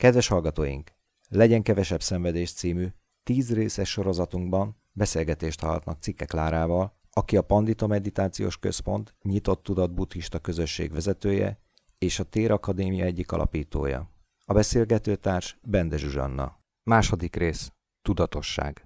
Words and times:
Kedves 0.00 0.28
hallgatóink! 0.28 0.92
Legyen 1.28 1.62
kevesebb 1.62 2.02
szenvedés 2.02 2.52
című 2.52 2.86
tíz 3.22 3.54
részes 3.54 3.90
sorozatunkban 3.90 4.76
beszélgetést 4.92 5.60
hallhatnak 5.60 6.00
Cikke 6.02 6.24
Klárával, 6.24 6.96
aki 7.10 7.36
a 7.36 7.42
Pandita 7.42 7.86
Meditációs 7.86 8.58
Központ 8.58 9.14
nyitott 9.22 9.62
tudat 9.62 9.94
buddhista 9.94 10.38
közösség 10.38 10.92
vezetője 10.92 11.58
és 11.98 12.18
a 12.18 12.24
Tér 12.24 12.50
Akadémia 12.50 13.04
egyik 13.04 13.32
alapítója. 13.32 14.10
A 14.44 14.52
beszélgetőtárs 14.52 15.58
Bende 15.62 15.96
Zsuzsanna. 15.96 16.58
Második 16.82 17.36
rész. 17.36 17.72
Tudatosság. 18.02 18.84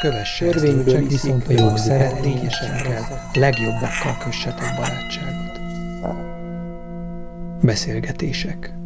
Kövesse 0.00 0.44
Törvényből 0.44 1.06
viszont 1.06 1.46
a 1.48 1.52
jog 1.52 1.76
szeretényesekkel, 1.76 3.30
legjobbakkal 3.32 4.18
kössetek 4.24 4.76
barátságot. 4.76 5.58
Beszélgetések. 7.62 8.83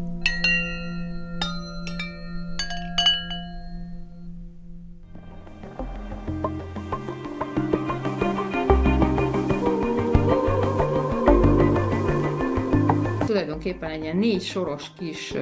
Ilyen 14.09 14.21
négy 14.21 14.43
soros 14.43 14.93
kis 14.99 15.35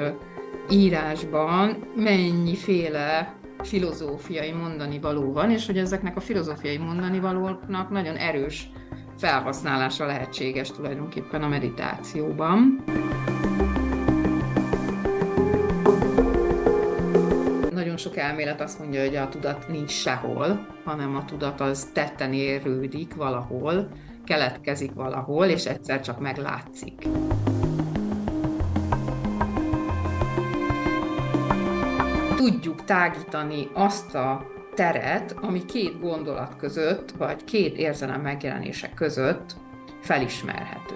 írásban 0.70 1.92
mennyiféle 1.96 3.34
filozófiai 3.62 4.52
mondani 4.52 4.98
való 4.98 5.32
van, 5.32 5.50
és 5.50 5.66
hogy 5.66 5.78
ezeknek 5.78 6.16
a 6.16 6.20
filozófiai 6.20 6.76
mondani 6.76 7.20
valóknak 7.20 7.90
nagyon 7.90 8.16
erős 8.16 8.70
felhasználása 9.18 10.06
lehetséges 10.06 10.70
tulajdonképpen 10.70 11.42
a 11.42 11.48
meditációban. 11.48 12.84
Nagyon 17.70 17.96
sok 17.96 18.16
elmélet 18.16 18.60
azt 18.60 18.78
mondja, 18.78 19.00
hogy 19.04 19.16
a 19.16 19.28
tudat 19.28 19.68
nincs 19.68 19.90
sehol, 19.90 20.66
hanem 20.84 21.16
a 21.16 21.24
tudat 21.24 21.60
az 21.60 21.90
tetten 21.92 22.32
érődik 22.32 23.14
valahol, 23.14 23.88
keletkezik 24.24 24.92
valahol, 24.92 25.46
és 25.46 25.64
egyszer 25.64 26.00
csak 26.00 26.20
meglátszik. 26.20 27.06
Tágítani 32.86 33.68
azt 33.72 34.14
a 34.14 34.46
teret, 34.74 35.36
ami 35.40 35.64
két 35.64 36.00
gondolat 36.00 36.56
között, 36.56 37.10
vagy 37.10 37.44
két 37.44 37.76
érzelem 37.76 38.20
megjelenések 38.20 38.94
között 38.94 39.56
felismerhető. 40.00 40.94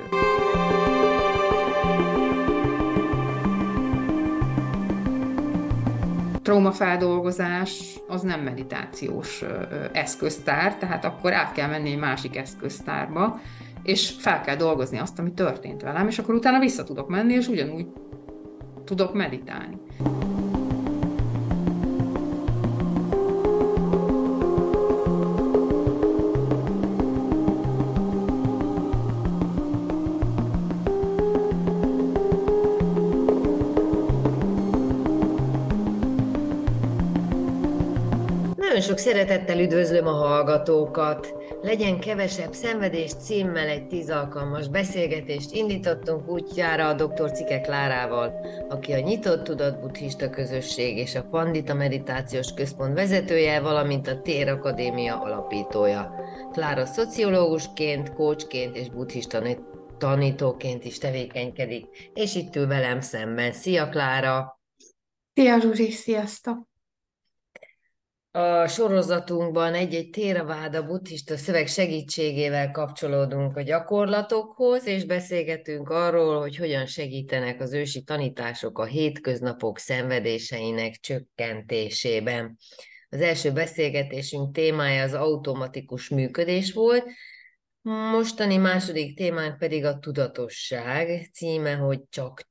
Traumafeldolgozás 6.42 8.00
az 8.08 8.22
nem 8.22 8.40
meditációs 8.40 9.44
eszköztár, 9.92 10.76
tehát 10.76 11.04
akkor 11.04 11.32
át 11.32 11.52
kell 11.52 11.68
menni 11.68 11.90
egy 11.90 11.98
másik 11.98 12.36
eszköztárba, 12.36 13.40
és 13.82 14.14
fel 14.18 14.40
kell 14.40 14.56
dolgozni 14.56 14.98
azt, 14.98 15.18
ami 15.18 15.32
történt 15.32 15.82
velem, 15.82 16.06
és 16.06 16.18
akkor 16.18 16.34
utána 16.34 16.58
vissza 16.58 16.84
tudok 16.84 17.08
menni, 17.08 17.32
és 17.32 17.48
ugyanúgy 17.48 17.86
tudok 18.84 19.14
meditálni. 19.14 19.78
Sok 38.90 38.98
szeretettel 38.98 39.58
üdvözlöm 39.58 40.06
a 40.06 40.12
hallgatókat. 40.12 41.34
Legyen 41.62 42.00
kevesebb 42.00 42.52
szenvedés 42.52 43.12
címmel 43.14 43.68
egy 43.68 43.86
tíz 43.86 44.10
alkalmas 44.10 44.68
beszélgetést 44.68 45.52
indítottunk 45.52 46.28
útjára 46.28 46.88
a 46.88 46.94
dr. 46.94 47.30
Cike 47.32 47.60
Klárával, 47.60 48.46
aki 48.68 48.92
a 48.92 48.98
Nyitott 48.98 49.44
Tudat 49.44 49.80
Buddhista 49.80 50.30
Közösség 50.30 50.96
és 50.96 51.14
a 51.14 51.22
Pandita 51.30 51.74
Meditációs 51.74 52.54
Központ 52.54 52.94
vezetője, 52.94 53.60
valamint 53.60 54.08
a 54.08 54.20
Tér 54.20 54.48
Akadémia 54.48 55.20
alapítója. 55.20 56.14
Klára 56.52 56.86
szociológusként, 56.86 58.12
kócsként 58.12 58.76
és 58.76 58.88
buddhista 58.88 59.42
tanítóként 59.98 60.84
is 60.84 60.98
tevékenykedik, 60.98 62.10
és 62.14 62.34
itt 62.34 62.56
ül 62.56 62.66
velem 62.66 63.00
szemben. 63.00 63.52
Szia, 63.52 63.88
Klára! 63.88 64.60
Szia, 65.34 65.60
Zsuzsi, 65.60 65.90
sziasztok! 65.90 66.69
A 68.32 68.66
sorozatunkban 68.66 69.74
egy-egy 69.74 70.10
téraváda 70.10 70.86
buddhista 70.86 71.36
szöveg 71.36 71.66
segítségével 71.66 72.70
kapcsolódunk 72.70 73.56
a 73.56 73.62
gyakorlatokhoz, 73.62 74.86
és 74.86 75.04
beszélgetünk 75.04 75.88
arról, 75.88 76.40
hogy 76.40 76.56
hogyan 76.56 76.86
segítenek 76.86 77.60
az 77.60 77.72
ősi 77.72 78.02
tanítások 78.02 78.78
a 78.78 78.84
hétköznapok 78.84 79.78
szenvedéseinek 79.78 80.94
csökkentésében. 81.00 82.56
Az 83.08 83.20
első 83.20 83.52
beszélgetésünk 83.52 84.54
témája 84.54 85.02
az 85.02 85.14
automatikus 85.14 86.08
működés 86.08 86.72
volt, 86.72 87.04
mostani 87.82 88.56
második 88.56 89.16
témánk 89.16 89.58
pedig 89.58 89.84
a 89.84 89.98
tudatosság, 89.98 91.30
címe, 91.32 91.74
hogy 91.74 92.00
csak, 92.08 92.48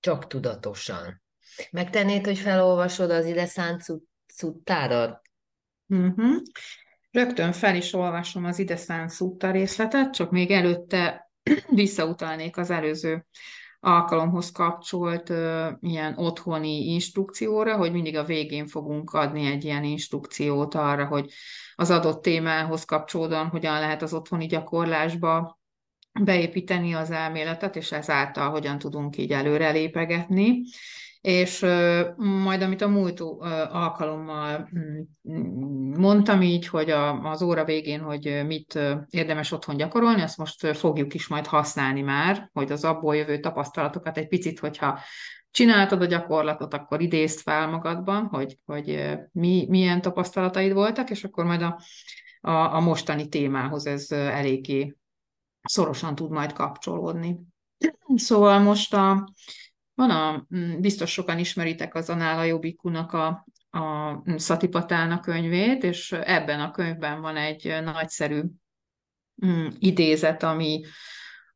csak 0.00 0.26
tudatosan. 0.26 1.22
Megtennéd, 1.70 2.24
hogy 2.24 2.38
felolvasod 2.38 3.10
az 3.10 3.26
ide 3.26 3.46
szánt 3.46 3.82
szuttádat? 4.40 5.22
Uh-huh. 5.86 6.42
Rögtön 7.10 7.52
fel 7.52 7.76
is 7.76 7.92
olvasom 7.92 8.44
az 8.44 8.58
ide 8.58 8.76
szutta 9.06 9.50
részletet, 9.50 10.12
csak 10.12 10.30
még 10.30 10.50
előtte 10.50 11.30
visszautalnék 11.82 12.56
az 12.56 12.70
előző 12.70 13.26
alkalomhoz 13.80 14.52
kapcsolt 14.52 15.28
uh, 15.28 15.66
ilyen 15.80 16.18
otthoni 16.18 16.92
instrukcióra, 16.92 17.76
hogy 17.76 17.92
mindig 17.92 18.16
a 18.16 18.24
végén 18.24 18.66
fogunk 18.66 19.12
adni 19.12 19.46
egy 19.46 19.64
ilyen 19.64 19.84
instrukciót 19.84 20.74
arra, 20.74 21.06
hogy 21.06 21.32
az 21.74 21.90
adott 21.90 22.22
témához 22.22 22.84
kapcsolódóan 22.84 23.48
hogyan 23.48 23.78
lehet 23.78 24.02
az 24.02 24.14
otthoni 24.14 24.46
gyakorlásba 24.46 25.58
beépíteni 26.20 26.94
az 26.94 27.10
elméletet, 27.10 27.76
és 27.76 27.92
ezáltal 27.92 28.50
hogyan 28.50 28.78
tudunk 28.78 29.16
így 29.16 29.32
előrelépegetni 29.32 30.62
és 31.20 31.60
majd 32.16 32.62
amit 32.62 32.80
a 32.80 32.88
múlt 32.88 33.20
alkalommal 33.70 34.68
mm, 34.78 35.92
mondtam 35.98 36.42
így, 36.42 36.66
hogy 36.66 36.90
az 37.22 37.42
óra 37.42 37.64
végén, 37.64 38.00
hogy 38.00 38.42
mit 38.46 38.78
érdemes 39.10 39.52
otthon 39.52 39.76
gyakorolni, 39.76 40.22
azt 40.22 40.36
most 40.36 40.76
fogjuk 40.76 41.14
is 41.14 41.28
majd 41.28 41.46
használni 41.46 42.00
már, 42.00 42.50
hogy 42.52 42.72
az 42.72 42.84
abból 42.84 43.16
jövő 43.16 43.38
tapasztalatokat 43.40 44.18
egy 44.18 44.28
picit, 44.28 44.58
hogyha 44.58 44.98
csináltad 45.50 46.02
a 46.02 46.06
gyakorlatot, 46.06 46.74
akkor 46.74 47.00
idézd 47.00 47.40
fel 47.40 47.68
magadban, 47.68 48.26
hogy, 48.26 48.58
hogy 48.64 49.18
mi, 49.32 49.66
milyen 49.68 50.00
tapasztalataid 50.00 50.72
voltak, 50.72 51.10
és 51.10 51.24
akkor 51.24 51.44
majd 51.44 51.62
a, 51.62 51.80
a, 52.40 52.50
a 52.50 52.80
mostani 52.80 53.28
témához 53.28 53.86
ez 53.86 54.10
eléggé 54.10 54.96
szorosan 55.62 56.14
tud 56.14 56.30
majd 56.30 56.52
kapcsolódni. 56.52 57.40
Szóval 58.14 58.58
most 58.58 58.94
a, 58.94 59.28
van 60.00 60.10
a, 60.10 60.46
mm, 60.56 60.80
biztos 60.80 61.12
sokan 61.12 61.38
ismeritek 61.38 61.94
az 61.94 62.10
Anála 62.10 62.42
Jobbikunak 62.42 63.12
a, 63.12 63.46
a 63.70 64.16
Szatipatána 64.36 65.20
könyvét, 65.20 65.84
és 65.84 66.12
ebben 66.12 66.60
a 66.60 66.70
könyvben 66.70 67.20
van 67.20 67.36
egy 67.36 67.74
nagyszerű 67.84 68.40
mm, 69.46 69.66
idézet, 69.78 70.42
ami, 70.42 70.84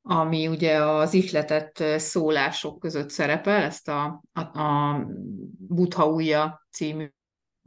ami 0.03 0.49
ugye 0.49 0.85
az 0.85 1.15
ihletett 1.15 1.85
szólások 1.97 2.79
között 2.79 3.11
szerepel, 3.11 3.63
ezt 3.63 3.89
a, 3.89 4.23
a, 4.33 4.61
a 4.61 5.01
Buddha 5.59 6.07
újja 6.07 6.67
című 6.71 7.09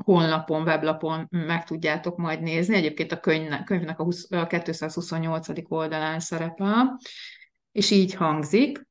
honlapon, 0.04 0.62
weblapon 0.62 1.28
meg 1.30 1.64
tudjátok 1.64 2.18
majd 2.18 2.42
nézni. 2.42 2.76
Egyébként 2.76 3.12
a 3.12 3.20
könyvnek, 3.20 3.64
könyvnek 3.64 4.00
a, 4.00 4.04
20, 4.04 4.32
a 4.32 4.48
228. 4.48 5.48
oldalán 5.68 6.20
szerepel, 6.20 7.00
és 7.72 7.92
így 7.92 8.14
hangzik. 8.14 8.87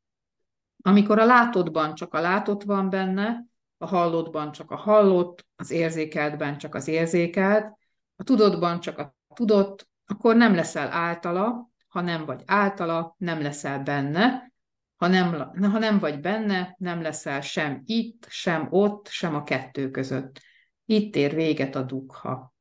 Amikor 0.86 1.18
a 1.18 1.24
látottban 1.24 1.94
csak 1.94 2.14
a 2.14 2.20
látott 2.20 2.62
van 2.62 2.90
benne, 2.90 3.44
a 3.78 3.86
hallottban 3.86 4.52
csak 4.52 4.70
a 4.70 4.76
hallott, 4.76 5.46
az 5.56 5.70
érzékeltben 5.70 6.58
csak 6.58 6.74
az 6.74 6.88
érzékelt, 6.88 7.78
a 8.16 8.22
tudottban 8.22 8.80
csak 8.80 8.98
a 8.98 9.14
tudott, 9.34 9.88
akkor 10.06 10.36
nem 10.36 10.54
leszel 10.54 10.92
általa, 10.92 11.70
ha 11.88 12.00
nem 12.00 12.24
vagy 12.24 12.42
általa, 12.46 13.14
nem 13.18 13.42
leszel 13.42 13.82
benne, 13.82 14.52
ha 14.96 15.06
nem, 15.06 15.50
ha 15.60 15.78
nem 15.78 15.98
vagy 15.98 16.20
benne, 16.20 16.74
nem 16.78 17.02
leszel 17.02 17.40
sem 17.40 17.82
itt, 17.84 18.26
sem 18.28 18.66
ott, 18.70 19.08
sem 19.08 19.34
a 19.34 19.42
kettő 19.42 19.90
között. 19.90 20.40
Itt 20.84 21.16
ér 21.16 21.34
véget 21.34 21.74
a 21.74 21.82
dukha. 21.82 22.55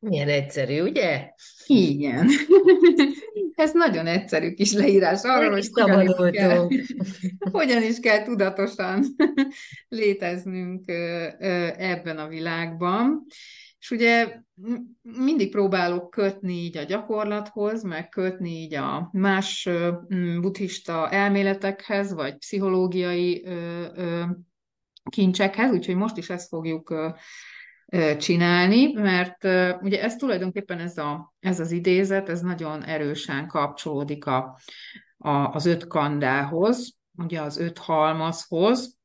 Milyen 0.00 0.28
egyszerű, 0.28 0.82
ugye? 0.82 1.30
Igen. 1.66 2.28
Ez 3.54 3.72
nagyon 3.72 4.06
egyszerű 4.06 4.52
kis 4.52 4.72
leírás 4.72 5.22
arról, 5.22 5.50
hogy 5.50 5.68
hogyan 5.72 6.00
is, 6.02 6.36
kell, 6.36 6.68
hogyan 7.58 7.82
is 7.82 8.00
kell 8.00 8.22
tudatosan 8.22 9.04
léteznünk 9.88 10.84
ebben 11.76 12.18
a 12.18 12.28
világban. 12.28 13.26
És 13.78 13.90
ugye 13.90 14.40
mindig 15.02 15.50
próbálok 15.50 16.10
kötni 16.10 16.52
így 16.52 16.76
a 16.76 16.82
gyakorlathoz, 16.82 17.82
meg 17.82 18.08
kötni 18.08 18.50
így 18.50 18.74
a 18.74 19.08
más 19.12 19.68
buddhista 20.40 21.10
elméletekhez, 21.10 22.14
vagy 22.14 22.36
pszichológiai 22.36 23.46
kincsekhez, 25.10 25.70
úgyhogy 25.70 25.96
most 25.96 26.16
is 26.16 26.30
ezt 26.30 26.48
fogjuk 26.48 27.14
csinálni, 28.18 28.92
mert 28.92 29.44
ugye 29.82 30.02
ez 30.02 30.16
tulajdonképpen 30.16 30.78
ez, 30.78 30.98
a, 30.98 31.34
ez 31.40 31.60
az 31.60 31.70
idézet, 31.70 32.28
ez 32.28 32.40
nagyon 32.40 32.84
erősen 32.84 33.46
kapcsolódik 33.46 34.26
a, 34.26 34.58
a, 35.16 35.30
az 35.30 35.66
öt 35.66 35.86
kandához, 35.86 36.94
ugye 37.18 37.40
az 37.40 37.58
öt 37.58 37.78
halmazhoz, 37.78 38.96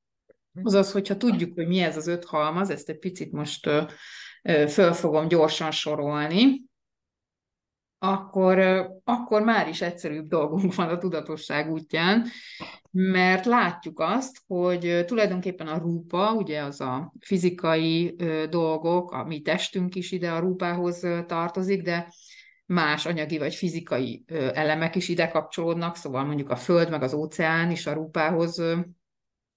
azaz, 0.63 0.91
hogyha 0.91 1.17
tudjuk, 1.17 1.53
hogy 1.53 1.67
mi 1.67 1.79
ez 1.79 1.97
az 1.97 2.07
öt 2.07 2.25
halmaz, 2.25 2.69
ezt 2.69 2.89
egy 2.89 2.99
picit 2.99 3.31
most 3.31 3.69
föl 4.67 4.93
fogom 4.93 5.27
gyorsan 5.27 5.71
sorolni, 5.71 6.61
akkor, 8.03 8.59
akkor 9.03 9.41
már 9.41 9.67
is 9.67 9.81
egyszerűbb 9.81 10.27
dolgunk 10.27 10.75
van 10.75 10.89
a 10.89 10.97
tudatosság 10.97 11.71
útján, 11.71 12.25
mert 12.91 13.45
látjuk 13.45 13.99
azt, 13.99 14.37
hogy 14.47 15.03
tulajdonképpen 15.05 15.67
a 15.67 15.77
rúpa, 15.77 16.33
ugye 16.33 16.61
az 16.61 16.81
a 16.81 17.13
fizikai 17.19 18.15
dolgok, 18.49 19.11
a 19.11 19.23
mi 19.23 19.41
testünk 19.41 19.95
is 19.95 20.11
ide 20.11 20.31
a 20.31 20.39
rúpához 20.39 21.07
tartozik, 21.27 21.81
de 21.81 22.13
más 22.65 23.05
anyagi 23.05 23.37
vagy 23.37 23.55
fizikai 23.55 24.23
elemek 24.53 24.95
is 24.95 25.09
ide 25.09 25.27
kapcsolódnak, 25.27 25.95
szóval 25.95 26.23
mondjuk 26.23 26.49
a 26.49 26.55
föld 26.55 26.89
meg 26.89 27.03
az 27.03 27.13
óceán 27.13 27.71
is 27.71 27.87
a 27.87 27.93
rúpához 27.93 28.63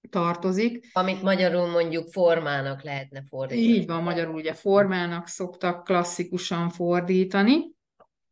tartozik. 0.09 0.89
Amit 0.93 1.21
magyarul 1.21 1.67
mondjuk 1.67 2.07
formának 2.11 2.83
lehetne 2.83 3.23
fordítani. 3.29 3.67
Így 3.67 3.87
van, 3.87 4.03
magyarul 4.03 4.35
ugye 4.35 4.53
formának 4.53 5.27
szoktak 5.27 5.83
klasszikusan 5.83 6.69
fordítani. 6.69 7.73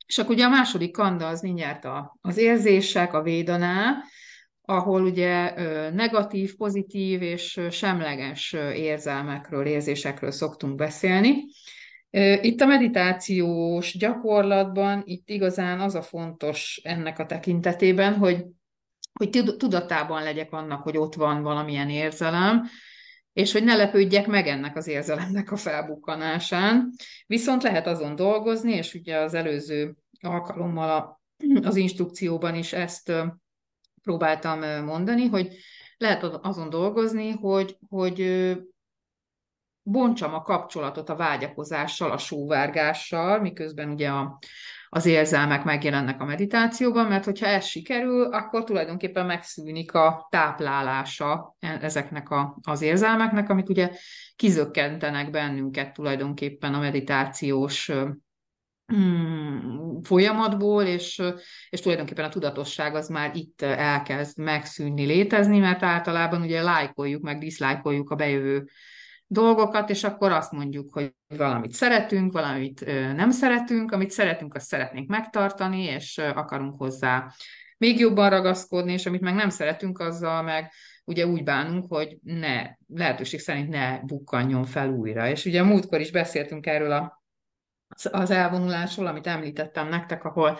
És 0.05 0.17
akkor 0.17 0.35
ugye 0.35 0.45
a 0.45 0.49
második 0.49 0.91
kanda 0.91 1.27
az 1.27 1.41
mindjárt 1.41 1.85
a, 1.85 2.17
az 2.21 2.37
érzések, 2.37 3.13
a 3.13 3.21
védaná, 3.21 4.03
ahol 4.65 5.03
ugye 5.03 5.53
negatív, 5.91 6.55
pozitív 6.55 7.21
és 7.21 7.59
semleges 7.69 8.53
érzelmekről, 8.73 9.65
érzésekről 9.65 10.31
szoktunk 10.31 10.75
beszélni. 10.75 11.45
Itt 12.41 12.61
a 12.61 12.65
meditációs 12.65 13.97
gyakorlatban 13.97 15.01
itt 15.05 15.29
igazán 15.29 15.79
az 15.79 15.95
a 15.95 16.01
fontos 16.01 16.81
ennek 16.83 17.19
a 17.19 17.25
tekintetében, 17.25 18.13
hogy, 18.13 18.45
hogy 19.13 19.29
tudatában 19.57 20.23
legyek 20.23 20.51
annak, 20.51 20.83
hogy 20.83 20.97
ott 20.97 21.15
van 21.15 21.41
valamilyen 21.41 21.89
érzelem, 21.89 22.67
és 23.33 23.51
hogy 23.51 23.63
ne 23.63 23.75
lepődjek 23.75 24.27
meg 24.27 24.47
ennek 24.47 24.75
az 24.75 24.87
érzelemnek 24.87 25.51
a 25.51 25.55
felbukkanásán. 25.55 26.91
Viszont 27.27 27.63
lehet 27.63 27.87
azon 27.87 28.15
dolgozni, 28.15 28.73
és 28.73 28.93
ugye 28.93 29.17
az 29.17 29.33
előző 29.33 29.95
alkalommal 30.21 30.89
a, 30.89 31.21
az 31.61 31.75
instrukcióban 31.75 32.55
is 32.55 32.73
ezt 32.73 33.13
próbáltam 34.01 34.83
mondani, 34.83 35.27
hogy 35.27 35.57
lehet 35.97 36.23
azon 36.23 36.69
dolgozni, 36.69 37.31
hogy, 37.31 37.77
hogy 37.89 38.51
bontsam 39.83 40.33
a 40.33 40.41
kapcsolatot 40.41 41.09
a 41.09 41.15
vágyakozással, 41.15 42.11
a 42.11 42.17
sóvárgással, 42.17 43.39
miközben 43.39 43.89
ugye 43.89 44.09
a, 44.09 44.39
az 44.95 45.05
érzelmek 45.05 45.63
megjelennek 45.63 46.21
a 46.21 46.25
meditációban, 46.25 47.05
mert 47.05 47.25
hogyha 47.25 47.45
ez 47.45 47.65
sikerül, 47.65 48.23
akkor 48.23 48.63
tulajdonképpen 48.63 49.25
megszűnik 49.25 49.93
a 49.93 50.27
táplálása 50.29 51.55
e, 51.59 51.77
ezeknek 51.81 52.29
a, 52.29 52.57
az 52.61 52.81
érzelmeknek, 52.81 53.49
amik 53.49 53.69
ugye 53.69 53.91
kizökkentenek 54.35 55.29
bennünket 55.29 55.93
tulajdonképpen 55.93 56.73
a 56.73 56.79
meditációs 56.79 57.91
hmm, 58.85 60.01
folyamatból, 60.03 60.83
és, 60.83 61.21
és 61.69 61.79
tulajdonképpen 61.79 62.25
a 62.25 62.29
tudatosság 62.29 62.95
az 62.95 63.07
már 63.07 63.35
itt 63.35 63.61
elkezd 63.61 64.39
megszűnni, 64.39 65.05
létezni, 65.05 65.59
mert 65.59 65.83
általában 65.83 66.41
ugye 66.41 66.61
lájkoljuk, 66.61 67.21
meg 67.21 67.37
diszlájkoljuk 67.37 68.09
a 68.09 68.15
bejövő 68.15 68.65
dolgokat, 69.27 69.89
és 69.89 70.03
akkor 70.03 70.31
azt 70.31 70.51
mondjuk, 70.51 70.93
hogy 70.93 71.15
valamit 71.27 71.71
szeretünk, 71.71 72.33
valamit 72.33 72.85
nem 73.15 73.31
szeretünk, 73.31 73.91
amit 73.91 74.11
szeretünk, 74.11 74.53
azt 74.53 74.67
szeretnénk 74.67 75.09
megtartani, 75.09 75.83
és 75.83 76.17
akarunk 76.17 76.75
hozzá 76.77 77.33
még 77.77 77.99
jobban 77.99 78.29
ragaszkodni, 78.29 78.91
és 78.91 79.05
amit 79.05 79.21
meg 79.21 79.33
nem 79.33 79.49
szeretünk, 79.49 79.99
azzal 79.99 80.41
meg 80.41 80.71
ugye 81.05 81.27
úgy 81.27 81.43
bánunk, 81.43 81.85
hogy 81.87 82.17
ne, 82.23 82.69
lehetőség 82.87 83.39
szerint 83.39 83.69
ne 83.69 83.99
bukkanjon 83.99 84.65
fel 84.65 84.89
újra. 84.89 85.29
És 85.29 85.45
ugye 85.45 85.63
múltkor 85.63 85.99
is 85.99 86.11
beszéltünk 86.11 86.65
erről 86.65 86.91
a 86.91 87.21
az 88.11 88.31
elvonulásról, 88.31 89.07
amit 89.07 89.27
említettem 89.27 89.87
nektek, 89.87 90.23
ahol 90.23 90.59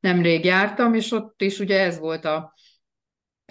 nemrég 0.00 0.44
jártam, 0.44 0.94
és 0.94 1.12
ott 1.12 1.42
is 1.42 1.58
ugye 1.58 1.80
ez 1.80 1.98
volt 1.98 2.24
a 2.24 2.54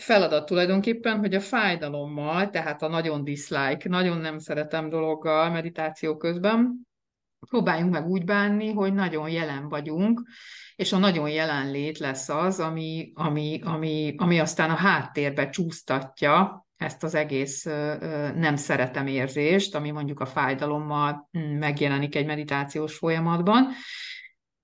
feladat 0.02 0.46
tulajdonképpen, 0.46 1.18
hogy 1.18 1.34
a 1.34 1.40
fájdalommal, 1.40 2.50
tehát 2.50 2.82
a 2.82 2.88
nagyon 2.88 3.24
dislike, 3.24 3.90
nagyon 3.90 4.18
nem 4.18 4.40
szeretem 4.40 4.90
dologgal 4.90 5.50
meditáció 5.50 6.18
közben, 6.18 6.88
próbáljunk 7.50 7.92
meg 7.92 8.08
úgy 8.08 8.26
bánni, 8.26 8.72
hogy 8.72 8.94
nagyon 8.94 9.30
jelen 9.30 9.70
vagyunk, 9.70 10.22
és 10.76 10.94
a 10.94 10.98
nagyon 10.98 11.30
jelenlét 11.30 11.98
lesz 11.98 12.30
az, 12.30 12.60
ami, 12.60 13.12
ami, 13.16 13.60
ami, 13.64 14.14
ami 14.18 14.40
aztán 14.40 14.70
a 14.70 14.76
háttérbe 14.76 15.50
csúsztatja 15.50 16.66
ezt 16.82 17.04
az 17.04 17.16
egész 17.16 17.64
nem 18.36 18.56
szeretem 18.56 19.08
érzést, 19.08 19.76
ami 19.76 19.92
mondjuk 19.92 20.20
a 20.20 20.26
fájdalommal 20.26 21.30
mm, 21.38 21.58
megjelenik 21.58 22.16
egy 22.16 22.26
meditációs 22.26 22.96
folyamatban. 22.96 23.68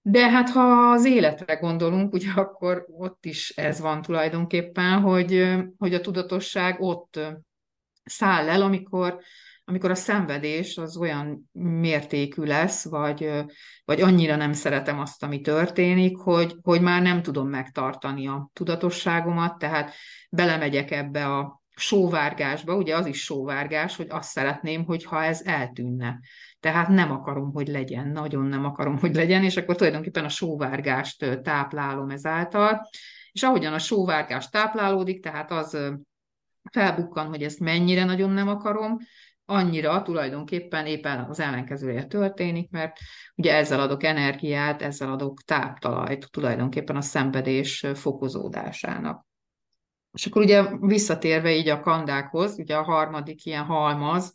De 0.10 0.30
hát 0.30 0.50
ha 0.50 0.92
az 0.92 1.06
életre 1.06 1.56
gondolunk, 1.56 2.14
ugye 2.14 2.32
akkor 2.36 2.86
ott 2.90 3.26
is 3.26 3.50
ez 3.50 3.80
van 3.80 4.02
tulajdonképpen, 4.02 5.00
hogy, 5.02 5.56
hogy 5.78 5.94
a 5.94 6.02
tudatosság 6.02 6.82
ott 6.82 7.20
száll 8.04 8.50
el, 8.50 8.62
amikor, 8.62 9.20
amikor 9.64 9.92
a 9.92 9.96
szenvedés 9.96 10.78
az 10.78 10.98
olyan 10.98 11.50
mértékű 11.80 12.44
lesz, 12.44 12.86
vagy, 12.90 13.30
vagy 13.86 14.02
annyira 14.02 14.36
nem 14.36 14.54
szeretem 14.54 15.00
azt, 15.00 15.24
ami 15.24 15.42
történik, 15.42 16.18
hogy, 16.18 16.56
hogy 16.62 16.82
már 16.82 17.02
nem 17.02 17.22
tudom 17.22 17.50
megtartani 17.50 18.28
a 18.28 18.50
tudatosságomat, 18.54 19.58
tehát 19.58 19.94
belemegyek 20.30 20.92
ebbe 20.92 21.26
a 21.26 21.62
sóvárgásba, 21.76 22.76
ugye 22.76 22.96
az 22.96 23.06
is 23.06 23.24
sóvárgás, 23.24 23.96
hogy 23.96 24.08
azt 24.10 24.30
szeretném, 24.30 24.86
hogyha 24.86 25.24
ez 25.24 25.42
eltűnne. 25.42 26.20
Tehát 26.68 26.88
nem 26.88 27.12
akarom, 27.12 27.52
hogy 27.54 27.68
legyen, 27.68 28.08
nagyon 28.08 28.46
nem 28.46 28.66
akarom, 28.66 28.98
hogy 29.00 29.16
legyen, 29.16 29.44
és 29.44 29.58
akkor 29.58 29.76
tulajdonképpen 29.76 30.24
a 30.24 30.30
sóvárgást 30.30 31.42
táplálom 31.42 32.10
ezáltal. 32.10 32.88
És 33.32 33.44
ahogyan 33.44 33.74
a 33.74 33.80
sóvárgás 33.80 34.50
táplálódik, 34.50 35.24
tehát 35.24 35.52
az 35.52 35.78
felbukkan, 36.72 37.28
hogy 37.28 37.44
ezt 37.44 37.60
mennyire 37.60 38.04
nagyon 38.04 38.30
nem 38.30 38.48
akarom, 38.48 38.98
annyira 39.46 40.02
tulajdonképpen 40.02 40.86
éppen 40.86 41.20
az 41.20 41.40
ellenkezője 41.40 42.04
történik, 42.04 42.70
mert 42.70 42.98
ugye 43.36 43.56
ezzel 43.56 43.80
adok 43.80 44.04
energiát, 44.04 44.82
ezzel 44.82 45.12
adok 45.12 45.42
táptalajt 45.42 46.32
tulajdonképpen 46.32 46.96
a 46.96 47.02
szenvedés 47.02 47.86
fokozódásának. 47.94 49.26
És 50.12 50.26
akkor 50.26 50.42
ugye 50.42 50.64
visszatérve 50.80 51.56
így 51.56 51.70
a 51.70 51.80
kandákhoz, 51.80 52.60
ugye 52.60 52.76
a 52.76 52.84
harmadik 52.84 53.46
ilyen 53.46 53.64
halmaz, 53.64 54.34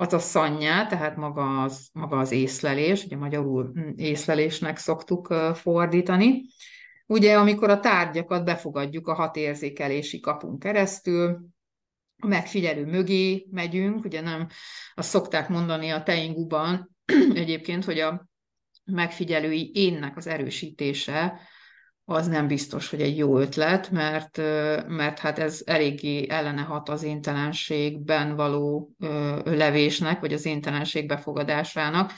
az 0.00 0.12
a 0.12 0.18
szanyá, 0.18 0.86
tehát 0.86 1.16
maga 1.16 1.62
az, 1.62 1.88
maga 1.92 2.18
az 2.18 2.32
észlelés, 2.32 3.04
ugye 3.04 3.16
magyarul 3.16 3.70
hm, 3.74 3.90
észlelésnek 3.96 4.76
szoktuk 4.76 5.34
fordítani. 5.54 6.42
Ugye, 7.06 7.38
amikor 7.38 7.70
a 7.70 7.80
tárgyakat 7.80 8.44
befogadjuk 8.44 9.08
a 9.08 9.14
hat 9.14 9.36
érzékelési 9.36 10.20
kapunk 10.20 10.58
keresztül, 10.58 11.46
a 12.18 12.26
megfigyelő 12.26 12.84
mögé 12.84 13.46
megyünk, 13.50 14.04
ugye 14.04 14.20
nem 14.20 14.46
azt 14.94 15.08
szokták 15.08 15.48
mondani 15.48 15.90
a 15.90 16.02
teinguban 16.02 16.96
egyébként, 17.34 17.84
hogy 17.84 17.98
a 17.98 18.28
megfigyelői 18.84 19.70
énnek 19.74 20.16
az 20.16 20.26
erősítése 20.26 21.40
az 22.10 22.26
nem 22.26 22.46
biztos, 22.46 22.90
hogy 22.90 23.00
egy 23.00 23.16
jó 23.16 23.38
ötlet, 23.38 23.90
mert, 23.90 24.36
mert 24.86 25.18
hát 25.18 25.38
ez 25.38 25.62
eléggé 25.66 26.26
ellene 26.28 26.62
hat 26.62 26.88
az 26.88 27.02
éntelenségben 27.02 28.36
való 28.36 28.90
levésnek, 29.44 30.20
vagy 30.20 30.32
az 30.32 30.44
éntelenség 30.44 31.06
befogadásának, 31.06 32.12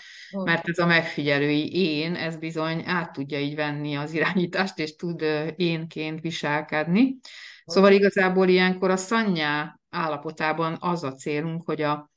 mert 0.45 0.69
ez 0.69 0.79
a 0.79 0.87
megfigyelői 0.87 1.73
én, 1.73 2.15
ez 2.15 2.37
bizony 2.37 2.83
át 2.87 3.13
tudja 3.13 3.39
így 3.39 3.55
venni 3.55 3.97
az 3.97 4.13
irányítást, 4.13 4.79
és 4.79 4.97
tud 4.97 5.25
énként 5.57 6.21
viselkedni. 6.21 7.17
Szóval 7.65 7.93
igazából 7.93 8.49
ilyenkor 8.49 8.91
a 8.91 8.97
szanyá 8.97 9.81
állapotában 9.89 10.77
az 10.81 11.05
a 11.05 11.13
célunk, 11.13 11.63
hogy 11.65 11.83
a 11.83 12.11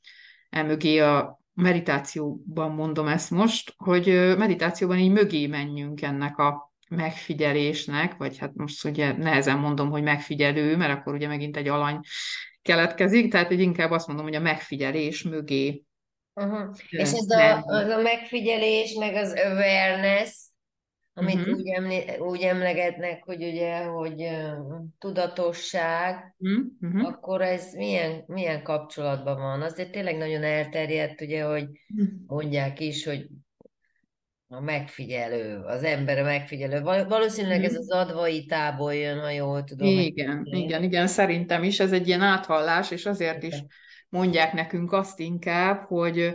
emögé 0.50 0.98
a 0.98 1.40
meditációban 1.54 2.70
mondom 2.70 3.06
ezt 3.06 3.30
most, 3.30 3.74
hogy 3.76 4.06
meditációban 4.38 4.98
így 4.98 5.12
mögé 5.12 5.46
menjünk 5.46 6.02
ennek 6.02 6.38
a 6.38 6.72
megfigyelésnek, 6.88 8.16
vagy 8.16 8.38
hát 8.38 8.54
most 8.54 8.84
ugye 8.84 9.16
nehezen 9.16 9.58
mondom, 9.58 9.90
hogy 9.90 10.02
megfigyelő, 10.02 10.76
mert 10.76 10.98
akkor 10.98 11.14
ugye 11.14 11.28
megint 11.28 11.56
egy 11.56 11.68
alany 11.68 12.00
keletkezik, 12.62 13.30
tehát 13.30 13.46
hogy 13.46 13.60
inkább 13.60 13.90
azt 13.90 14.06
mondom, 14.06 14.24
hogy 14.24 14.34
a 14.34 14.40
megfigyelés 14.40 15.22
mögé. 15.22 15.84
Uh-huh. 16.34 16.74
És 16.90 17.12
ez 17.12 17.30
a, 17.30 17.62
az 17.64 17.88
a 17.88 18.00
megfigyelés, 18.02 18.94
meg 18.98 19.14
az 19.14 19.32
awareness, 19.32 20.44
amit 21.16 21.34
uh-huh. 21.34 21.54
úgy, 21.54 21.68
emlé, 21.68 22.16
úgy 22.18 22.40
emlegetnek, 22.40 23.24
hogy 23.24 23.44
ugye, 23.44 23.84
hogy 23.84 24.22
uh, 24.22 24.80
tudatosság, 24.98 26.34
uh-huh. 26.38 27.06
akkor 27.06 27.42
ez 27.42 27.74
milyen, 27.74 28.24
milyen 28.26 28.62
kapcsolatban 28.62 29.36
van? 29.36 29.62
Azért 29.62 29.90
tényleg 29.90 30.16
nagyon 30.16 30.42
elterjedt, 30.42 31.20
ugye, 31.20 31.44
hogy 31.44 31.66
mondják 32.26 32.80
is, 32.80 33.04
hogy 33.04 33.26
a 34.56 34.60
megfigyelő, 34.60 35.62
az 35.66 35.82
ember 35.82 36.18
a 36.18 36.22
megfigyelő. 36.22 36.80
Valószínűleg 37.08 37.64
ez 37.64 37.74
az 37.74 37.90
advaitából 37.90 38.94
jön, 38.94 39.20
ha 39.20 39.30
jól 39.30 39.64
tudom. 39.64 39.88
Igen, 39.88 40.42
igen, 40.44 40.82
igen, 40.82 41.06
szerintem 41.06 41.62
is 41.62 41.80
ez 41.80 41.92
egy 41.92 42.08
ilyen 42.08 42.20
áthallás, 42.20 42.90
és 42.90 43.06
azért 43.06 43.42
is 43.42 43.62
mondják 44.08 44.52
nekünk 44.52 44.92
azt 44.92 45.20
inkább, 45.20 45.84
hogy 45.86 46.34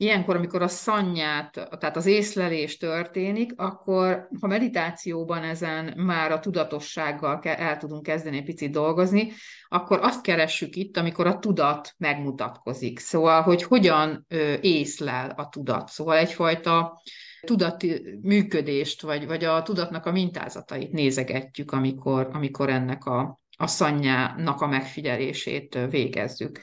ilyenkor, 0.00 0.36
amikor 0.36 0.62
a 0.62 0.68
szanyát, 0.68 1.68
tehát 1.78 1.96
az 1.96 2.06
észlelés 2.06 2.76
történik, 2.76 3.52
akkor 3.56 4.28
ha 4.40 4.46
meditációban 4.46 5.42
ezen 5.42 5.92
már 5.96 6.32
a 6.32 6.40
tudatossággal 6.40 7.40
el 7.42 7.76
tudunk 7.76 8.02
kezdeni 8.02 8.36
egy 8.36 8.44
picit 8.44 8.72
dolgozni, 8.72 9.32
akkor 9.68 9.98
azt 10.02 10.22
keressük 10.22 10.76
itt, 10.76 10.96
amikor 10.96 11.26
a 11.26 11.38
tudat 11.38 11.94
megmutatkozik. 11.98 12.98
Szóval, 12.98 13.42
hogy 13.42 13.62
hogyan 13.62 14.26
észlel 14.60 15.30
a 15.36 15.48
tudat. 15.48 15.88
Szóval 15.88 16.16
egyfajta 16.16 17.02
tudati 17.40 18.18
működést, 18.22 19.02
vagy, 19.02 19.26
vagy 19.26 19.44
a 19.44 19.62
tudatnak 19.62 20.06
a 20.06 20.12
mintázatait 20.12 20.92
nézegetjük, 20.92 21.72
amikor, 21.72 22.28
amikor 22.32 22.70
ennek 22.70 23.04
a, 23.04 23.40
a 23.60 23.66
szanyának 23.66 24.60
a 24.60 24.66
megfigyelését 24.66 25.78
végezzük. 25.90 26.60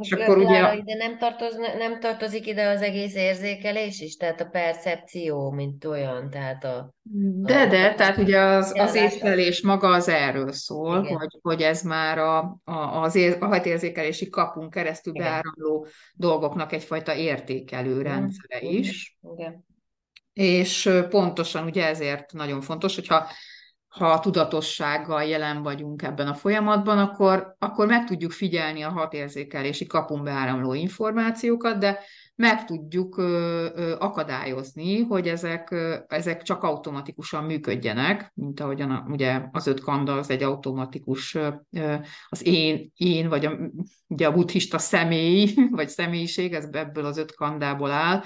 És 0.00 0.12
akkor 0.12 0.38
ugye... 0.38 0.74
Ide 0.74 0.94
nem, 0.94 1.18
tartoz, 1.18 1.56
nem 1.78 2.00
tartozik 2.00 2.46
ide 2.46 2.68
az 2.68 2.82
egész 2.82 3.14
érzékelés 3.14 4.00
is, 4.00 4.16
tehát 4.16 4.40
a 4.40 4.44
percepció, 4.44 5.50
mint 5.50 5.84
olyan, 5.84 6.30
tehát 6.30 6.64
a... 6.64 6.94
De, 7.42 7.60
a, 7.60 7.66
de, 7.66 7.86
a, 7.86 7.94
tehát 7.94 8.16
ugye 8.16 8.38
az, 8.38 8.72
az 8.78 8.94
észlelés 8.94 9.62
maga 9.62 9.88
az 9.88 10.08
erről 10.08 10.52
szól, 10.52 11.02
hogy, 11.02 11.38
hogy 11.40 11.62
ez 11.62 11.82
már 11.82 12.18
a, 12.18 12.60
a, 12.64 13.02
az 13.02 13.14
ér, 13.14 13.36
a 13.40 13.46
hatérzékelési 13.46 14.28
kapunk 14.28 14.70
keresztül 14.70 15.14
Igen. 15.14 15.26
beáramló 15.26 15.86
dolgoknak 16.14 16.72
egyfajta 16.72 17.14
értékelő 17.14 18.02
rendszere 18.02 18.60
is. 18.60 19.18
Igen. 19.36 19.64
És 20.32 20.90
pontosan 21.08 21.64
ugye 21.64 21.86
ezért 21.86 22.32
nagyon 22.32 22.60
fontos, 22.60 22.94
hogyha 22.94 23.26
ha 23.90 24.20
tudatossággal 24.20 25.24
jelen 25.24 25.62
vagyunk 25.62 26.02
ebben 26.02 26.28
a 26.28 26.34
folyamatban, 26.34 26.98
akkor, 26.98 27.54
akkor 27.58 27.86
meg 27.86 28.04
tudjuk 28.04 28.30
figyelni 28.30 28.82
a 28.82 28.90
hatérzékelési 28.90 29.86
kapun 29.86 30.24
beáramló 30.24 30.74
információkat, 30.74 31.78
de 31.78 31.98
meg 32.40 32.64
tudjuk 32.64 33.16
akadályozni, 33.98 35.00
hogy 35.00 35.28
ezek, 35.28 35.74
ezek 36.08 36.42
csak 36.42 36.62
automatikusan 36.62 37.44
működjenek, 37.44 38.32
mint 38.34 38.60
ahogyan 38.60 39.06
ugye 39.10 39.42
az 39.52 39.66
öt 39.66 39.80
kanda 39.80 40.14
az 40.14 40.30
egy 40.30 40.42
automatikus, 40.42 41.36
az 42.28 42.46
én, 42.46 42.90
én 42.94 43.28
vagy 43.28 43.46
a, 43.46 43.58
ugye 44.06 44.26
a 44.26 44.32
buddhista 44.32 44.78
személy, 44.78 45.54
vagy 45.70 45.88
személyiség, 45.88 46.54
ez 46.54 46.68
ebből 46.72 47.04
az 47.04 47.18
öt 47.18 47.34
kandából 47.34 47.90
áll, 47.90 48.22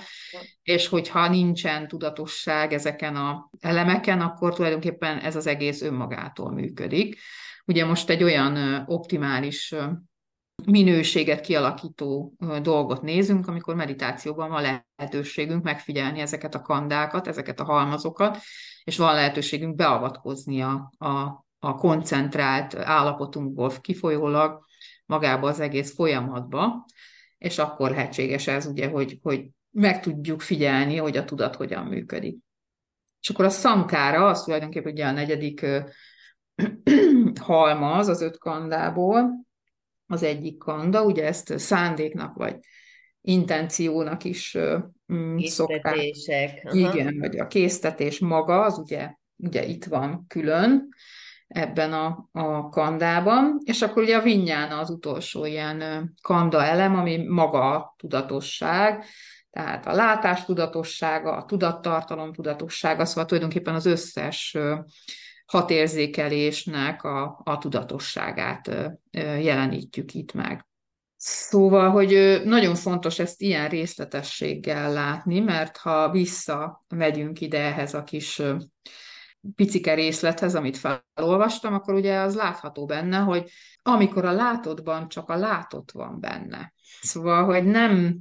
és 0.62 0.88
hogyha 0.88 1.28
nincsen 1.28 1.88
tudatosság 1.88 2.72
ezeken 2.72 3.16
a 3.16 3.50
elemeken, 3.60 4.20
akkor 4.20 4.54
tulajdonképpen 4.54 5.18
ez 5.18 5.36
az 5.36 5.46
egész 5.46 5.82
önmagától 5.82 6.52
működik. 6.52 7.18
Ugye 7.66 7.84
most 7.84 8.10
egy 8.10 8.22
olyan 8.22 8.82
optimális 8.86 9.74
minőséget 10.66 11.40
kialakító 11.40 12.34
dolgot 12.62 13.02
nézünk, 13.02 13.46
amikor 13.48 13.74
meditációban 13.74 14.48
van 14.48 14.82
lehetőségünk 14.96 15.62
megfigyelni 15.62 16.20
ezeket 16.20 16.54
a 16.54 16.60
kandákat, 16.60 17.26
ezeket 17.26 17.60
a 17.60 17.64
halmazokat, 17.64 18.38
és 18.84 18.96
van 18.96 19.14
lehetőségünk 19.14 19.74
beavatkozni 19.74 20.62
a, 20.62 20.92
a, 20.98 21.44
a 21.58 21.74
koncentrált 21.74 22.74
állapotunkból 22.74 23.72
kifolyólag 23.80 24.64
magába 25.06 25.48
az 25.48 25.60
egész 25.60 25.94
folyamatba, 25.94 26.86
és 27.38 27.58
akkor 27.58 27.90
lehetséges 27.90 28.46
ez 28.46 28.66
ugye, 28.66 28.88
hogy, 28.88 29.18
hogy 29.22 29.48
meg 29.70 30.00
tudjuk 30.00 30.40
figyelni, 30.40 30.96
hogy 30.96 31.16
a 31.16 31.24
tudat 31.24 31.56
hogyan 31.56 31.84
működik. 31.84 32.38
És 33.20 33.30
akkor 33.30 33.44
a 33.44 33.50
szankára, 33.50 34.26
az 34.26 34.42
tulajdonképpen 34.42 34.92
ugye 34.92 35.06
a 35.06 35.10
negyedik 35.10 35.66
halmaz 37.40 38.08
az 38.08 38.20
öt 38.20 38.38
kandából, 38.38 39.43
az 40.06 40.22
egyik 40.22 40.58
kanda, 40.58 41.04
ugye 41.04 41.26
ezt 41.26 41.58
szándéknak 41.58 42.34
vagy 42.34 42.56
intenciónak 43.20 44.24
is 44.24 44.56
mm, 45.12 45.36
szokták. 45.50 45.96
Igen, 46.70 47.18
vagy 47.18 47.38
a 47.38 47.46
késztetés 47.46 48.18
maga, 48.18 48.62
az 48.62 48.78
ugye, 48.78 49.10
ugye 49.36 49.64
itt 49.64 49.84
van 49.84 50.24
külön 50.28 50.88
ebben 51.46 51.92
a, 51.92 52.28
a 52.32 52.68
kandában, 52.68 53.58
és 53.64 53.82
akkor 53.82 54.02
ugye 54.02 54.16
a 54.16 54.22
vinyána 54.22 54.78
az 54.78 54.90
utolsó 54.90 55.44
ilyen 55.44 56.12
kanda 56.22 56.64
elem, 56.64 56.96
ami 56.96 57.16
maga 57.28 57.70
a 57.70 57.94
tudatosság, 57.98 59.04
tehát 59.50 59.86
a 59.86 59.92
látás 59.92 60.44
tudatossága, 60.44 61.36
a 61.36 61.44
tudattartalom 61.44 62.32
tudatossága, 62.32 63.04
szóval 63.04 63.24
tulajdonképpen 63.24 63.74
az 63.74 63.86
összes 63.86 64.56
hatérzékelésnek 65.46 67.02
a, 67.02 67.40
a 67.44 67.58
tudatosságát 67.58 68.70
jelenítjük 69.40 70.14
itt 70.14 70.32
meg. 70.32 70.66
Szóval, 71.16 71.90
hogy 71.90 72.40
nagyon 72.44 72.74
fontos 72.74 73.18
ezt 73.18 73.40
ilyen 73.40 73.68
részletességgel 73.68 74.92
látni, 74.92 75.40
mert 75.40 75.76
ha 75.76 76.10
visszamegyünk 76.10 77.40
ide 77.40 77.60
ehhez 77.60 77.94
a 77.94 78.02
kis 78.02 78.42
picike 79.54 79.94
részlethez, 79.94 80.54
amit 80.54 80.76
felolvastam, 80.76 81.74
akkor 81.74 81.94
ugye 81.94 82.18
az 82.18 82.34
látható 82.34 82.86
benne, 82.86 83.18
hogy 83.18 83.50
amikor 83.82 84.24
a 84.24 84.32
látodban 84.32 85.08
csak 85.08 85.28
a 85.28 85.36
látott 85.36 85.90
van 85.90 86.20
benne. 86.20 86.72
Szóval, 87.00 87.44
hogy 87.44 87.64
nem 87.64 88.20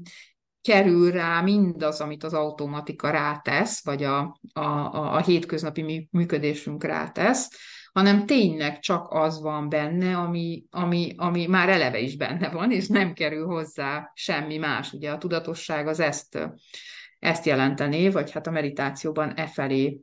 kerül 0.63 1.11
rá 1.11 1.41
mindaz, 1.41 2.01
amit 2.01 2.23
az 2.23 2.33
automatika 2.33 3.09
rátesz, 3.09 3.83
vagy 3.83 4.03
a, 4.03 4.39
a, 4.53 4.59
a, 4.59 5.13
a 5.15 5.21
hétköznapi 5.21 6.07
működésünk 6.11 6.83
rátesz, 6.83 7.49
hanem 7.93 8.25
tényleg 8.25 8.79
csak 8.79 9.07
az 9.09 9.41
van 9.41 9.69
benne, 9.69 10.17
ami, 10.17 10.63
ami, 10.69 11.13
ami 11.17 11.45
már 11.45 11.69
eleve 11.69 11.99
is 11.99 12.17
benne 12.17 12.49
van, 12.49 12.71
és 12.71 12.87
nem 12.87 13.13
kerül 13.13 13.45
hozzá 13.45 14.11
semmi 14.13 14.57
más. 14.57 14.93
Ugye 14.93 15.11
a 15.11 15.17
tudatosság 15.17 15.87
az 15.87 15.99
ezt, 15.99 16.49
ezt 17.19 17.45
jelentené, 17.45 18.09
vagy 18.09 18.31
hát 18.31 18.47
a 18.47 18.51
meditációban 18.51 19.33
e 19.35 19.47
felé 19.47 19.99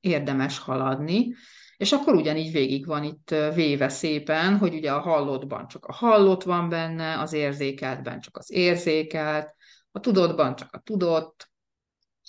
érdemes 0.00 0.58
haladni. 0.58 1.34
És 1.76 1.92
akkor 1.92 2.14
ugyanígy 2.14 2.52
végig 2.52 2.86
van 2.86 3.04
itt 3.04 3.34
véve 3.54 3.88
szépen, 3.88 4.58
hogy 4.58 4.74
ugye 4.74 4.92
a 4.92 5.00
hallottban 5.00 5.68
csak 5.68 5.84
a 5.84 5.92
hallott 5.92 6.42
van 6.42 6.68
benne, 6.68 7.18
az 7.18 7.32
érzékeltben 7.32 8.20
csak 8.20 8.36
az 8.36 8.50
érzékelt, 8.50 9.54
a 9.92 10.00
tudottban 10.00 10.56
csak 10.56 10.72
a 10.72 10.78
tudott, 10.78 11.50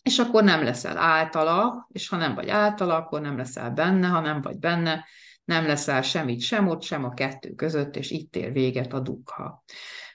és 0.04 0.20
akkor 0.20 0.44
nem 0.44 0.64
leszel 0.64 0.98
általa, 0.98 1.88
és 1.92 2.10
ha 2.10 2.18
nem 2.18 2.36
vagy 2.36 2.50
általa, 2.50 2.96
akkor 2.96 3.22
nem 3.22 3.38
leszel 3.38 3.70
benne, 3.70 4.08
ha 4.08 4.20
nem 4.20 4.42
vagy 4.42 4.58
benne, 4.58 5.06
nem 5.44 5.66
leszel 5.66 6.02
semmit 6.02 6.42
sem 6.42 6.68
ott, 6.68 6.82
sem 6.82 7.04
a 7.04 7.14
kettő 7.14 7.54
között, 7.54 7.96
és 7.96 8.12
itt 8.12 8.36
ér 8.36 8.52
véget 8.52 8.94
a 8.94 9.00
dukha. 9.00 9.64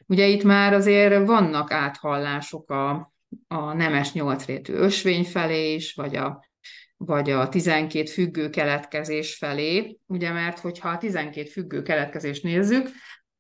Ugye 0.06 0.26
itt 0.26 0.42
már 0.42 0.72
azért 0.72 1.26
vannak 1.26 1.72
áthallások 1.72 2.70
a, 2.70 3.12
a 3.48 3.72
nemes 3.72 4.12
nyolcrétű 4.12 4.72
ösvény 4.72 5.24
felé 5.24 5.74
is, 5.74 5.94
vagy 5.94 6.16
a, 6.16 6.44
vagy 6.96 7.30
a 7.30 7.48
12 7.48 8.06
függő 8.06 8.50
keletkezés 8.50 9.36
felé, 9.36 9.98
ugye 10.06 10.32
mert 10.32 10.58
hogyha 10.58 10.88
a 10.88 10.98
12 10.98 11.48
függő 11.48 11.82
keletkezést 11.82 12.42
nézzük, 12.42 12.88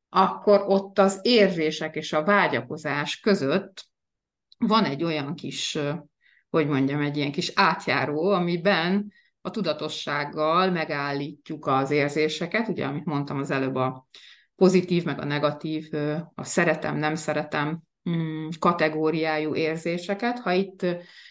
akkor 0.08 0.64
ott 0.66 0.98
az 0.98 1.18
érzések 1.22 1.96
és 1.96 2.12
a 2.12 2.24
vágyakozás 2.24 3.20
között 3.20 3.86
van 4.58 4.84
egy 4.84 5.04
olyan 5.04 5.34
kis, 5.34 5.78
hogy 6.50 6.66
mondjam, 6.66 7.00
egy 7.00 7.16
ilyen 7.16 7.32
kis 7.32 7.52
átjáró, 7.54 8.30
amiben 8.30 9.12
a 9.40 9.50
tudatossággal 9.50 10.70
megállítjuk 10.70 11.66
az 11.66 11.90
érzéseket, 11.90 12.68
ugye, 12.68 12.86
amit 12.86 13.04
mondtam 13.04 13.38
az 13.38 13.50
előbb, 13.50 13.74
a 13.74 14.08
pozitív, 14.56 15.04
meg 15.04 15.20
a 15.20 15.24
negatív, 15.24 15.88
a 16.34 16.44
szeretem, 16.44 16.96
nem 16.96 17.14
szeretem 17.14 17.82
mm, 18.10 18.48
kategóriájú 18.58 19.54
érzéseket, 19.54 20.38
ha 20.38 20.52
itt 20.52 20.86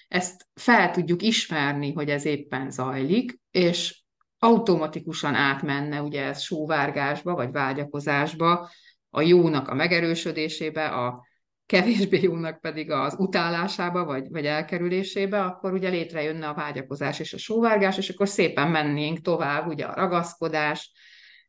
ezt 0.07 0.48
fel 0.53 0.91
tudjuk 0.91 1.22
ismerni, 1.22 1.93
hogy 1.93 2.10
ez 2.10 2.25
éppen 2.25 2.72
zajlik, 2.72 3.39
és 3.51 4.01
automatikusan 4.39 5.34
átmenne 5.34 6.01
ugye 6.01 6.24
ez 6.24 6.41
sóvárgásba, 6.41 7.36
vagy 7.36 7.51
vágyakozásba, 7.51 8.69
a 9.10 9.22
jónak 9.22 9.67
a 9.67 9.74
megerősödésébe, 9.74 10.88
a 10.88 11.26
kevésbé 11.67 12.21
jónak 12.21 12.62
pedig 12.62 12.91
az 12.91 13.15
utálásába, 13.17 14.05
vagy, 14.05 14.29
vagy 14.29 14.45
elkerülésébe, 14.45 15.41
akkor 15.43 15.74
ugye 15.74 15.89
létrejönne 15.89 16.47
a 16.47 16.53
vágyakozás 16.53 17.19
és 17.19 17.33
a 17.33 17.38
sóvárgás, 17.38 17.97
és 17.97 18.09
akkor 18.09 18.27
szépen 18.27 18.67
mennénk 18.67 19.21
tovább 19.21 19.67
ugye 19.67 19.86
a 19.86 19.95
ragaszkodás 19.95 20.91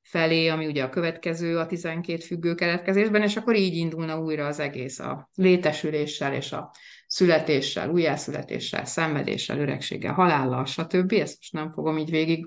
felé, 0.03 0.49
ami 0.49 0.67
ugye 0.67 0.83
a 0.83 0.89
következő 0.89 1.59
a 1.59 1.67
12 1.67 2.19
függő 2.19 2.55
keletkezésben, 2.55 3.23
és 3.23 3.37
akkor 3.37 3.57
így 3.57 3.75
indulna 3.75 4.21
újra 4.21 4.47
az 4.47 4.59
egész 4.59 4.99
a 4.99 5.31
létesüléssel 5.35 6.35
és 6.35 6.53
a 6.53 6.71
születéssel, 7.07 7.91
újjászületéssel, 7.91 8.85
szenvedéssel, 8.85 9.59
öregséggel, 9.59 10.13
halállal, 10.13 10.65
stb. 10.65 11.13
Ezt 11.13 11.37
most 11.39 11.53
nem 11.53 11.73
fogom 11.73 11.99
így 11.99 12.11
végig 12.11 12.47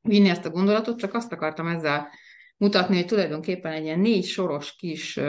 vinni 0.00 0.28
ezt 0.28 0.44
a 0.44 0.50
gondolatot, 0.50 0.98
csak 0.98 1.14
azt 1.14 1.32
akartam 1.32 1.66
ezzel 1.66 2.08
mutatni, 2.56 2.96
hogy 2.96 3.06
tulajdonképpen 3.06 3.72
egy 3.72 3.84
ilyen 3.84 4.00
négy 4.00 4.24
soros 4.24 4.76
kis 4.76 5.20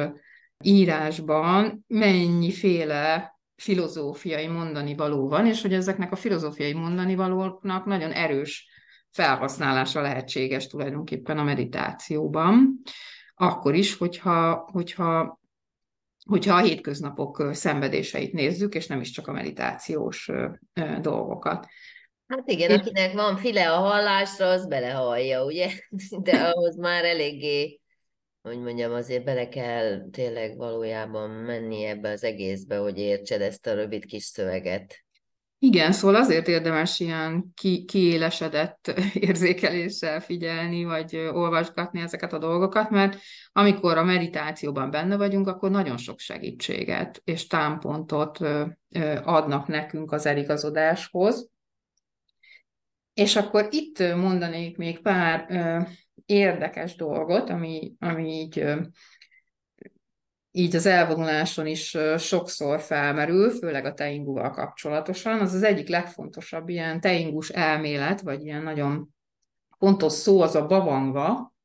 írásban 0.63 1.85
mennyiféle 1.87 3.35
filozófiai 3.55 4.47
mondani 4.47 4.95
való 4.95 5.27
van, 5.27 5.45
és 5.45 5.61
hogy 5.61 5.73
ezeknek 5.73 6.11
a 6.11 6.15
filozófiai 6.15 6.73
mondani 6.73 7.15
valóknak 7.15 7.85
nagyon 7.85 8.11
erős 8.11 8.67
felhasználása 9.09 10.01
lehetséges 10.01 10.67
tulajdonképpen 10.67 11.37
a 11.37 11.43
meditációban, 11.43 12.81
akkor 13.35 13.75
is, 13.75 13.95
hogyha, 13.97 14.69
hogyha, 14.71 15.39
hogyha 16.29 16.55
a 16.55 16.61
hétköznapok 16.61 17.49
szenvedéseit 17.51 18.33
nézzük, 18.33 18.75
és 18.75 18.87
nem 18.87 19.01
is 19.01 19.09
csak 19.09 19.27
a 19.27 19.31
meditációs 19.31 20.31
dolgokat. 21.01 21.67
Hát 22.27 22.49
igen, 22.49 22.79
akinek 22.79 23.13
van 23.13 23.37
file 23.37 23.71
a 23.71 23.79
hallásra, 23.79 24.49
az 24.49 24.67
belehallja, 24.67 25.45
ugye? 25.45 25.69
De 26.23 26.37
ahhoz 26.37 26.75
már 26.75 27.05
eléggé 27.05 27.79
hogy 28.47 28.61
mondjam, 28.61 28.93
azért 28.93 29.23
bele 29.23 29.47
kell 29.49 30.09
tényleg 30.11 30.57
valójában 30.57 31.29
menni 31.29 31.83
ebbe 31.83 32.09
az 32.09 32.23
egészbe, 32.23 32.77
hogy 32.77 32.97
értsed 32.97 33.41
ezt 33.41 33.67
a 33.67 33.73
rövid 33.73 34.05
kis 34.05 34.23
szöveget. 34.23 35.05
Igen, 35.59 35.91
szóval 35.91 36.21
azért 36.21 36.47
érdemes 36.47 36.99
ilyen 36.99 37.51
ki, 37.53 37.85
kiélesedett 37.85 38.93
érzékeléssel 39.13 40.19
figyelni, 40.19 40.83
vagy 40.83 41.15
olvasgatni 41.15 42.01
ezeket 42.01 42.33
a 42.33 42.37
dolgokat, 42.37 42.89
mert 42.89 43.19
amikor 43.51 43.97
a 43.97 44.03
meditációban 44.03 44.91
benne 44.91 45.17
vagyunk, 45.17 45.47
akkor 45.47 45.71
nagyon 45.71 45.97
sok 45.97 46.19
segítséget 46.19 47.21
és 47.23 47.47
támpontot 47.47 48.39
adnak 49.23 49.67
nekünk 49.67 50.11
az 50.11 50.25
eligazodáshoz. 50.25 51.49
És 53.13 53.35
akkor 53.35 53.67
itt 53.71 53.99
mondanék 53.99 54.77
még 54.77 55.01
pár 55.01 55.47
érdekes 56.25 56.95
dolgot, 56.95 57.49
ami, 57.49 57.93
ami 57.99 58.33
így, 58.33 58.65
így 60.51 60.75
az 60.75 60.85
elvonuláson 60.85 61.67
is 61.67 61.97
sokszor 62.17 62.79
felmerül, 62.79 63.49
főleg 63.49 63.85
a 63.85 63.93
teingúval 63.93 64.49
kapcsolatosan. 64.49 65.39
Az 65.39 65.53
az 65.53 65.63
egyik 65.63 65.87
legfontosabb 65.87 66.69
ilyen 66.69 66.99
teingus 66.99 67.49
elmélet, 67.49 68.21
vagy 68.21 68.45
ilyen 68.45 68.63
nagyon 68.63 69.15
fontos 69.77 70.13
szó 70.13 70.41
az 70.41 70.55
a 70.55 70.65
bavanga, 70.65 71.55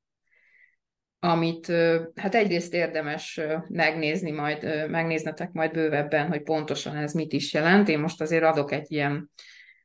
amit 1.18 1.66
hát 2.14 2.34
egyrészt 2.34 2.74
érdemes 2.74 3.40
megnézni, 3.68 4.30
majd 4.30 4.90
megnéznetek 4.90 5.52
majd 5.52 5.72
bővebben, 5.72 6.28
hogy 6.28 6.42
pontosan 6.42 6.96
ez 6.96 7.12
mit 7.12 7.32
is 7.32 7.52
jelent. 7.52 7.88
Én 7.88 7.98
most 7.98 8.20
azért 8.20 8.44
adok 8.44 8.72
egy 8.72 8.92
ilyen 8.92 9.30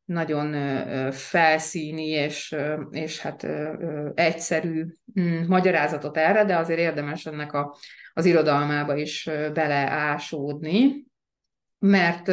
nagyon 0.08 0.52
felszíni 1.12 2.06
és, 2.06 2.56
és 2.92 3.20
hát 3.20 3.48
egyszerű 4.14 4.86
mm, 5.20 5.46
magyarázatot 5.48 6.18
erre, 6.18 6.46
de 6.46 6.58
azért 6.58 6.80
érdemes 6.80 7.26
ennek 7.26 7.54
a, 7.54 7.78
az 8.14 8.26
irodalmába 8.26 8.96
is 8.96 9.30
beleásódni, 9.54 11.06
mert 11.80 12.32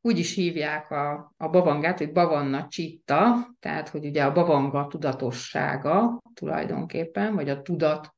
úgy 0.00 0.18
is 0.18 0.34
hívják 0.34 0.90
a, 0.90 1.34
a 1.36 1.48
bavangát, 1.48 1.98
hogy 1.98 2.12
bavanna 2.12 2.66
csitta, 2.68 3.48
tehát 3.60 3.88
hogy 3.88 4.04
ugye 4.04 4.24
a 4.24 4.32
bavanga 4.32 4.86
tudatossága 4.86 6.22
tulajdonképpen, 6.34 7.34
vagy 7.34 7.48
a 7.48 7.62
tudat, 7.62 8.14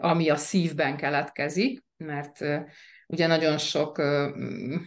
ami 0.00 0.28
a 0.28 0.36
szívben 0.36 0.96
keletkezik, 0.96 1.84
mert 1.96 2.44
Ugye 3.10 3.26
nagyon 3.26 3.58
sok 3.58 4.02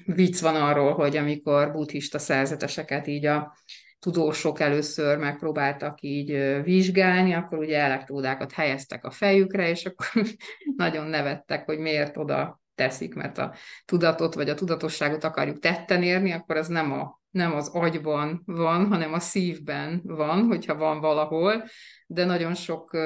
vicc 0.05 0.39
van 0.41 0.55
arról, 0.55 0.93
hogy 0.93 1.17
amikor 1.17 1.71
buddhista 1.71 2.19
szerzeteseket 2.19 3.07
így 3.07 3.25
a 3.25 3.57
tudósok 3.99 4.59
először 4.59 5.17
megpróbáltak 5.17 6.01
így 6.01 6.61
vizsgálni, 6.63 7.33
akkor 7.33 7.57
ugye 7.57 7.77
elektródákat 7.77 8.51
helyeztek 8.51 9.05
a 9.05 9.11
fejükre, 9.11 9.69
és 9.69 9.85
akkor 9.85 10.07
nagyon 10.75 11.07
nevettek, 11.07 11.65
hogy 11.65 11.77
miért 11.77 12.17
oda 12.17 12.61
teszik, 12.75 13.13
mert 13.13 13.37
a 13.37 13.53
tudatot 13.85 14.33
vagy 14.33 14.49
a 14.49 14.55
tudatosságot 14.55 15.23
akarjuk 15.23 15.59
tetten 15.59 16.03
érni, 16.03 16.31
akkor 16.31 16.57
az 16.57 16.67
nem, 16.67 16.91
a, 16.91 17.19
nem 17.29 17.53
az 17.53 17.67
agyban 17.67 18.41
van, 18.45 18.87
hanem 18.87 19.13
a 19.13 19.19
szívben 19.19 20.01
van, 20.03 20.45
hogyha 20.45 20.75
van 20.75 20.99
valahol, 20.99 21.63
de 22.07 22.25
nagyon 22.25 22.53
sok 22.53 22.97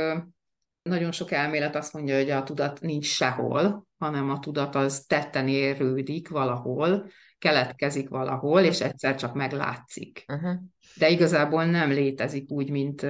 nagyon 0.88 1.12
sok 1.12 1.32
elmélet 1.32 1.76
azt 1.76 1.94
mondja, 1.94 2.16
hogy 2.16 2.30
a 2.30 2.44
tudat 2.44 2.82
nincs 2.82 3.06
sehol, 3.06 3.88
hanem 3.98 4.30
a 4.30 4.40
tudat 4.40 4.76
az 4.76 5.06
tetten 5.08 5.48
érődik 5.48 6.30
valahol, 6.30 7.08
keletkezik 7.40 8.10
valahol, 8.10 8.62
és 8.62 8.82
egyszer 8.82 9.16
csak 9.16 9.34
meglátszik. 9.34 10.26
Uh-huh. 10.28 10.56
De 10.96 11.10
igazából 11.10 11.66
nem 11.66 11.90
létezik 11.90 12.52
úgy, 12.52 12.70
mint 12.70 13.06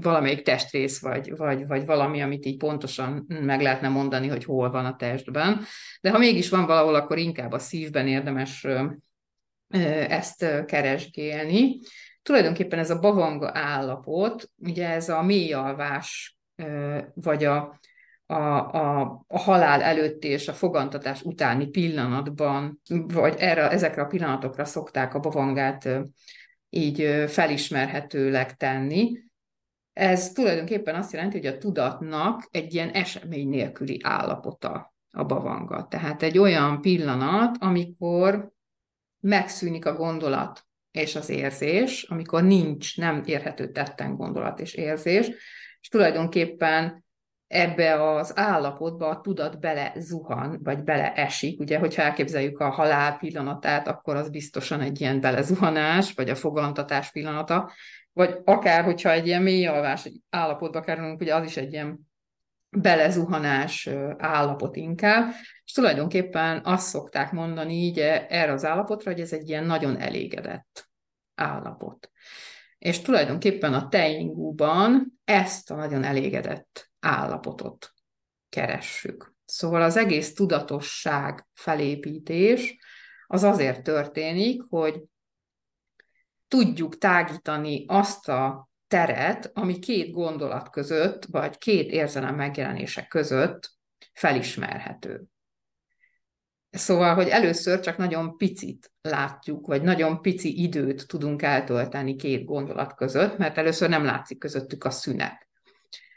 valamelyik 0.00 0.42
testrész, 0.42 1.00
vagy, 1.00 1.36
vagy, 1.36 1.66
vagy 1.66 1.86
valami, 1.86 2.22
amit 2.22 2.46
így 2.46 2.56
pontosan 2.56 3.24
meg 3.28 3.60
lehetne 3.60 3.88
mondani, 3.88 4.28
hogy 4.28 4.44
hol 4.44 4.70
van 4.70 4.84
a 4.84 4.96
testben. 4.96 5.60
De 6.00 6.10
ha 6.10 6.18
mégis 6.18 6.48
van 6.48 6.66
valahol, 6.66 6.94
akkor 6.94 7.18
inkább 7.18 7.52
a 7.52 7.58
szívben 7.58 8.06
érdemes 8.06 8.66
ezt 10.08 10.64
keresgélni. 10.66 11.78
Tulajdonképpen 12.22 12.78
ez 12.78 12.90
a 12.90 12.98
bavanga 12.98 13.50
állapot, 13.54 14.50
ugye 14.56 14.88
ez 14.88 15.08
a 15.08 15.22
mély 15.22 15.52
alvás 15.52 16.37
vagy 17.14 17.44
a, 17.44 17.78
a, 18.26 18.34
a, 18.34 19.00
a 19.28 19.38
halál 19.38 19.82
előtti 19.82 20.28
és 20.28 20.48
a 20.48 20.52
fogantatás 20.52 21.22
utáni 21.22 21.66
pillanatban, 21.66 22.80
vagy 23.06 23.34
erre, 23.38 23.70
ezekre 23.70 24.02
a 24.02 24.06
pillanatokra 24.06 24.64
szokták 24.64 25.14
a 25.14 25.20
bavangát 25.20 25.88
így 26.70 27.24
felismerhetőleg 27.28 28.56
tenni. 28.56 29.18
Ez 29.92 30.32
tulajdonképpen 30.32 30.94
azt 30.94 31.12
jelenti, 31.12 31.36
hogy 31.36 31.46
a 31.46 31.58
tudatnak 31.58 32.48
egy 32.50 32.74
ilyen 32.74 32.90
esemény 32.90 33.48
nélküli 33.48 34.00
állapota 34.02 34.94
a 35.10 35.24
bavanga. 35.24 35.86
Tehát 35.86 36.22
egy 36.22 36.38
olyan 36.38 36.80
pillanat, 36.80 37.56
amikor 37.60 38.50
megszűnik 39.20 39.86
a 39.86 39.94
gondolat 39.94 40.66
és 40.90 41.16
az 41.16 41.28
érzés, 41.28 42.02
amikor 42.02 42.42
nincs, 42.42 42.96
nem 42.96 43.22
érhető 43.24 43.72
tetten 43.72 44.16
gondolat 44.16 44.60
és 44.60 44.74
érzés, 44.74 45.30
és 45.80 45.88
tulajdonképpen 45.88 47.04
ebbe 47.46 48.02
az 48.02 48.38
állapotba 48.38 49.08
a 49.08 49.20
tudat 49.20 49.60
bele 49.60 49.92
zuhan, 49.96 50.60
vagy 50.62 50.82
bele 50.82 51.12
esik. 51.12 51.60
Ugye, 51.60 51.78
hogyha 51.78 52.02
elképzeljük 52.02 52.58
a 52.58 52.70
halál 52.70 53.16
pillanatát, 53.18 53.88
akkor 53.88 54.16
az 54.16 54.30
biztosan 54.30 54.80
egy 54.80 55.00
ilyen 55.00 55.20
belezuhanás, 55.20 56.12
vagy 56.12 56.30
a 56.30 56.34
fogantatás 56.34 57.10
pillanata, 57.10 57.72
vagy 58.12 58.38
akár, 58.44 58.84
hogyha 58.84 59.10
egy 59.10 59.26
ilyen 59.26 59.42
mély 59.42 59.66
alvás 59.66 60.08
állapotba 60.30 60.80
kerülünk, 60.80 61.20
ugye 61.20 61.34
az 61.34 61.44
is 61.44 61.56
egy 61.56 61.72
ilyen 61.72 61.98
belezuhanás 62.70 63.88
állapot 64.18 64.76
inkább, 64.76 65.32
és 65.64 65.72
tulajdonképpen 65.72 66.60
azt 66.64 66.86
szokták 66.86 67.32
mondani 67.32 67.74
így 67.74 67.98
erre 68.28 68.52
az 68.52 68.64
állapotra, 68.64 69.10
hogy 69.10 69.20
ez 69.20 69.32
egy 69.32 69.48
ilyen 69.48 69.64
nagyon 69.64 70.00
elégedett 70.00 70.88
állapot. 71.34 72.10
És 72.78 73.00
tulajdonképpen 73.00 73.74
a 73.74 73.88
teingúban 73.88 75.20
ezt 75.24 75.70
a 75.70 75.74
nagyon 75.74 76.04
elégedett 76.04 76.90
állapotot 77.00 77.92
keressük. 78.48 79.34
Szóval 79.44 79.82
az 79.82 79.96
egész 79.96 80.34
tudatosság 80.34 81.46
felépítés 81.54 82.76
az 83.26 83.42
azért 83.42 83.82
történik, 83.82 84.62
hogy 84.68 85.02
tudjuk 86.48 86.98
tágítani 86.98 87.84
azt 87.86 88.28
a 88.28 88.68
teret, 88.86 89.50
ami 89.54 89.78
két 89.78 90.12
gondolat 90.12 90.70
között, 90.70 91.24
vagy 91.24 91.58
két 91.58 91.90
érzelem 91.90 92.34
megjelenése 92.34 93.06
között 93.06 93.70
felismerhető. 94.12 95.24
Szóval, 96.78 97.14
hogy 97.14 97.28
először 97.28 97.80
csak 97.80 97.96
nagyon 97.96 98.36
picit 98.36 98.92
látjuk, 99.00 99.66
vagy 99.66 99.82
nagyon 99.82 100.20
pici 100.20 100.62
időt 100.62 101.06
tudunk 101.06 101.42
eltölteni 101.42 102.16
két 102.16 102.44
gondolat 102.44 102.94
között, 102.94 103.38
mert 103.38 103.58
először 103.58 103.88
nem 103.88 104.04
látszik 104.04 104.38
közöttük 104.38 104.84
a 104.84 104.90
szünet. 104.90 105.48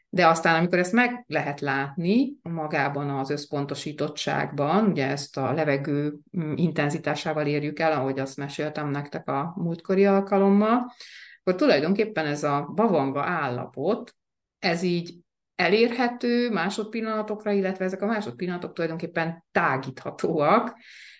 De 0.10 0.28
aztán, 0.28 0.56
amikor 0.56 0.78
ezt 0.78 0.94
meg 0.94 1.24
lehet 1.28 1.60
látni 1.60 2.34
magában 2.42 3.10
az 3.10 3.30
összpontosítottságban, 3.30 4.86
ugye 4.86 5.08
ezt 5.08 5.38
a 5.38 5.54
levegő 5.54 6.18
mm, 6.38 6.54
intenzitásával 6.56 7.46
érjük 7.48 7.80
el, 7.80 7.92
ahogy 7.92 8.20
azt 8.20 8.38
meséltem 8.38 8.90
nektek 8.90 9.30
a 9.30 9.54
múltkori 9.56 10.06
alkalommal, 10.06 10.92
akkor 11.40 11.56
tulajdonképpen 11.56 12.26
ez 12.26 12.44
a 12.44 12.72
bavanga 12.76 13.24
állapot, 13.24 14.16
ez 14.60 14.82
így 14.82 15.16
elérhető 15.56 16.50
másodpillanatokra, 16.50 17.52
illetve 17.52 17.86
ezek 17.86 18.02
a 18.02 18.06
másodpillanatok 18.06 18.74
tulajdonképpen 18.74 19.46
tágíthatóak, 19.52 20.76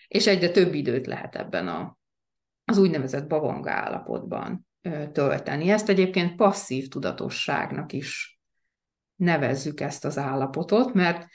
és 0.08 0.26
egyre 0.26 0.50
több 0.50 0.74
időt 0.74 1.06
lehet 1.06 1.36
ebben 1.36 1.68
a, 1.68 1.98
az 2.64 2.78
úgynevezett 2.78 3.26
bavanga 3.26 3.70
állapotban 3.70 4.66
tölteni. 5.12 5.70
Ezt 5.70 5.88
egyébként 5.88 6.36
passzív 6.36 6.88
tudatosságnak 6.88 7.92
is 7.92 8.40
nevezzük 9.16 9.80
ezt 9.80 10.04
az 10.04 10.18
állapotot, 10.18 10.94
mert 10.94 11.26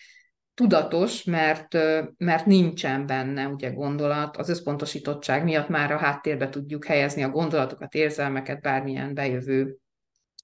tudatos, 0.54 1.24
mert, 1.24 1.74
mert 2.18 2.46
nincsen 2.46 3.06
benne 3.06 3.48
ugye 3.48 3.70
gondolat, 3.70 4.38
az 4.38 4.50
összpontosítottság 4.50 5.44
miatt 5.44 5.68
már 5.68 5.92
a 5.92 5.98
háttérbe 5.98 6.50
tudjuk 6.50 6.86
helyezni 6.86 7.24
a 7.24 7.30
gondolatokat, 7.30 7.94
érzelmeket, 7.94 8.62
bármilyen 8.62 9.14
bejövő 9.14 9.78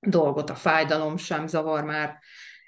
dolgot, 0.05 0.49
a 0.49 0.55
fájdalom 0.55 1.17
sem 1.17 1.47
zavar 1.47 1.83
már 1.83 2.17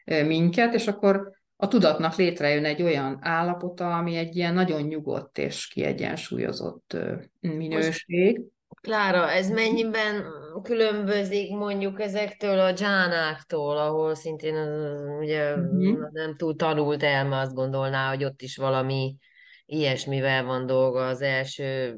minket, 0.06 0.74
és 0.74 0.88
akkor 0.88 1.32
a 1.56 1.68
tudatnak 1.68 2.16
létrejön 2.16 2.66
egy 2.66 2.82
olyan 2.82 3.18
állapota, 3.22 3.98
ami 3.98 4.16
egy 4.16 4.36
ilyen 4.36 4.54
nagyon 4.54 4.82
nyugodt 4.82 5.38
és 5.38 5.68
kiegyensúlyozott 5.68 6.98
minőség. 7.40 8.38
Most, 8.38 8.54
Klára, 8.82 9.30
ez 9.30 9.50
mennyiben 9.50 10.24
különbözik 10.64 11.52
mondjuk 11.52 12.02
ezektől 12.02 12.60
a 12.60 12.72
dzsánáktól, 12.72 13.78
ahol 13.78 14.16
szintén 14.16 14.56
ugye 15.20 15.54
uh-huh. 15.54 16.12
nem 16.12 16.36
túl 16.36 16.56
tanult 16.56 17.04
elme 17.04 17.40
azt 17.40 17.54
gondolná, 17.54 18.10
hogy 18.10 18.24
ott 18.24 18.42
is 18.42 18.58
valami 18.58 19.16
ilyesmivel 19.66 20.44
van 20.44 20.66
dolga 20.66 21.08
az 21.08 21.22
első 21.22 21.98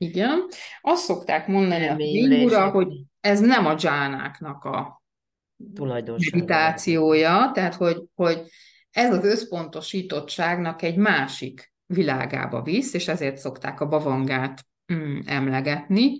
igen. 0.00 0.46
Azt 0.80 1.04
szokták 1.04 1.46
mondani 1.46 1.86
a 1.86 1.96
Bingura, 1.96 2.70
hogy 2.70 2.88
ez 3.20 3.40
nem 3.40 3.66
a 3.66 3.74
dzsánáknak 3.74 4.64
a 4.64 5.02
meditációja, 6.32 7.50
tehát 7.54 7.74
hogy, 7.74 8.02
hogy 8.14 8.42
ez 8.90 9.14
az 9.14 9.24
összpontosítottságnak 9.24 10.82
egy 10.82 10.96
másik 10.96 11.72
világába 11.86 12.62
visz, 12.62 12.94
és 12.94 13.08
ezért 13.08 13.36
szokták 13.36 13.80
a 13.80 13.88
bavangát 13.88 14.66
mm, 14.92 15.18
emlegetni, 15.24 16.12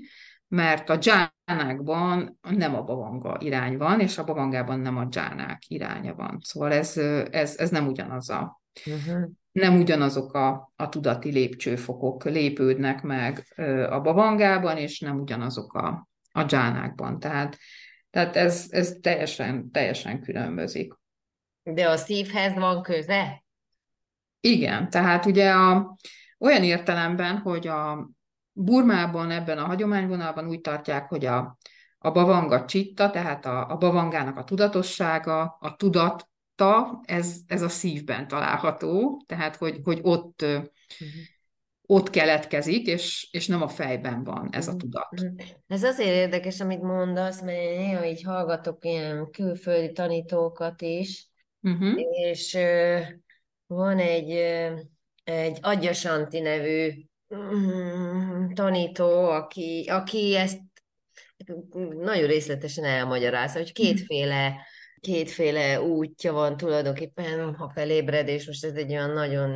mert 0.49 0.91
a 0.91 0.97
dzsánákban 0.97 2.39
nem 2.41 2.75
a 2.75 2.83
bavanga 2.83 3.37
irány 3.41 3.77
van, 3.77 4.01
és 4.01 4.19
a 4.19 4.25
bavangában 4.25 4.81
nem 4.81 4.97
a 4.97 5.05
dzsánák 5.05 5.69
iránya 5.69 6.15
van. 6.15 6.39
Szóval 6.43 6.73
ez, 6.73 6.97
ez, 7.31 7.57
ez 7.59 7.71
nem 7.71 7.87
ugyanaz 7.87 8.31
a, 8.31 8.63
uh-huh. 8.87 9.31
Nem 9.53 9.77
ugyanazok 9.77 10.35
a, 10.35 10.73
a 10.77 10.89
tudati 10.89 11.31
lépcsőfokok 11.31 12.25
lépődnek 12.25 13.03
meg 13.03 13.55
a 13.91 14.01
bavangában, 14.01 14.77
és 14.77 15.01
nem 15.01 15.21
ugyanazok 15.21 15.75
a, 15.75 16.09
a 16.33 16.45
dzsánákban. 16.45 17.19
Tehát, 17.19 17.59
tehát 18.11 18.37
ez, 18.37 18.67
ez 18.71 18.97
teljesen, 19.01 19.71
teljesen 19.71 20.21
különbözik. 20.21 20.95
De 21.63 21.89
a 21.89 21.97
szívhez 21.97 22.55
van 22.55 22.83
köze? 22.83 23.45
Igen, 24.41 24.91
tehát 24.91 25.27
ugye 25.27 25.51
a, 25.51 25.97
olyan 26.39 26.63
értelemben, 26.63 27.39
hogy 27.39 27.67
a 27.67 28.11
Burmában 28.53 29.31
ebben 29.31 29.59
a 29.59 29.65
hagyományvonalban 29.65 30.49
úgy 30.49 30.61
tartják, 30.61 31.09
hogy 31.09 31.25
a, 31.25 31.59
a 31.99 32.11
bavanga 32.11 32.65
csitta, 32.65 33.11
tehát 33.11 33.47
a, 33.47 33.71
a 33.71 33.77
bavangának 33.77 34.37
a 34.37 34.45
tudatossága, 34.45 35.57
a 35.61 35.77
tudatta, 36.61 37.01
ez, 37.05 37.37
ez 37.47 37.63
a 37.63 37.69
szívben 37.69 38.29
található, 38.29 39.23
tehát 39.27 39.57
hogy, 39.57 39.81
hogy 39.85 39.99
ott, 40.03 40.43
uh-huh. 40.43 41.09
ott 41.87 42.11
keletkezik, 42.11 42.87
és, 42.87 43.29
és 43.31 43.47
nem 43.47 43.63
a 43.63 43.69
fejben 43.69 44.25
van 44.25 44.49
ez 44.53 44.69
a 44.69 44.71
mhm. 44.71 44.81
tudat. 44.81 45.09
Ez 45.67 45.83
azért 45.83 46.15
érdekes, 46.15 46.61
amit 46.61 46.83
mondasz, 46.83 47.43
mert 47.43 47.59
én 47.59 47.79
néha 47.79 48.07
így 48.07 48.23
hallgatok 48.23 48.85
ilyen 48.85 49.31
külföldi 49.31 49.93
tanítókat 49.93 50.83
is, 50.83 51.29
uh-huh. 51.61 52.01
és 52.23 52.55
uh, 52.55 53.01
van 53.67 53.99
egy, 53.99 54.31
uh, 54.31 54.81
egy 55.25 55.59
Adjasanti 55.63 56.41
nevű 56.41 56.91
Mm, 57.35 58.53
tanító, 58.53 59.29
aki, 59.29 59.87
aki 59.89 60.37
ezt 60.37 60.59
nagyon 62.01 62.27
részletesen 62.27 62.85
elmagyarázza, 62.85 63.59
hogy 63.59 63.73
kétféle, 63.73 64.67
kétféle 65.01 65.83
útja 65.83 66.33
van 66.33 66.57
tulajdonképpen, 66.57 67.55
ha 67.55 67.73
felébredés, 67.75 68.47
most 68.47 68.65
ez 68.65 68.75
egy 68.75 68.91
olyan 68.91 69.11
nagyon 69.11 69.51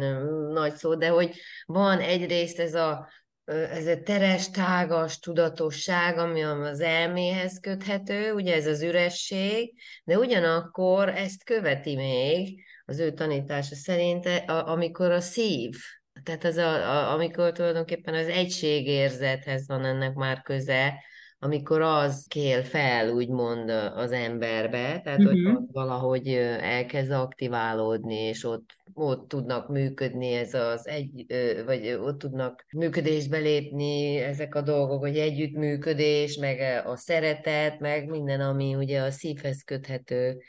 nagy 0.53 0.75
szó, 0.75 0.95
de 0.95 1.09
hogy 1.09 1.37
van 1.67 2.01
egyrészt 2.01 2.59
ez 2.59 2.75
a, 2.75 3.09
ez 3.45 3.87
a 3.87 4.01
teres, 4.03 4.51
tágas 4.51 5.19
tudatosság, 5.19 6.19
ami 6.19 6.43
az 6.43 6.81
elméhez 6.81 7.59
köthető, 7.61 8.33
ugye 8.33 8.55
ez 8.55 8.67
az 8.67 8.83
üresség, 8.83 9.75
de 10.05 10.19
ugyanakkor 10.19 11.09
ezt 11.09 11.45
követi 11.45 11.97
még 11.97 12.65
az 12.85 12.99
ő 12.99 13.13
tanítása 13.13 13.75
szerint, 13.75 14.29
amikor 14.47 15.11
a 15.11 15.21
szív 15.21 15.77
tehát 16.23 16.45
az 16.45 16.57
a, 16.57 16.73
a, 16.73 17.13
amikor 17.13 17.53
tulajdonképpen 17.53 18.15
az 18.15 18.27
egységérzethez 18.27 19.67
van 19.67 19.85
ennek 19.85 20.15
már 20.15 20.43
köze, 20.43 21.03
amikor 21.39 21.81
az 21.81 22.27
kél 22.29 22.63
fel, 22.63 23.11
úgymond 23.11 23.71
az 23.95 24.13
emberbe, 24.13 25.01
tehát 25.05 25.19
uh-huh. 25.19 25.27
hogy 25.27 25.43
mhm. 25.43 25.55
ott 25.55 25.69
valahogy 25.73 26.29
elkezd 26.61 27.11
aktiválódni, 27.11 28.15
és 28.15 28.45
ott, 28.45 28.77
ott 28.95 29.29
tudnak 29.29 29.69
működni 29.69 30.33
ez 30.33 30.55
az 30.55 30.89
egy, 30.89 31.27
vagy 31.67 31.99
ott 32.03 32.19
tudnak 32.19 32.65
működésbe 32.73 33.39
lépni 33.39 34.17
ezek 34.17 34.55
a 34.55 34.61
dolgok, 34.61 35.01
hogy 35.01 35.19
együttműködés, 35.19 36.37
meg 36.37 36.87
a 36.87 36.97
szeretet, 36.97 37.81
meg 37.81 38.09
minden, 38.09 38.41
ami 38.41 38.75
ugye 38.75 39.01
a 39.01 39.11
szívhez 39.11 39.63
köthető 39.63 40.41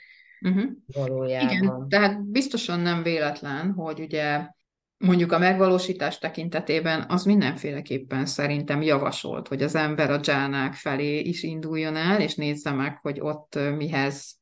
uh-huh. 0.41 0.71
valójában. 0.85 1.49
Igen, 1.49 1.87
tehát 1.89 2.25
biztosan 2.25 2.79
nem 2.79 3.03
véletlen, 3.03 3.71
hogy 3.71 3.99
ugye 3.99 4.47
mondjuk 4.97 5.31
a 5.31 5.37
megvalósítás 5.37 6.17
tekintetében 6.17 7.05
az 7.07 7.23
mindenféleképpen 7.23 8.25
szerintem 8.25 8.81
javasolt, 8.81 9.47
hogy 9.47 9.61
az 9.61 9.75
ember 9.75 10.11
a 10.11 10.17
dzsánák 10.17 10.73
felé 10.73 11.19
is 11.19 11.43
induljon 11.43 11.95
el, 11.95 12.21
és 12.21 12.35
nézze 12.35 12.71
meg, 12.71 12.97
hogy 13.01 13.19
ott 13.19 13.59
mihez 13.77 14.37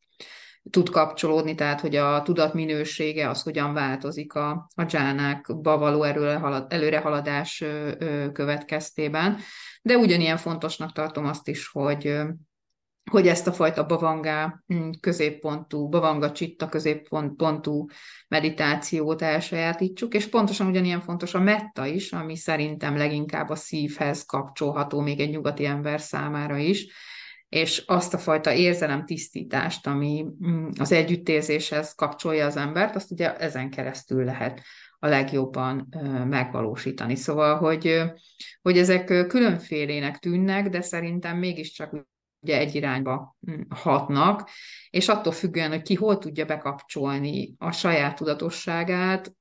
tud 0.70 0.89
kapcsolódni, 0.89 1.56
tehát 1.56 1.82
hogy 1.82 1.96
a 1.96 2.22
tudat 2.22 2.54
minősége 2.54 3.30
az 3.30 3.42
hogyan 3.42 3.74
változik 3.74 4.34
a, 4.34 4.70
a 4.76 4.84
dzsánákba 4.84 5.78
való 5.78 6.04
előrehaladás 6.68 7.63
következtében. 8.34 9.38
De 9.82 9.98
ugyanilyen 9.98 10.38
fontosnak 10.38 10.92
tartom 10.92 11.26
azt 11.26 11.48
is, 11.48 11.68
hogy 11.68 12.16
hogy 13.12 13.28
ezt 13.28 13.48
a 13.48 13.54
fajta 13.54 13.86
bavangá 13.86 14.63
mm, 14.74 14.89
középpontú, 15.00 15.89
bavanga 15.89 16.32
csitta 16.32 16.70
középpontú 16.70 17.88
meditációt 18.28 19.22
elsajátítsuk, 19.22 20.13
és 20.13 20.28
pontosan 20.28 20.68
ugyanilyen 20.68 21.02
fontos 21.02 21.34
a 21.34 21.39
metta 21.39 21.86
is, 21.86 22.12
ami 22.12 22.36
szerintem 22.36 22.98
leginkább 22.98 23.50
a 23.50 23.56
szívhez 23.56 24.26
kapcsolható 24.26 25.00
még 25.00 25.20
egy 25.20 25.30
nyugati 25.30 25.66
ember 25.66 26.02
számára 26.02 26.58
is, 26.58 26.88
és 27.50 27.84
azt 27.86 28.13
a 28.13 28.18
fajta 28.18 28.54
érzelem 28.54 29.06
tisztítást, 29.06 29.88
ami 29.88 30.26
mm, 30.48 30.68
az 30.80 30.92
együttérzéshez 30.92 31.94
kapcsolja 31.94 32.46
az 32.46 32.58
embert, 32.58 32.96
azt 32.96 33.12
ugye 33.12 33.38
ezen 33.38 33.70
keresztül 33.70 34.24
lehet 34.24 34.62
a 35.00 35.08
legjobban 35.08 35.88
megvalósítani. 36.30 37.16
Szóval, 37.16 37.58
hogy, 37.58 38.02
hogy 38.62 38.78
ezek 38.78 39.28
különfélének 39.28 40.18
tűnnek, 40.18 40.70
de 40.70 40.82
szerintem 40.82 41.38
mégiscsak 41.38 42.12
ugye 42.43 42.58
egy 42.58 42.75
irányba 42.75 43.36
mm, 43.51 43.62
hatnak, 43.69 44.49
és 44.89 45.08
attól 45.08 45.32
függően, 45.32 45.69
hogy 45.69 45.82
ki 45.82 45.95
hol 45.95 46.17
tudja 46.17 46.45
bekapcsolni 46.45 47.56
a 47.58 47.71
saját 47.71 48.15
tudatosságát, 48.15 49.34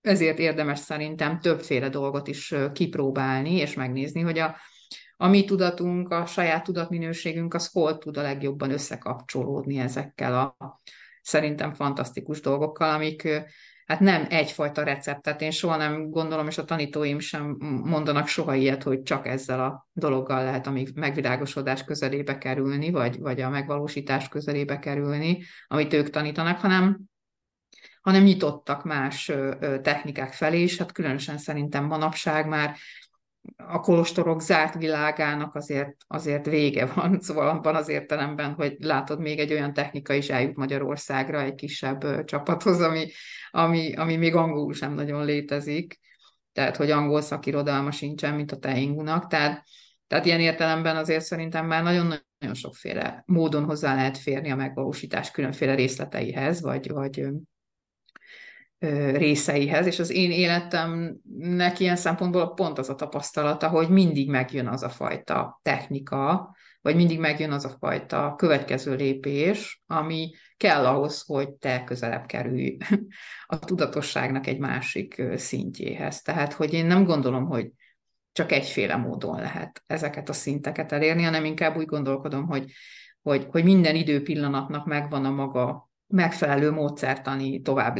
ezért 0.00 0.38
érdemes 0.38 0.78
szerintem 0.78 1.40
többféle 1.40 1.88
dolgot 1.88 2.28
is 2.28 2.54
kipróbálni, 2.72 3.52
és 3.54 3.74
megnézni, 3.74 4.20
hogy 4.20 4.38
a, 4.38 4.56
a 5.16 5.26
mi 5.26 5.44
tudatunk, 5.44 6.10
a 6.10 6.26
saját 6.26 6.64
tudatminőségünk, 6.64 7.54
az 7.54 7.70
hol 7.72 7.98
tud 7.98 8.16
a 8.16 8.22
legjobban 8.22 8.70
összekapcsolódni 8.70 9.78
ezekkel 9.78 10.38
a 10.38 10.80
szerintem 11.22 11.72
fantasztikus 11.72 12.40
dolgokkal, 12.40 12.94
amik 12.94 13.28
hát 13.92 14.00
nem 14.00 14.26
egyfajta 14.28 14.82
receptet. 14.82 15.40
Én 15.40 15.50
soha 15.50 15.76
nem 15.76 16.10
gondolom, 16.10 16.46
és 16.46 16.58
a 16.58 16.64
tanítóim 16.64 17.18
sem 17.18 17.56
mondanak 17.84 18.26
soha 18.26 18.54
ilyet, 18.54 18.82
hogy 18.82 19.02
csak 19.02 19.26
ezzel 19.26 19.64
a 19.64 19.88
dologgal 19.92 20.44
lehet 20.44 20.66
a 20.66 20.72
megvilágosodás 20.94 21.84
közelébe 21.84 22.38
kerülni, 22.38 22.90
vagy, 22.90 23.18
vagy 23.18 23.40
a 23.40 23.48
megvalósítás 23.48 24.28
közelébe 24.28 24.78
kerülni, 24.78 25.42
amit 25.66 25.92
ők 25.92 26.10
tanítanak, 26.10 26.58
hanem 26.60 27.00
hanem 28.00 28.22
nyitottak 28.22 28.84
más 28.84 29.32
technikák 29.82 30.32
felé, 30.32 30.60
és 30.60 30.78
hát 30.78 30.92
különösen 30.92 31.38
szerintem 31.38 31.84
manapság 31.84 32.48
már 32.48 32.76
a 33.56 33.80
kolostorok 33.80 34.40
zárt 34.40 34.74
világának 34.74 35.54
azért, 35.54 35.96
azért 36.06 36.46
vége 36.46 36.86
van, 36.86 37.20
szóval 37.20 37.48
abban 37.48 37.74
az 37.74 37.88
értelemben, 37.88 38.52
hogy 38.52 38.76
látod, 38.78 39.20
még 39.20 39.38
egy 39.38 39.52
olyan 39.52 39.72
technika 39.72 40.14
is 40.14 40.30
eljut 40.30 40.56
Magyarországra 40.56 41.42
egy 41.42 41.54
kisebb 41.54 42.24
csapathoz, 42.24 42.80
ami, 42.80 43.10
ami, 43.50 43.94
ami 43.94 44.16
még 44.16 44.34
angolul 44.34 44.72
sem 44.72 44.94
nagyon 44.94 45.24
létezik, 45.24 46.00
tehát 46.52 46.76
hogy 46.76 46.90
angol 46.90 47.20
szakirodalma 47.20 47.90
sincsen, 47.90 48.34
mint 48.34 48.52
a 48.52 48.58
Teingunak, 48.58 49.26
tehát, 49.26 49.64
tehát 50.06 50.24
ilyen 50.24 50.40
értelemben 50.40 50.96
azért 50.96 51.24
szerintem 51.24 51.66
már 51.66 51.82
nagyon 51.82 52.14
nagyon 52.42 52.56
sokféle 52.56 53.22
módon 53.26 53.64
hozzá 53.64 53.94
lehet 53.94 54.18
férni 54.18 54.50
a 54.50 54.56
megvalósítás 54.56 55.30
különféle 55.30 55.74
részleteihez, 55.74 56.60
vagy, 56.60 56.90
vagy 56.90 57.26
részeihez, 59.12 59.86
és 59.86 59.98
az 59.98 60.10
én 60.10 60.30
életemnek 60.30 61.80
ilyen 61.80 61.96
szempontból 61.96 62.54
pont 62.54 62.78
az 62.78 62.88
a 62.88 62.94
tapasztalata, 62.94 63.68
hogy 63.68 63.88
mindig 63.88 64.30
megjön 64.30 64.66
az 64.66 64.82
a 64.82 64.88
fajta 64.88 65.60
technika, 65.62 66.54
vagy 66.80 66.96
mindig 66.96 67.18
megjön 67.18 67.52
az 67.52 67.64
a 67.64 67.76
fajta 67.78 68.34
következő 68.36 68.94
lépés, 68.94 69.82
ami 69.86 70.30
kell 70.56 70.86
ahhoz, 70.86 71.22
hogy 71.26 71.50
te 71.50 71.84
közelebb 71.84 72.26
kerülj 72.26 72.76
a 73.46 73.58
tudatosságnak 73.58 74.46
egy 74.46 74.58
másik 74.58 75.22
szintjéhez. 75.36 76.22
Tehát, 76.22 76.52
hogy 76.52 76.72
én 76.72 76.86
nem 76.86 77.04
gondolom, 77.04 77.44
hogy 77.46 77.70
csak 78.32 78.52
egyféle 78.52 78.96
módon 78.96 79.40
lehet 79.40 79.82
ezeket 79.86 80.28
a 80.28 80.32
szinteket 80.32 80.92
elérni, 80.92 81.22
hanem 81.22 81.44
inkább 81.44 81.76
úgy 81.76 81.86
gondolkodom, 81.86 82.46
hogy, 82.46 82.72
hogy, 83.22 83.46
hogy 83.50 83.64
minden 83.64 83.94
időpillanatnak 83.94 84.86
megvan 84.86 85.24
a 85.24 85.30
maga 85.30 85.90
megfelelő 86.06 86.70
módszertani 86.70 87.60
tovább 87.60 87.96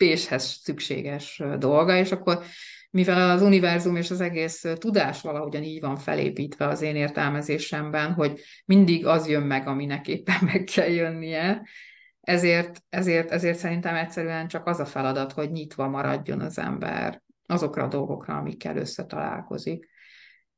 lépéshez 0.00 0.44
szükséges 0.44 1.42
dolga, 1.58 1.96
és 1.96 2.12
akkor 2.12 2.42
mivel 2.90 3.30
az 3.30 3.42
univerzum 3.42 3.96
és 3.96 4.10
az 4.10 4.20
egész 4.20 4.64
tudás 4.74 5.20
valahogyan 5.20 5.62
így 5.62 5.80
van 5.80 5.96
felépítve 5.96 6.66
az 6.66 6.82
én 6.82 6.96
értelmezésemben, 6.96 8.12
hogy 8.12 8.40
mindig 8.64 9.06
az 9.06 9.28
jön 9.28 9.42
meg, 9.42 9.66
aminek 9.66 10.08
éppen 10.08 10.38
meg 10.52 10.64
kell 10.74 10.88
jönnie, 10.88 11.62
ezért, 12.20 12.82
ezért, 12.88 13.30
ezért 13.30 13.58
szerintem 13.58 13.94
egyszerűen 13.94 14.48
csak 14.48 14.66
az 14.66 14.80
a 14.80 14.84
feladat, 14.84 15.32
hogy 15.32 15.50
nyitva 15.50 15.88
maradjon 15.88 16.40
az 16.40 16.58
ember 16.58 17.22
azokra 17.46 17.84
a 17.84 17.88
dolgokra, 17.88 18.36
amikkel 18.36 18.76
összetalálkozik. 18.76 19.89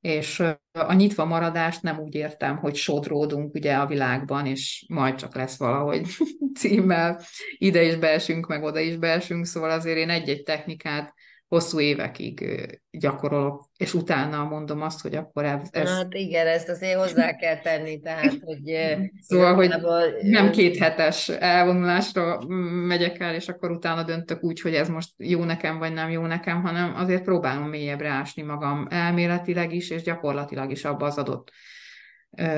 És 0.03 0.43
a 0.73 0.93
nyitva 0.93 1.25
maradást 1.25 1.83
nem 1.83 1.99
úgy 1.99 2.15
értem, 2.15 2.57
hogy 2.57 2.75
sodródunk 2.75 3.55
ugye 3.55 3.75
a 3.75 3.87
világban, 3.87 4.47
és 4.47 4.85
majd 4.89 5.15
csak 5.15 5.35
lesz 5.35 5.59
valahogy 5.59 6.07
címmel, 6.59 7.21
ide 7.59 7.83
is 7.83 7.97
beesünk, 7.97 8.47
meg 8.47 8.63
oda 8.63 8.81
is 8.81 8.97
beesünk, 8.97 9.47
szóval 9.47 9.71
azért 9.71 9.97
én 9.97 10.11
egy-egy 10.11 10.43
technikát 10.43 11.15
hosszú 11.53 11.81
évekig 11.81 12.45
gyakorolok, 12.91 13.69
és 13.77 13.95
utána 13.95 14.45
mondom 14.45 14.83
azt, 14.83 15.01
hogy 15.01 15.15
akkor 15.15 15.45
ez... 15.45 15.69
ez... 15.71 15.89
Hát 15.89 16.15
igen, 16.15 16.47
ezt 16.47 16.69
azért 16.69 16.99
hozzá 16.99 17.37
kell 17.37 17.59
tenni, 17.59 18.01
tehát, 18.01 18.39
hogy... 18.45 18.63
Szóval, 19.29 19.55
hogy 19.55 19.75
nem 20.23 20.51
két 20.51 20.77
hetes 20.77 21.29
elvonulásra 21.29 22.39
megyek 22.87 23.21
el, 23.21 23.35
és 23.35 23.49
akkor 23.49 23.71
utána 23.71 24.03
döntök 24.03 24.43
úgy, 24.45 24.61
hogy 24.61 24.75
ez 24.75 24.89
most 24.89 25.11
jó 25.17 25.45
nekem, 25.45 25.79
vagy 25.79 25.93
nem 25.93 26.11
jó 26.11 26.27
nekem, 26.27 26.63
hanem 26.63 26.95
azért 26.95 27.23
próbálom 27.23 27.69
mélyebbre 27.69 28.09
ásni 28.09 28.43
magam 28.43 28.87
elméletileg 28.91 29.75
is, 29.75 29.91
és 29.91 30.03
gyakorlatilag 30.03 30.71
is 30.71 30.85
abba 30.85 31.07
az 31.07 31.19
adott 31.19 31.51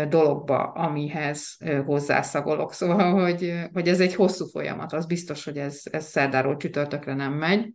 dologba, 0.09 0.63
amihez 0.63 1.59
hozzászagolok. 1.85 2.73
Szóval, 2.73 3.23
hogy, 3.23 3.55
hogy 3.73 3.89
ez 3.89 4.01
egy 4.01 4.15
hosszú 4.15 4.47
folyamat, 4.47 4.93
az 4.93 5.07
biztos, 5.07 5.45
hogy 5.45 5.57
ez, 5.57 5.83
ez 5.91 6.05
szerdáról 6.05 6.57
csütörtökre 6.57 7.15
nem 7.15 7.33
megy, 7.33 7.73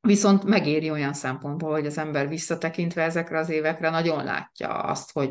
Viszont 0.00 0.44
megéri 0.44 0.90
olyan 0.90 1.12
szempontból, 1.12 1.70
hogy 1.70 1.86
az 1.86 1.98
ember 1.98 2.28
visszatekintve 2.28 3.02
ezekre 3.02 3.38
az 3.38 3.48
évekre 3.48 3.90
nagyon 3.90 4.24
látja 4.24 4.68
azt, 4.68 5.12
hogy 5.12 5.30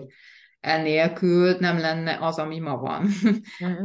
ennélkül 0.60 1.56
nem 1.60 1.80
lenne 1.80 2.18
az, 2.22 2.38
ami 2.38 2.60
ma 2.60 2.78
van. 2.78 3.08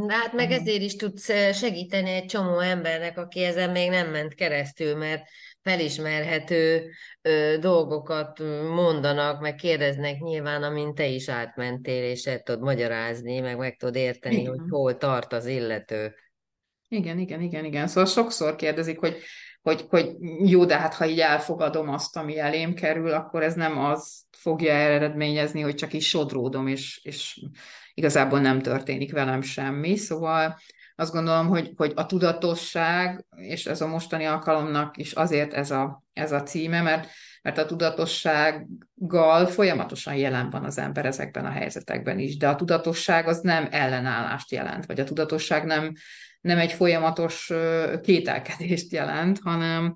De 0.06 0.14
hát 0.14 0.32
meg 0.32 0.50
ezért 0.50 0.82
is 0.82 0.96
tudsz 0.96 1.52
segíteni 1.52 2.10
egy 2.10 2.26
csomó 2.26 2.58
embernek, 2.58 3.18
aki 3.18 3.44
ezen 3.44 3.70
még 3.70 3.90
nem 3.90 4.10
ment 4.10 4.34
keresztül, 4.34 4.96
mert 4.96 5.22
felismerhető 5.62 6.90
ö, 7.22 7.56
dolgokat 7.60 8.38
mondanak, 8.74 9.40
meg 9.40 9.54
kérdeznek 9.54 10.18
nyilván, 10.18 10.62
amint 10.62 10.94
te 10.94 11.06
is 11.06 11.28
átmentél, 11.28 12.04
és 12.10 12.26
el 12.26 12.40
tudod 12.40 12.60
magyarázni, 12.60 13.40
meg 13.40 13.58
meg 13.58 13.76
tudod 13.76 13.96
érteni, 13.96 14.34
igen. 14.34 14.50
hogy 14.50 14.60
hol 14.68 14.96
tart 14.96 15.32
az 15.32 15.46
illető. 15.46 16.14
Igen, 16.88 17.18
igen, 17.18 17.40
igen, 17.40 17.64
igen. 17.64 17.86
Szóval 17.86 18.06
sokszor 18.06 18.56
kérdezik, 18.56 18.98
hogy 18.98 19.16
hogy, 19.64 19.86
hogy 19.88 20.16
jó, 20.44 20.64
de 20.64 20.78
hát 20.78 20.94
ha 20.94 21.06
így 21.06 21.20
elfogadom 21.20 21.88
azt, 21.88 22.16
ami 22.16 22.38
elém 22.38 22.74
kerül, 22.74 23.10
akkor 23.10 23.42
ez 23.42 23.54
nem 23.54 23.78
az 23.78 24.22
fogja 24.30 24.72
eredményezni, 24.72 25.60
hogy 25.60 25.74
csak 25.74 25.92
is 25.92 26.08
sodródom, 26.08 26.66
és, 26.66 27.00
és 27.02 27.40
igazából 27.94 28.40
nem 28.40 28.60
történik 28.60 29.12
velem 29.12 29.40
semmi. 29.40 29.96
Szóval 29.96 30.58
azt 30.96 31.12
gondolom, 31.12 31.48
hogy, 31.48 31.72
hogy 31.76 31.92
a 31.94 32.06
tudatosság, 32.06 33.24
és 33.36 33.66
ez 33.66 33.80
a 33.80 33.86
mostani 33.86 34.24
alkalomnak 34.24 34.96
is 34.96 35.12
azért 35.12 35.52
ez 35.52 35.70
a, 35.70 36.04
ez 36.12 36.32
a 36.32 36.42
címe, 36.42 36.82
mert, 36.82 37.08
mert 37.44 37.58
a 37.58 37.66
tudatossággal 37.66 39.46
folyamatosan 39.46 40.14
jelen 40.14 40.50
van 40.50 40.64
az 40.64 40.78
ember 40.78 41.06
ezekben 41.06 41.44
a 41.44 41.50
helyzetekben 41.50 42.18
is, 42.18 42.36
de 42.36 42.48
a 42.48 42.54
tudatosság 42.54 43.28
az 43.28 43.40
nem 43.40 43.68
ellenállást 43.70 44.50
jelent, 44.50 44.86
vagy 44.86 45.00
a 45.00 45.04
tudatosság 45.04 45.64
nem, 45.64 45.92
nem 46.40 46.58
egy 46.58 46.72
folyamatos 46.72 47.52
kételkedést 48.02 48.92
jelent, 48.92 49.38
hanem, 49.42 49.94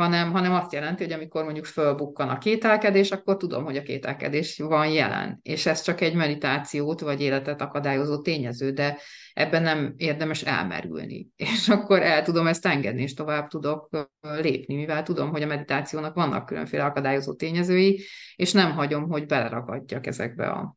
hanem, 0.00 0.32
hanem 0.32 0.52
azt 0.52 0.72
jelenti, 0.72 1.04
hogy 1.04 1.12
amikor 1.12 1.44
mondjuk 1.44 1.64
fölbukkan 1.64 2.28
a 2.28 2.38
kételkedés, 2.38 3.10
akkor 3.10 3.36
tudom, 3.36 3.64
hogy 3.64 3.76
a 3.76 3.82
kételkedés 3.82 4.58
van 4.58 4.88
jelen. 4.88 5.38
És 5.42 5.66
ez 5.66 5.82
csak 5.82 6.00
egy 6.00 6.14
meditációt 6.14 7.00
vagy 7.00 7.20
életet 7.20 7.60
akadályozó 7.60 8.20
tényező, 8.20 8.70
de 8.70 8.98
ebben 9.32 9.62
nem 9.62 9.94
érdemes 9.96 10.42
elmerülni. 10.42 11.28
És 11.52 11.68
akkor 11.68 12.02
el 12.02 12.22
tudom 12.22 12.46
ezt 12.46 12.66
engedni, 12.66 13.02
és 13.02 13.14
tovább 13.14 13.48
tudok 13.48 13.88
lépni, 14.20 14.74
mivel 14.74 15.02
tudom, 15.02 15.30
hogy 15.30 15.42
a 15.42 15.46
meditációnak 15.46 16.14
vannak 16.14 16.46
különféle 16.46 16.84
akadályozó 16.84 17.34
tényezői, 17.34 18.04
és 18.36 18.52
nem 18.52 18.72
hagyom, 18.72 19.08
hogy 19.08 19.26
beleragadjak 19.26 20.06
ezekbe 20.06 20.46
a 20.46 20.76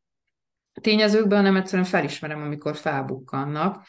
tényezőkbe, 0.82 1.36
hanem 1.36 1.56
egyszerűen 1.56 1.88
felismerem, 1.88 2.42
amikor 2.42 2.76
felbukkannak, 2.76 3.86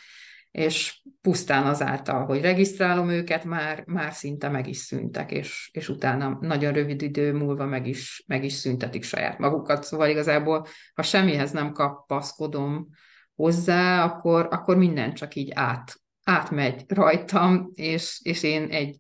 és 0.55 1.01
pusztán 1.21 1.67
azáltal, 1.67 2.25
hogy 2.25 2.40
regisztrálom 2.40 3.09
őket, 3.09 3.45
már, 3.45 3.85
már 3.87 4.12
szinte 4.12 4.49
meg 4.49 4.69
is 4.69 4.77
szűntek, 4.77 5.33
és, 5.33 5.71
és 5.73 5.88
utána 5.88 6.38
nagyon 6.40 6.73
rövid 6.73 7.03
idő 7.03 7.33
múlva 7.33 7.67
meg 7.67 7.87
is, 7.87 8.25
meg 8.27 8.45
is 8.45 8.53
szüntetik 8.53 9.03
saját 9.03 9.38
magukat. 9.38 9.85
Szóval 9.85 10.09
igazából, 10.09 10.67
ha 10.95 11.03
semmihez 11.03 11.51
nem 11.51 11.73
kapaszkodom 11.73 12.88
hozzá, 13.35 14.05
akkor, 14.05 14.49
akkor 14.51 14.77
minden 14.77 15.14
csak 15.14 15.35
így 15.35 15.51
át, 15.55 15.95
átmegy 16.25 16.85
rajtam, 16.88 17.71
és, 17.75 18.21
és 18.23 18.43
én 18.43 18.69
egy, 18.71 18.99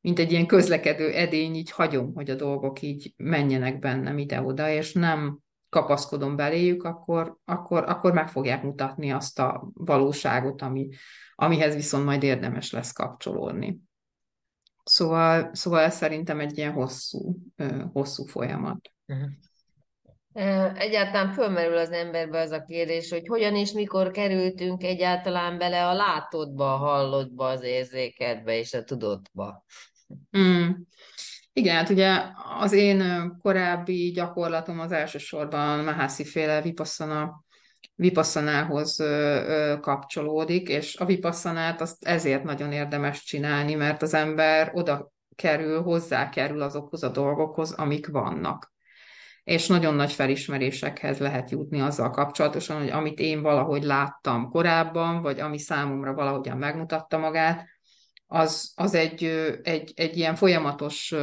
mint 0.00 0.18
egy 0.18 0.32
ilyen 0.32 0.46
közlekedő 0.46 1.12
edény, 1.12 1.54
így 1.54 1.70
hagyom, 1.70 2.14
hogy 2.14 2.30
a 2.30 2.34
dolgok 2.34 2.82
így 2.82 3.12
menjenek 3.16 3.78
bennem 3.78 4.18
ide-oda, 4.18 4.70
és 4.70 4.92
nem, 4.92 5.38
kapaszkodom 5.74 6.36
beléjük, 6.36 6.84
akkor, 6.84 7.36
akkor, 7.44 7.84
akkor 7.88 8.12
meg 8.12 8.28
fogják 8.28 8.62
mutatni 8.62 9.12
azt 9.12 9.38
a 9.38 9.68
valóságot, 9.74 10.62
ami, 10.62 10.88
amihez 11.34 11.74
viszont 11.74 12.04
majd 12.04 12.22
érdemes 12.22 12.72
lesz 12.72 12.92
kapcsolódni. 12.92 13.78
Szóval, 14.84 15.50
szóval 15.52 15.80
ez 15.80 15.94
szerintem 15.94 16.40
egy 16.40 16.58
ilyen 16.58 16.72
hosszú, 16.72 17.36
hosszú 17.92 18.24
folyamat. 18.24 18.90
Uh-huh. 19.06 19.30
Egyáltalán 20.80 21.32
fölmerül 21.32 21.76
az 21.76 21.90
emberbe 21.90 22.40
az 22.40 22.50
a 22.50 22.62
kérdés, 22.62 23.10
hogy 23.10 23.26
hogyan 23.26 23.56
és 23.56 23.72
mikor 23.72 24.10
kerültünk 24.10 24.82
egyáltalán 24.82 25.58
bele 25.58 25.86
a 25.86 25.92
látottba, 25.92 26.74
a 26.74 26.76
hallottba, 26.76 27.48
az 27.48 27.62
érzékedbe 27.62 28.58
és 28.58 28.74
a 28.74 28.84
tudottba. 28.84 29.64
Mm. 30.38 30.70
Igen, 31.56 31.76
hát 31.76 31.88
ugye 31.88 32.20
az 32.60 32.72
én 32.72 33.30
korábbi 33.42 34.10
gyakorlatom 34.10 34.80
az 34.80 34.92
elsősorban 34.92 35.84
Mahasi 35.84 36.24
féle 36.24 36.62
vipassana, 36.62 37.44
vipassanához 37.94 39.02
kapcsolódik, 39.80 40.68
és 40.68 40.96
a 40.96 41.04
vipasszanát 41.04 41.80
azt 41.80 42.04
ezért 42.04 42.42
nagyon 42.42 42.72
érdemes 42.72 43.24
csinálni, 43.24 43.74
mert 43.74 44.02
az 44.02 44.14
ember 44.14 44.70
oda 44.74 45.12
kerül, 45.36 45.82
hozzá 45.82 46.28
kerül 46.28 46.62
azokhoz 46.62 47.02
a 47.02 47.08
dolgokhoz, 47.08 47.72
amik 47.72 48.06
vannak. 48.06 48.72
És 49.44 49.66
nagyon 49.66 49.94
nagy 49.94 50.12
felismerésekhez 50.12 51.18
lehet 51.18 51.50
jutni 51.50 51.80
azzal 51.80 52.10
kapcsolatosan, 52.10 52.78
hogy 52.78 52.90
amit 52.90 53.18
én 53.18 53.42
valahogy 53.42 53.82
láttam 53.82 54.50
korábban, 54.50 55.22
vagy 55.22 55.40
ami 55.40 55.58
számomra 55.58 56.14
valahogyan 56.14 56.58
megmutatta 56.58 57.18
magát, 57.18 57.66
az, 58.34 58.72
az 58.74 58.94
egy, 58.94 59.24
egy, 59.62 59.92
egy 59.96 60.16
ilyen 60.16 60.34
folyamatos 60.34 61.14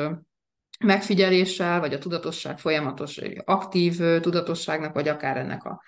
megfigyeléssel, 0.80 1.80
vagy 1.80 1.94
a 1.94 1.98
tudatosság 1.98 2.60
folyamatos 2.60 3.22
aktív 3.46 3.98
tudatosságnak, 4.20 4.94
vagy 4.94 5.08
akár 5.08 5.38
ennek 5.38 5.64
a 5.64 5.82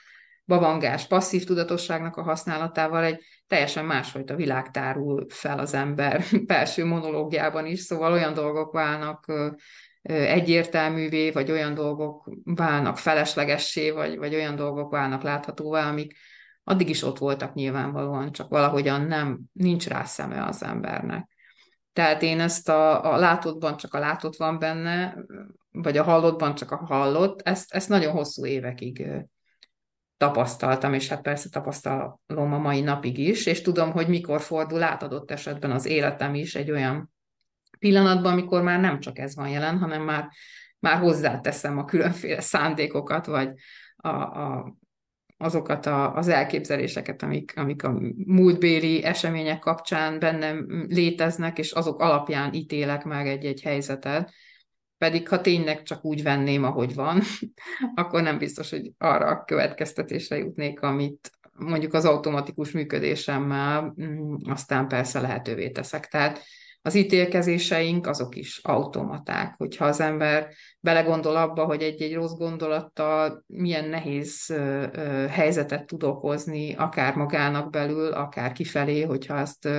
bavangás, 0.45 1.07
passzív 1.07 1.43
tudatosságnak 1.43 2.17
a 2.17 2.23
használatával 2.23 3.03
egy 3.03 3.23
teljesen 3.47 3.85
másfajta 3.85 4.35
világ 4.35 4.71
tárul 4.71 5.25
fel 5.29 5.59
az 5.59 5.73
ember 5.73 6.23
belső 6.45 6.85
monológiában 6.85 7.65
is, 7.65 7.79
szóval 7.79 8.11
olyan 8.11 8.33
dolgok 8.33 8.71
válnak 8.71 9.25
egyértelművé, 10.01 11.31
vagy 11.31 11.51
olyan 11.51 11.73
dolgok 11.73 12.29
válnak 12.43 12.97
feleslegessé, 12.97 13.89
vagy, 13.89 14.17
vagy 14.17 14.35
olyan 14.35 14.55
dolgok 14.55 14.91
válnak 14.91 15.21
láthatóvá, 15.21 15.89
amik, 15.89 16.17
addig 16.63 16.89
is 16.89 17.03
ott 17.03 17.17
voltak 17.17 17.53
nyilvánvalóan, 17.53 18.31
csak 18.31 18.49
valahogyan 18.49 19.01
nem, 19.01 19.39
nincs 19.53 19.87
rá 19.87 20.03
szeme 20.03 20.45
az 20.45 20.63
embernek. 20.63 21.29
Tehát 21.93 22.21
én 22.21 22.39
ezt 22.39 22.69
a, 22.69 23.13
a 23.13 23.17
látottban 23.17 23.77
csak 23.77 23.93
a 23.93 23.99
látott 23.99 24.35
van 24.35 24.59
benne, 24.59 25.15
vagy 25.71 25.97
a 25.97 26.03
hallottban 26.03 26.55
csak 26.55 26.71
a 26.71 26.85
hallott, 26.85 27.41
ezt, 27.41 27.73
ezt 27.73 27.89
nagyon 27.89 28.11
hosszú 28.11 28.45
évekig 28.45 29.07
tapasztaltam, 30.17 30.93
és 30.93 31.07
hát 31.07 31.21
persze 31.21 31.49
tapasztalom 31.49 32.53
a 32.53 32.57
mai 32.57 32.81
napig 32.81 33.17
is, 33.17 33.45
és 33.45 33.61
tudom, 33.61 33.91
hogy 33.91 34.07
mikor 34.07 34.41
fordul 34.41 34.83
át 34.83 35.03
adott 35.03 35.31
esetben 35.31 35.71
az 35.71 35.85
életem 35.85 36.35
is 36.35 36.55
egy 36.55 36.71
olyan 36.71 37.13
pillanatban, 37.79 38.31
amikor 38.31 38.61
már 38.61 38.79
nem 38.79 38.99
csak 38.99 39.17
ez 39.17 39.35
van 39.35 39.49
jelen, 39.49 39.77
hanem 39.77 40.01
már, 40.01 40.29
már 40.79 40.99
hozzáteszem 40.99 41.77
a 41.77 41.85
különféle 41.85 42.41
szándékokat, 42.41 43.25
vagy 43.25 43.49
a, 43.95 44.09
a, 44.09 44.75
azokat 45.43 45.85
a, 45.85 46.13
az 46.15 46.27
elképzeléseket, 46.27 47.23
amik, 47.23 47.53
amik 47.55 47.83
a 47.83 47.99
múltbéli 48.25 49.03
események 49.03 49.59
kapcsán 49.59 50.19
bennem 50.19 50.85
léteznek, 50.87 51.57
és 51.57 51.71
azok 51.71 51.99
alapján 51.99 52.53
ítélek 52.53 53.03
meg 53.03 53.27
egy-egy 53.27 53.61
helyzetet. 53.61 54.31
Pedig 54.97 55.27
ha 55.27 55.41
tényleg 55.41 55.83
csak 55.83 56.05
úgy 56.05 56.23
venném, 56.23 56.63
ahogy 56.63 56.93
van, 56.95 57.21
akkor 57.95 58.21
nem 58.21 58.37
biztos, 58.37 58.69
hogy 58.69 58.91
arra 58.97 59.25
a 59.25 59.43
következtetésre 59.43 60.37
jutnék, 60.37 60.81
amit 60.81 61.31
mondjuk 61.55 61.93
az 61.93 62.05
automatikus 62.05 62.71
működésemmel 62.71 63.93
mm, 64.01 64.33
aztán 64.49 64.87
persze 64.87 65.19
lehetővé 65.19 65.69
teszek. 65.69 66.07
Tehát 66.07 66.43
az 66.85 66.95
ítélkezéseink 66.95 68.07
azok 68.07 68.35
is 68.35 68.59
automaták. 68.63 69.55
Hogyha 69.57 69.85
az 69.85 69.99
ember 69.99 70.53
belegondol 70.79 71.35
abba, 71.35 71.65
hogy 71.65 71.81
egy-egy 71.81 72.13
rossz 72.13 72.33
gondolattal 72.33 73.43
milyen 73.47 73.89
nehéz 73.89 74.53
helyzetet 75.29 75.85
tud 75.85 76.03
okozni, 76.03 76.73
akár 76.73 77.15
magának 77.15 77.69
belül, 77.69 78.11
akár 78.11 78.51
kifelé, 78.51 79.01
hogyha 79.01 79.37
ezt 79.37 79.69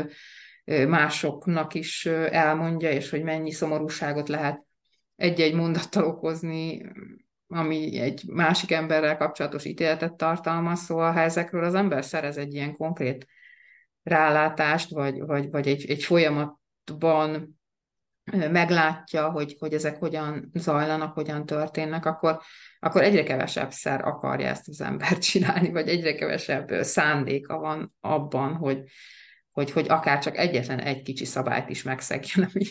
másoknak 0.64 1.74
is 1.74 2.06
elmondja, 2.30 2.90
és 2.90 3.10
hogy 3.10 3.22
mennyi 3.22 3.50
szomorúságot 3.50 4.28
lehet 4.28 4.64
egy-egy 5.16 5.54
mondattal 5.54 6.04
okozni, 6.04 6.82
ami 7.46 7.98
egy 7.98 8.22
másik 8.26 8.72
emberrel 8.72 9.16
kapcsolatos 9.16 9.64
ítéletet 9.64 10.14
tartalmaz, 10.14 10.80
szóval 10.80 11.12
ha 11.12 11.20
ezekről 11.20 11.64
az 11.64 11.74
ember 11.74 12.04
szerez 12.04 12.36
egy 12.36 12.54
ilyen 12.54 12.72
konkrét 12.72 13.26
rálátást, 14.02 14.90
vagy, 14.90 15.20
vagy, 15.20 15.50
vagy 15.50 15.68
egy, 15.68 15.90
egy 15.90 16.04
folyamat 16.04 16.62
folyamatban 16.90 17.62
meglátja, 18.50 19.30
hogy, 19.30 19.56
hogy 19.58 19.74
ezek 19.74 19.96
hogyan 19.96 20.50
zajlanak, 20.54 21.14
hogyan 21.14 21.46
történnek, 21.46 22.06
akkor, 22.06 22.40
akkor 22.80 23.02
egyre 23.02 23.22
kevesebb 23.22 23.70
szer 23.70 24.04
akarja 24.04 24.48
ezt 24.48 24.68
az 24.68 24.80
ember 24.80 25.18
csinálni, 25.28 25.70
vagy 25.70 25.88
egyre 25.88 26.14
kevesebb 26.14 26.68
szándéka 26.82 27.58
van 27.58 27.94
abban, 28.00 28.54
hogy, 28.54 28.82
hogy, 29.50 29.70
hogy 29.70 29.86
akár 29.88 30.18
csak 30.18 30.36
egyetlen 30.36 30.78
egy 30.78 31.02
kicsi 31.02 31.24
szabályt 31.24 31.68
is 31.68 31.82
megszegjen, 31.82 32.48
ami, 32.54 32.64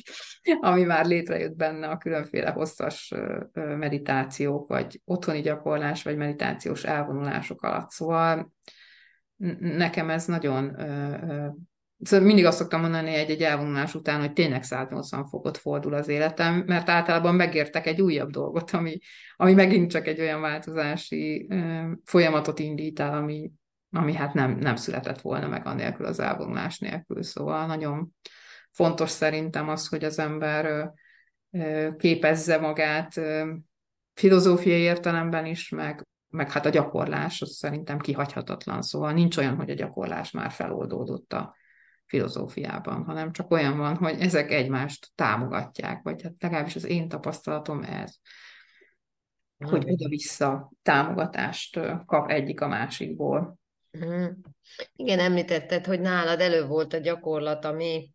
ami 0.60 0.84
már 0.84 1.06
létrejött 1.06 1.56
benne 1.56 1.88
a 1.88 1.97
különféle 1.97 2.49
hosszas 2.49 3.13
meditációk, 3.54 4.67
vagy 4.67 5.02
otthoni 5.06 5.41
gyakorlás, 5.41 6.04
vagy 6.04 6.17
meditációs 6.17 6.84
elvonulások 6.84 7.62
alatt. 7.62 7.89
Szóval 7.89 8.54
nekem 9.60 10.10
ez 10.10 10.26
nagyon 10.26 10.76
Szóval 12.03 12.25
mindig 12.25 12.45
azt 12.45 12.57
szoktam 12.57 12.81
mondani 12.81 13.13
egy-egy 13.13 13.41
elvonulás 13.41 13.95
után, 13.95 14.19
hogy 14.19 14.33
tényleg 14.33 14.63
180 14.63 15.25
fokot 15.25 15.57
fordul 15.57 15.93
az 15.93 16.07
életem, 16.07 16.63
mert 16.67 16.89
általában 16.89 17.35
megértek 17.35 17.85
egy 17.85 18.01
újabb 18.01 18.29
dolgot, 18.29 18.71
ami, 18.71 18.97
ami 19.35 19.53
megint 19.53 19.91
csak 19.91 20.07
egy 20.07 20.19
olyan 20.19 20.41
változási 20.41 21.47
folyamatot 22.05 22.59
indít 22.59 22.99
el, 22.99 23.13
ami, 23.13 23.51
ami 23.91 24.13
hát 24.13 24.33
nem, 24.33 24.51
nem 24.51 24.75
született 24.75 25.21
volna 25.21 25.47
meg 25.47 25.65
anélkül 25.65 26.05
az 26.05 26.19
elvonulás 26.19 26.79
nélkül. 26.79 27.23
Szóval 27.23 27.65
nagyon 27.65 28.15
fontos 28.71 29.09
szerintem 29.09 29.69
az, 29.69 29.87
hogy 29.87 30.03
az 30.03 30.19
ember 30.19 30.91
képezze 31.97 32.57
magát 32.57 33.21
filozófiai 34.13 34.81
értelemben 34.81 35.45
is, 35.45 35.69
meg, 35.69 36.07
meg 36.29 36.51
hát 36.51 36.65
a 36.65 36.69
gyakorlás, 36.69 37.41
az 37.41 37.55
szerintem 37.55 37.99
kihagyhatatlan. 37.99 38.81
Szóval 38.81 39.11
nincs 39.11 39.37
olyan, 39.37 39.55
hogy 39.55 39.69
a 39.69 39.75
gyakorlás 39.75 40.31
már 40.31 40.51
feloldódott 40.51 41.33
a 41.33 41.55
filozófiában, 42.13 43.04
hanem 43.04 43.32
csak 43.32 43.52
olyan 43.52 43.78
van, 43.78 43.95
hogy 43.95 44.19
ezek 44.19 44.52
egymást 44.52 45.12
támogatják, 45.15 46.02
vagy 46.04 46.21
hát 46.21 46.34
legalábbis 46.39 46.76
az 46.76 46.86
én 46.86 47.08
tapasztalatom 47.08 47.84
ez, 47.84 48.15
hogy 49.58 49.89
oda-vissza 49.89 50.71
támogatást 50.82 51.80
kap 52.06 52.30
egyik 52.30 52.62
a 52.62 52.67
másikból. 52.67 53.58
Mhm. 53.91 54.26
Igen, 54.95 55.19
említetted, 55.19 55.86
hogy 55.86 55.99
nálad 55.99 56.39
elő 56.39 56.65
volt 56.65 56.93
a 56.93 56.97
gyakorlat, 56.97 57.65
ami 57.65 58.12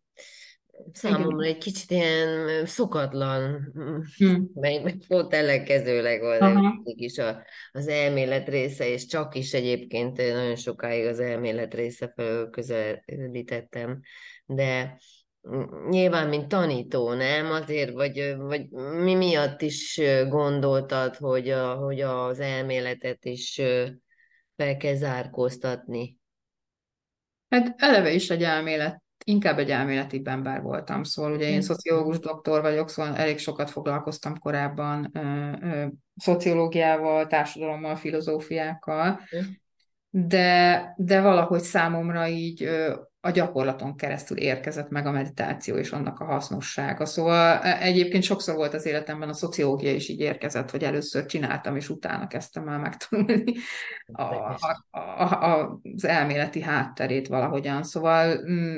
számomra 0.93 1.45
egy 1.45 1.57
kicsit 1.57 1.91
ilyen 1.91 2.65
szokatlan, 2.65 3.71
hmm. 4.17 4.49
meg 4.61 4.97
pont 5.07 5.33
ellenkezőleg 5.33 6.21
van 6.21 6.81
is 6.83 7.17
a, 7.17 7.43
az 7.71 7.87
elmélet 7.87 8.49
része, 8.49 8.87
és 8.87 9.05
csak 9.05 9.35
is 9.35 9.53
egyébként 9.53 10.17
nagyon 10.17 10.55
sokáig 10.55 11.05
az 11.05 11.19
elmélet 11.19 11.73
része 11.73 12.13
felől 12.15 12.49
közelítettem, 12.49 13.99
de 14.45 14.97
nyilván, 15.89 16.27
mint 16.27 16.47
tanító, 16.47 17.13
nem? 17.13 17.51
Azért, 17.51 17.91
vagy, 17.91 18.35
vagy 18.37 18.69
mi 19.03 19.13
miatt 19.13 19.61
is 19.61 20.01
gondoltad, 20.27 21.15
hogy, 21.15 21.49
a, 21.49 21.75
hogy 21.75 22.01
az 22.01 22.39
elméletet 22.39 23.25
is 23.25 23.61
fel 24.55 24.77
kell 24.77 24.95
zárkóztatni? 24.95 26.17
Hát 27.49 27.75
eleve 27.77 28.11
is 28.11 28.29
egy 28.29 28.43
elmélet 28.43 29.01
inkább 29.29 29.59
egy 29.59 29.69
elméleti 29.69 30.21
ember 30.25 30.61
voltam, 30.61 31.03
szóval 31.03 31.31
ugye 31.31 31.49
én 31.49 31.55
mm. 31.55 31.59
szociológus 31.59 32.19
doktor 32.19 32.61
vagyok, 32.61 32.89
szóval 32.89 33.15
elég 33.15 33.37
sokat 33.37 33.69
foglalkoztam 33.69 34.39
korábban 34.39 35.11
ö, 35.13 35.51
ö, 35.61 35.85
szociológiával, 36.15 37.27
társadalommal, 37.27 37.95
filozófiákkal, 37.95 39.19
mm. 39.35 39.39
de, 40.09 40.93
de 40.97 41.21
valahogy 41.21 41.61
számomra 41.61 42.27
így 42.27 42.63
ö, 42.63 42.93
a 43.21 43.29
gyakorlaton 43.29 43.95
keresztül 43.95 44.37
érkezett 44.37 44.89
meg 44.89 45.05
a 45.05 45.11
meditáció 45.11 45.75
és 45.75 45.91
annak 45.91 46.19
a 46.19 46.25
hasznossága. 46.25 47.05
Szóval 47.05 47.57
e, 47.57 47.81
egyébként 47.81 48.23
sokszor 48.23 48.55
volt 48.55 48.73
az 48.73 48.85
életemben 48.85 49.29
a 49.29 49.33
szociológia 49.33 49.93
is 49.93 50.09
így 50.09 50.19
érkezett, 50.19 50.71
hogy 50.71 50.83
először 50.83 51.25
csináltam, 51.25 51.75
és 51.75 51.89
utána 51.89 52.27
kezdtem 52.27 52.67
el 52.67 52.79
megtanulni 52.79 53.53
a, 54.05 54.23
a, 54.89 54.99
a, 55.21 55.79
az 55.95 56.05
elméleti 56.05 56.61
hátterét 56.61 57.27
valahogyan. 57.27 57.83
Szóval 57.83 58.41
mm, 58.49 58.77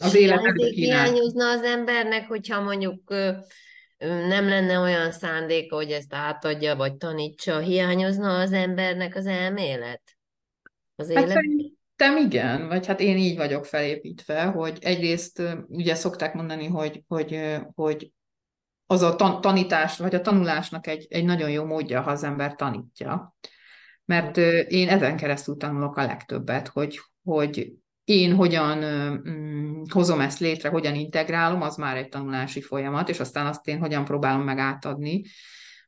az 0.00 0.14
élet 0.14 0.40
hiányozna 0.56 1.50
az 1.50 1.62
embernek, 1.62 2.28
hogyha 2.28 2.60
mondjuk 2.60 3.08
nem 4.28 4.48
lenne 4.48 4.78
olyan 4.78 5.12
szándéka, 5.12 5.76
hogy 5.76 5.90
ezt 5.90 6.14
átadja, 6.14 6.76
vagy 6.76 6.96
tanítsa, 6.96 7.58
hiányozna 7.58 8.38
az 8.38 8.52
embernek 8.52 9.16
az 9.16 9.26
elmélet? 9.26 10.02
Az 10.94 11.12
hát 11.12 11.24
élet? 11.24 11.34
szerintem 11.34 12.26
igen, 12.26 12.68
vagy 12.68 12.86
hát 12.86 13.00
én 13.00 13.16
így 13.16 13.36
vagyok 13.36 13.66
felépítve, 13.66 14.42
hogy 14.42 14.78
egyrészt 14.80 15.42
ugye 15.68 15.94
szokták 15.94 16.34
mondani, 16.34 16.66
hogy, 16.66 17.02
hogy, 17.08 17.58
hogy 17.74 18.12
az 18.86 19.02
a 19.02 19.16
tan- 19.16 19.40
tanítás, 19.40 19.98
vagy 19.98 20.14
a 20.14 20.20
tanulásnak 20.20 20.86
egy, 20.86 21.06
egy 21.10 21.24
nagyon 21.24 21.50
jó 21.50 21.64
módja, 21.64 22.00
ha 22.00 22.10
az 22.10 22.24
ember 22.24 22.54
tanítja. 22.54 23.36
Mert 24.04 24.36
én 24.68 24.88
ezen 24.88 25.16
keresztül 25.16 25.56
tanulok 25.56 25.96
a 25.96 26.04
legtöbbet, 26.04 26.68
hogy, 26.68 27.00
hogy 27.22 27.72
én 28.04 28.34
hogyan 28.34 28.78
mm, 29.28 29.82
hozom 29.92 30.20
ezt 30.20 30.38
létre, 30.38 30.68
hogyan 30.68 30.94
integrálom, 30.94 31.62
az 31.62 31.76
már 31.76 31.96
egy 31.96 32.08
tanulási 32.08 32.60
folyamat, 32.60 33.08
és 33.08 33.20
aztán 33.20 33.46
azt 33.46 33.68
én 33.68 33.78
hogyan 33.78 34.04
próbálom 34.04 34.42
meg 34.42 34.58
átadni, 34.58 35.22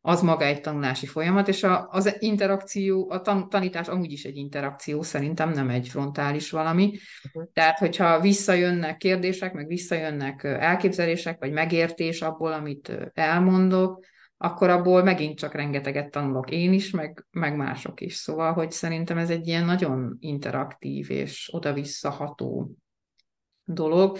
az 0.04 0.22
maga 0.22 0.44
egy 0.44 0.60
tanulási 0.60 1.06
folyamat, 1.06 1.48
és 1.48 1.62
a, 1.62 1.88
az 1.90 2.16
interakció, 2.18 3.10
a 3.10 3.20
tan, 3.20 3.48
tanítás 3.48 3.88
amúgy 3.88 4.12
is 4.12 4.24
egy 4.24 4.36
interakció, 4.36 5.02
szerintem 5.02 5.50
nem 5.50 5.70
egy 5.70 5.88
frontális 5.88 6.50
valami. 6.50 6.84
Uh-huh. 6.84 7.50
Tehát, 7.52 7.78
hogyha 7.78 8.20
visszajönnek 8.20 8.96
kérdések, 8.96 9.52
meg 9.52 9.66
visszajönnek 9.66 10.44
elképzelések, 10.44 11.38
vagy 11.38 11.52
megértés 11.52 12.22
abból, 12.22 12.52
amit 12.52 12.92
elmondok, 13.14 14.04
akkor 14.42 14.70
abból 14.70 15.02
megint 15.02 15.38
csak 15.38 15.54
rengeteget 15.54 16.10
tanulok 16.10 16.50
én 16.50 16.72
is, 16.72 16.90
meg, 16.90 17.26
meg 17.30 17.56
mások 17.56 18.00
is. 18.00 18.14
Szóval, 18.14 18.52
hogy 18.52 18.70
szerintem 18.70 19.18
ez 19.18 19.30
egy 19.30 19.46
ilyen 19.46 19.64
nagyon 19.64 20.16
interaktív 20.20 21.10
és 21.10 21.48
oda-vissza 21.52 22.10
ható 22.10 22.70
dolog, 23.64 24.18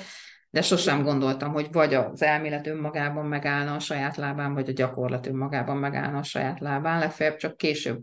de 0.51 0.63
sosem 0.63 1.03
gondoltam, 1.03 1.53
hogy 1.53 1.69
vagy 1.73 1.95
az 1.95 2.23
elmélet 2.23 2.67
önmagában 2.67 3.27
megállna 3.27 3.75
a 3.75 3.79
saját 3.79 4.17
lábán, 4.17 4.55
vagy 4.55 4.69
a 4.69 4.73
gyakorlat 4.73 5.27
önmagában 5.27 5.77
megállna 5.77 6.19
a 6.19 6.23
saját 6.23 6.61
lábán, 6.61 6.99
legfeljebb 6.99 7.37
csak 7.37 7.57
később. 7.57 8.03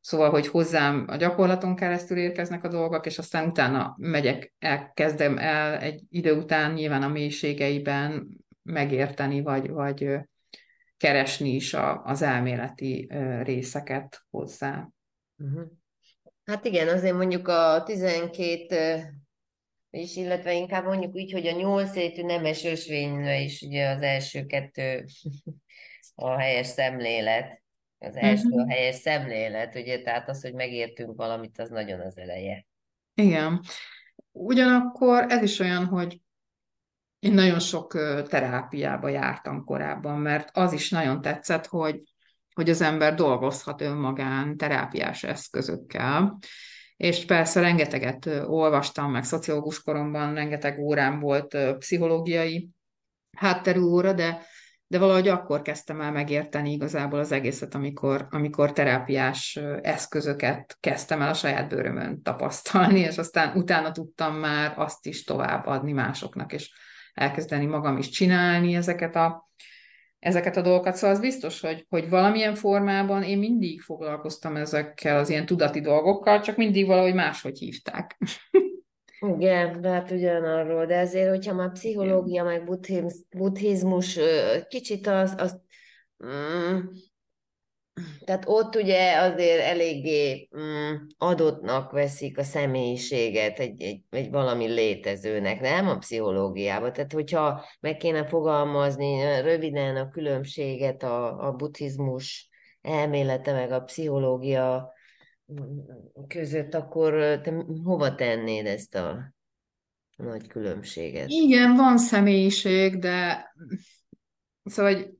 Szóval, 0.00 0.30
hogy 0.30 0.46
hozzám 0.46 1.04
a 1.08 1.16
gyakorlaton 1.16 1.76
keresztül 1.76 2.18
érkeznek 2.18 2.64
a 2.64 2.68
dolgok, 2.68 3.06
és 3.06 3.18
aztán 3.18 3.48
utána 3.48 3.94
megyek, 3.98 4.52
elkezdem 4.58 5.38
el 5.38 5.78
egy 5.78 6.02
idő 6.10 6.32
után 6.36 6.72
nyilván 6.72 7.02
a 7.02 7.08
mélységeiben 7.08 8.28
megérteni, 8.62 9.42
vagy, 9.42 9.70
vagy 9.70 10.20
keresni 11.00 11.54
is 11.54 11.74
a, 11.74 12.02
az 12.04 12.22
elméleti 12.22 13.08
részeket 13.42 14.22
hozzá. 14.30 14.88
Uh-huh. 15.36 15.66
Hát 16.44 16.64
igen, 16.64 16.88
azért 16.88 17.16
mondjuk 17.16 17.48
a 17.48 17.82
12 17.82 19.20
és 19.90 20.16
illetve 20.16 20.54
inkább 20.54 20.84
mondjuk 20.84 21.14
úgy, 21.14 21.32
hogy 21.32 21.46
a 21.46 21.56
nyolc 21.56 21.96
étű 21.96 22.22
nemes 22.22 22.64
ösvényre 22.64 23.40
is 23.40 23.62
ugye 23.62 23.88
az 23.88 24.02
első 24.02 24.46
kettő 24.46 25.04
a 26.14 26.38
helyes 26.38 26.66
szemlélet. 26.66 27.62
Az 27.98 28.16
első 28.16 28.48
uh-huh. 28.48 28.62
a 28.62 28.72
helyes 28.72 28.94
szemlélet, 28.94 29.74
ugye, 29.74 30.02
tehát 30.02 30.28
az, 30.28 30.42
hogy 30.42 30.54
megértünk 30.54 31.16
valamit, 31.16 31.58
az 31.58 31.70
nagyon 31.70 32.00
az 32.00 32.18
eleje. 32.18 32.66
Igen. 33.14 33.60
Ugyanakkor 34.32 35.26
ez 35.28 35.42
is 35.42 35.58
olyan, 35.58 35.84
hogy 35.84 36.20
én 37.20 37.32
nagyon 37.32 37.58
sok 37.58 37.92
terápiába 38.28 39.08
jártam 39.08 39.64
korábban, 39.64 40.18
mert 40.18 40.48
az 40.52 40.72
is 40.72 40.90
nagyon 40.90 41.20
tetszett, 41.20 41.66
hogy, 41.66 42.02
hogy 42.54 42.70
az 42.70 42.80
ember 42.80 43.14
dolgozhat 43.14 43.80
önmagán 43.80 44.56
terápiás 44.56 45.24
eszközökkel. 45.24 46.38
És 46.96 47.24
persze 47.24 47.60
rengeteget 47.60 48.26
olvastam, 48.46 49.10
meg 49.10 49.24
szociológus 49.24 49.82
koromban 49.82 50.34
rengeteg 50.34 50.78
órám 50.78 51.20
volt 51.20 51.56
pszichológiai 51.78 52.68
hátterű 53.36 53.80
óra, 53.80 54.12
de, 54.12 54.42
de 54.86 54.98
valahogy 54.98 55.28
akkor 55.28 55.62
kezdtem 55.62 56.00
el 56.00 56.12
megérteni 56.12 56.72
igazából 56.72 57.18
az 57.18 57.32
egészet, 57.32 57.74
amikor, 57.74 58.26
amikor 58.30 58.72
terápiás 58.72 59.58
eszközöket 59.82 60.76
kezdtem 60.80 61.22
el 61.22 61.28
a 61.28 61.34
saját 61.34 61.68
bőrömön 61.68 62.22
tapasztalni, 62.22 63.00
és 63.00 63.18
aztán 63.18 63.56
utána 63.56 63.92
tudtam 63.92 64.34
már 64.34 64.74
azt 64.76 65.06
is 65.06 65.24
továbbadni 65.24 65.92
másoknak, 65.92 66.52
és 66.52 66.72
elkezdeni 67.20 67.66
magam 67.66 67.96
is 67.96 68.08
csinálni 68.08 68.74
ezeket 68.74 69.16
a, 69.16 69.50
ezeket 70.18 70.56
a 70.56 70.62
dolgokat. 70.62 70.94
Szóval 70.94 71.16
az 71.16 71.20
biztos, 71.20 71.60
hogy, 71.60 71.86
hogy 71.88 72.08
valamilyen 72.08 72.54
formában 72.54 73.22
én 73.22 73.38
mindig 73.38 73.80
foglalkoztam 73.80 74.56
ezekkel 74.56 75.18
az 75.18 75.28
ilyen 75.30 75.46
tudati 75.46 75.80
dolgokkal, 75.80 76.40
csak 76.40 76.56
mindig 76.56 76.86
valahogy 76.86 77.14
máshogy 77.14 77.58
hívták. 77.58 78.18
Igen, 79.36 79.80
de 79.80 79.88
hát 79.88 80.10
ugyanarról, 80.10 80.86
de 80.86 80.98
azért, 80.98 81.28
hogyha 81.28 81.54
már 81.54 81.72
pszichológia, 81.72 82.44
meg 82.44 82.64
buddhizmus, 83.36 84.18
kicsit 84.68 85.06
az, 85.06 85.34
az 85.38 85.60
mm, 86.26 86.78
tehát 88.24 88.44
ott 88.46 88.76
ugye 88.76 89.16
azért 89.16 89.60
eléggé 89.60 90.48
mm, 90.56 90.94
adottnak 91.18 91.90
veszik 91.90 92.38
a 92.38 92.42
személyiséget 92.42 93.58
egy, 93.58 93.82
egy, 93.82 94.02
egy 94.10 94.30
valami 94.30 94.66
létezőnek, 94.66 95.60
nem 95.60 95.88
a 95.88 95.98
pszichológiában. 95.98 96.92
Tehát 96.92 97.12
hogyha 97.12 97.64
meg 97.80 97.96
kéne 97.96 98.26
fogalmazni 98.26 99.40
röviden 99.42 99.96
a 99.96 100.08
különbséget 100.08 101.02
a, 101.02 101.46
a 101.46 101.52
buddhizmus 101.52 102.48
elmélete 102.80 103.52
meg 103.52 103.72
a 103.72 103.80
pszichológia 103.80 104.92
mm, 105.52 105.78
között, 106.28 106.74
akkor 106.74 107.40
te 107.42 107.64
hova 107.84 108.14
tennéd 108.14 108.66
ezt 108.66 108.94
a 108.94 109.34
nagy 110.16 110.46
különbséget? 110.46 111.28
Igen, 111.28 111.76
van 111.76 111.98
személyiség, 111.98 112.98
de 112.98 113.44
szóval 114.64 115.19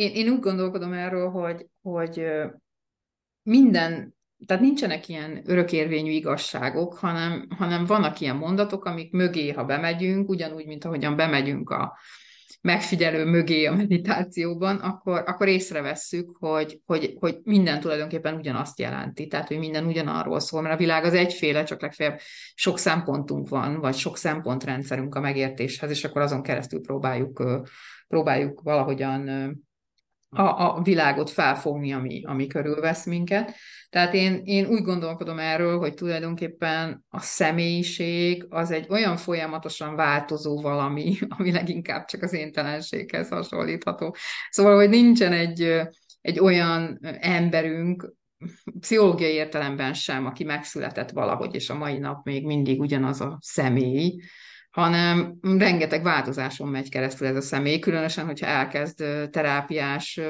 én, 0.00 0.10
én 0.14 0.32
úgy 0.32 0.40
gondolkodom 0.40 0.92
erről, 0.92 1.30
hogy, 1.30 1.66
hogy 1.82 2.24
minden, 3.42 4.14
tehát 4.46 4.62
nincsenek 4.62 5.08
ilyen 5.08 5.42
örökérvényű 5.46 6.10
igazságok, 6.10 6.94
hanem, 6.94 7.46
hanem 7.58 7.84
vannak 7.84 8.20
ilyen 8.20 8.36
mondatok, 8.36 8.84
amik 8.84 9.12
mögé, 9.12 9.50
ha 9.50 9.64
bemegyünk, 9.64 10.28
ugyanúgy, 10.28 10.66
mint 10.66 10.84
ahogyan 10.84 11.16
bemegyünk 11.16 11.70
a 11.70 11.98
megfigyelő 12.62 13.24
mögé 13.24 13.64
a 13.64 13.74
meditációban, 13.74 14.76
akkor, 14.76 15.22
akkor 15.26 15.48
észrevesszük, 15.48 16.36
hogy, 16.38 16.80
hogy, 16.84 17.16
hogy 17.18 17.38
minden 17.42 17.80
tulajdonképpen 17.80 18.34
ugyanazt 18.34 18.78
jelenti, 18.78 19.26
tehát 19.26 19.48
hogy 19.48 19.58
minden 19.58 19.86
ugyanarról 19.86 20.40
szól, 20.40 20.62
mert 20.62 20.74
a 20.74 20.78
világ 20.78 21.04
az 21.04 21.14
egyféle, 21.14 21.62
csak 21.62 21.82
legfeljebb 21.82 22.18
sok 22.54 22.78
szempontunk 22.78 23.48
van, 23.48 23.80
vagy 23.80 23.94
sok 23.94 24.16
szempontrendszerünk 24.16 25.14
a 25.14 25.20
megértéshez, 25.20 25.90
és 25.90 26.04
akkor 26.04 26.22
azon 26.22 26.42
keresztül 26.42 26.80
próbáljuk, 26.80 27.42
próbáljuk 28.08 28.60
valahogyan 28.62 29.28
a, 30.30 30.42
a 30.42 30.82
világot 30.82 31.30
felfogni, 31.30 31.92
ami, 31.92 32.22
ami 32.24 32.46
körülvesz 32.46 33.06
minket. 33.06 33.54
Tehát 33.88 34.14
én, 34.14 34.40
én 34.44 34.66
úgy 34.66 34.82
gondolkodom 34.82 35.38
erről, 35.38 35.78
hogy 35.78 35.94
tulajdonképpen 35.94 37.04
a 37.08 37.20
személyiség 37.20 38.46
az 38.48 38.70
egy 38.70 38.86
olyan 38.88 39.16
folyamatosan 39.16 39.96
változó 39.96 40.60
valami, 40.60 41.16
ami 41.38 41.52
leginkább 41.52 42.04
csak 42.04 42.22
az 42.22 42.32
éntelenséghez 42.32 43.28
hasonlítható. 43.28 44.16
Szóval, 44.50 44.76
hogy 44.76 44.88
nincsen 44.88 45.32
egy, 45.32 45.80
egy 46.20 46.38
olyan 46.38 46.98
emberünk, 47.20 48.14
pszichológiai 48.80 49.32
értelemben 49.32 49.94
sem, 49.94 50.26
aki 50.26 50.44
megszületett 50.44 51.10
valahogy, 51.10 51.54
és 51.54 51.70
a 51.70 51.74
mai 51.74 51.98
nap 51.98 52.24
még 52.24 52.46
mindig 52.46 52.80
ugyanaz 52.80 53.20
a 53.20 53.38
személy, 53.40 54.20
hanem 54.70 55.38
rengeteg 55.58 56.02
változáson 56.02 56.68
megy 56.68 56.88
keresztül 56.88 57.26
ez 57.26 57.36
a 57.36 57.40
személy, 57.40 57.78
különösen, 57.78 58.24
hogyha 58.26 58.46
elkezd 58.46 59.04
terápiás 59.30 60.20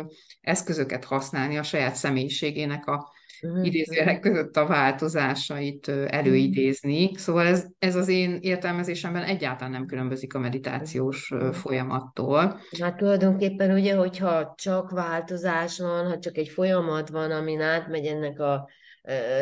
eszközöket 0.41 1.05
használni 1.05 1.59
a 1.59 1.62
saját 1.62 1.95
személyiségének 1.95 2.86
a 2.86 3.12
idézőjelek 3.62 4.20
között 4.20 4.57
a 4.57 4.66
változásait 4.66 5.88
előidézni. 6.07 7.16
Szóval 7.16 7.47
ez, 7.47 7.66
ez 7.78 7.97
az 7.97 8.09
én 8.09 8.38
értelmezésemben 8.41 9.22
egyáltalán 9.22 9.72
nem 9.72 9.86
különbözik 9.86 10.34
a 10.34 10.38
meditációs 10.38 11.32
folyamattól. 11.53 12.61
Hát 12.80 12.97
tulajdonképpen 12.97 13.70
ugye, 13.70 13.95
hogyha 13.95 14.55
csak 14.57 14.91
változás 14.91 15.78
van, 15.78 16.07
ha 16.07 16.18
csak 16.18 16.36
egy 16.36 16.49
folyamat 16.49 17.09
van, 17.09 17.30
amin 17.30 17.61
átmegy 17.61 18.07
ennek 18.07 18.41
a 18.41 18.68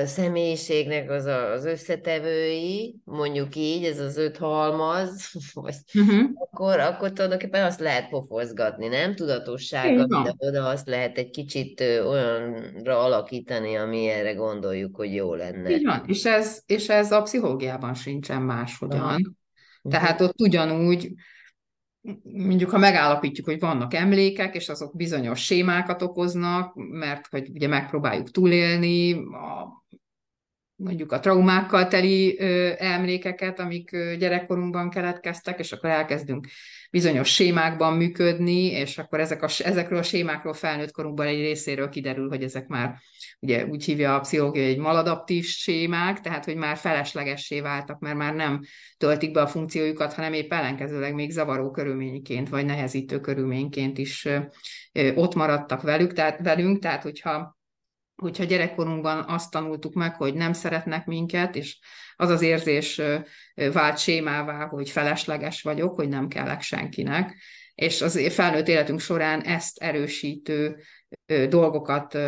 személyiségnek 0.05 1.11
az 1.11 1.25
a, 1.25 1.51
az 1.51 1.65
összetevői, 1.65 2.97
mondjuk 3.05 3.57
így, 3.57 3.85
ez 3.85 3.99
az 3.99 4.17
öt 4.17 4.37
halmaz, 4.37 5.31
vagy 5.55 5.75
uh-huh. 5.95 6.31
akkor, 6.35 6.79
akkor 6.79 7.13
tulajdonképpen 7.13 7.65
azt 7.65 7.81
lehet 7.81 8.09
pofozgatni, 8.09 8.89
nem? 8.89 9.15
Tudatossággal 9.15 10.37
oda 10.39 10.69
azt 10.69 10.87
lehet 10.87 11.19
egy 11.19 11.31
kicsit 11.31 11.81
olyanra 11.81 12.99
alakítani, 12.99 13.75
ami 13.75 14.07
erre 14.07 14.33
gondoljuk, 14.33 14.97
hogy 14.97 15.15
jó 15.15 15.35
lenne. 15.35 15.71
Így 15.71 15.85
van, 15.85 16.05
és 16.07 16.25
ez, 16.25 16.63
és 16.67 16.89
ez 16.89 17.13
a 17.13 17.23
pszichológiában 17.23 17.95
sincsen 17.95 18.43
máshogyan. 18.43 19.01
Uh-huh. 19.01 19.33
Tehát 19.91 20.21
ott 20.21 20.41
ugyanúgy 20.41 21.13
mondjuk 22.23 22.71
ha 22.71 22.79
megállapítjuk, 22.79 23.47
hogy 23.47 23.61
vannak 23.61 23.95
emlékek, 23.95 24.55
és 24.55 24.69
azok 24.69 24.97
bizonyos 24.97 25.45
sémákat 25.45 26.03
okoznak, 26.03 26.75
mert 26.75 27.27
hogy 27.27 27.49
ugye 27.55 27.69
megpróbáljuk 27.69 28.31
túlélni 28.31 29.13
a 29.13 29.79
mondjuk 30.79 31.13
a 31.13 31.21
traumákkal 31.21 31.89
teli 31.89 32.39
ö, 32.39 32.73
emlékeket, 32.79 33.61
amik 33.61 33.93
ö, 33.93 34.17
gyerekkorunkban 34.17 34.91
keletkeztek, 34.91 35.59
és 35.59 35.73
akkor 35.73 35.91
elkezdünk 35.91 36.47
bizonyos 36.91 37.35
sémákban 37.35 37.97
működni, 37.97 38.65
és 38.65 38.99
akkor 38.99 39.21
ezek 39.21 39.43
a, 39.43 39.49
ezekről 39.59 39.99
a 39.99 40.03
sémákról 40.03 40.53
felnőtt 40.53 40.91
korunkban 40.91 41.27
egy 41.27 41.41
részéről 41.41 41.89
kiderül, 41.89 42.29
hogy 42.29 42.43
ezek 42.43 42.67
már 42.67 42.99
ugye 43.41 43.67
úgy 43.67 43.85
hívja 43.85 44.15
a 44.15 44.21
pszichológia, 44.21 44.63
egy 44.63 44.79
maladaptív 44.79 45.45
sémák, 45.45 46.21
tehát 46.21 46.45
hogy 46.45 46.57
már 46.57 46.77
feleslegessé 46.77 47.61
váltak, 47.61 47.99
mert 47.99 48.17
már 48.17 48.35
nem 48.35 48.61
töltik 48.97 49.33
be 49.33 49.41
a 49.41 49.47
funkciójukat, 49.47 50.13
hanem 50.13 50.33
épp 50.33 50.53
ellenkezőleg 50.53 51.15
még 51.15 51.31
zavaró 51.31 51.71
körülményként, 51.71 52.49
vagy 52.49 52.65
nehezítő 52.65 53.21
körülményként 53.21 53.99
is 53.99 54.25
ö, 54.25 55.15
ott 55.15 55.35
maradtak 55.35 55.83
velük, 55.83 56.13
tehát, 56.13 56.41
velünk, 56.43 56.79
tehát 56.79 57.03
hogyha 57.03 57.58
hogyha 58.23 58.45
gyerekkorunkban 58.45 59.25
azt 59.29 59.51
tanultuk 59.51 59.95
meg, 59.95 60.15
hogy 60.15 60.35
nem 60.35 60.53
szeretnek 60.53 61.07
minket, 61.07 61.57
és 61.57 61.79
az 62.17 62.31
az 62.31 62.43
érzés 62.43 63.01
vált 63.73 63.99
sémává, 63.99 64.67
hogy 64.67 64.91
felesleges 64.91 65.63
vagyok, 65.63 65.95
hogy 65.95 66.09
nem 66.09 66.29
kellek 66.29 66.63
senkinek, 66.63 67.37
és 67.79 68.03
az 68.03 68.33
felnőtt 68.33 68.69
életünk 68.69 69.01
során 69.01 69.41
ezt 69.41 69.79
erősítő 69.79 70.77
dolgokat 71.49 72.19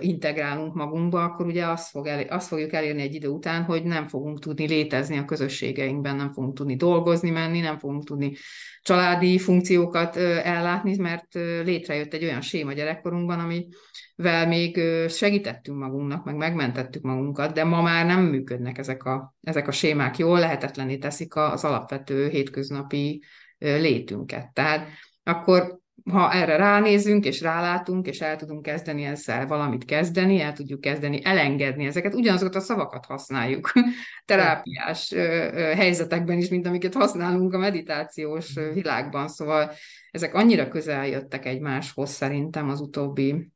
integrálunk 0.00 0.74
magunkba, 0.74 1.24
akkor 1.24 1.46
ugye 1.46 1.66
azt, 1.66 1.90
fog 1.90 2.06
el, 2.06 2.22
azt 2.22 2.48
fogjuk 2.48 2.72
elérni 2.72 3.02
egy 3.02 3.14
idő 3.14 3.28
után, 3.28 3.62
hogy 3.62 3.82
nem 3.82 4.08
fogunk 4.08 4.38
tudni 4.38 4.66
létezni 4.66 5.18
a 5.18 5.24
közösségeinkben, 5.24 6.16
nem 6.16 6.32
fogunk 6.32 6.54
tudni 6.54 6.76
dolgozni, 6.76 7.30
menni, 7.30 7.60
nem 7.60 7.78
fogunk 7.78 8.04
tudni 8.04 8.36
családi 8.82 9.38
funkciókat 9.38 10.16
ellátni, 10.16 10.96
mert 10.96 11.34
létrejött 11.64 12.14
egy 12.14 12.24
olyan 12.24 12.40
séma 12.40 12.72
gyerekkorunkban, 12.72 13.38
amivel 13.38 14.46
még 14.46 14.80
segítettünk 15.08 15.78
magunknak, 15.78 16.24
meg 16.24 16.36
megmentettük 16.36 17.02
magunkat, 17.02 17.52
de 17.52 17.64
ma 17.64 17.82
már 17.82 18.06
nem 18.06 18.20
működnek 18.20 18.78
ezek 18.78 19.04
a, 19.04 19.34
ezek 19.42 19.68
a 19.68 19.72
sémák 19.72 20.18
jól, 20.18 20.38
lehetetlené 20.38 20.96
teszik 20.96 21.36
az 21.36 21.64
alapvető 21.64 22.28
hétköznapi 22.28 23.22
létünket. 23.58 24.52
Tehát 24.52 24.88
akkor 25.22 25.78
ha 26.10 26.32
erre 26.32 26.56
ránézünk, 26.56 27.24
és 27.24 27.40
rálátunk, 27.40 28.06
és 28.06 28.20
el 28.20 28.36
tudunk 28.36 28.62
kezdeni 28.62 29.04
ezzel 29.04 29.46
valamit 29.46 29.84
kezdeni, 29.84 30.40
el 30.40 30.52
tudjuk 30.52 30.80
kezdeni 30.80 31.20
elengedni 31.24 31.86
ezeket, 31.86 32.14
ugyanazokat 32.14 32.54
a 32.54 32.60
szavakat 32.60 33.06
használjuk 33.06 33.72
terápiás 34.24 35.12
helyzetekben 35.54 36.38
is, 36.38 36.48
mint 36.48 36.66
amiket 36.66 36.94
használunk 36.94 37.52
a 37.52 37.58
meditációs 37.58 38.54
világban. 38.74 39.28
Szóval 39.28 39.72
ezek 40.10 40.34
annyira 40.34 40.68
közel 40.68 41.06
jöttek 41.06 41.46
egymáshoz 41.46 42.10
szerintem 42.10 42.68
az 42.68 42.80
utóbbi 42.80 43.52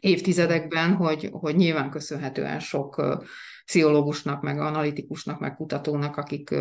évtizedekben, 0.00 0.94
hogy, 0.94 1.28
hogy 1.32 1.56
nyilván 1.56 1.90
köszönhetően 1.90 2.60
sok 2.60 3.18
pszichológusnak, 3.64 4.42
meg 4.42 4.60
analitikusnak, 4.60 5.40
meg 5.40 5.56
kutatónak, 5.56 6.16
akik 6.16 6.54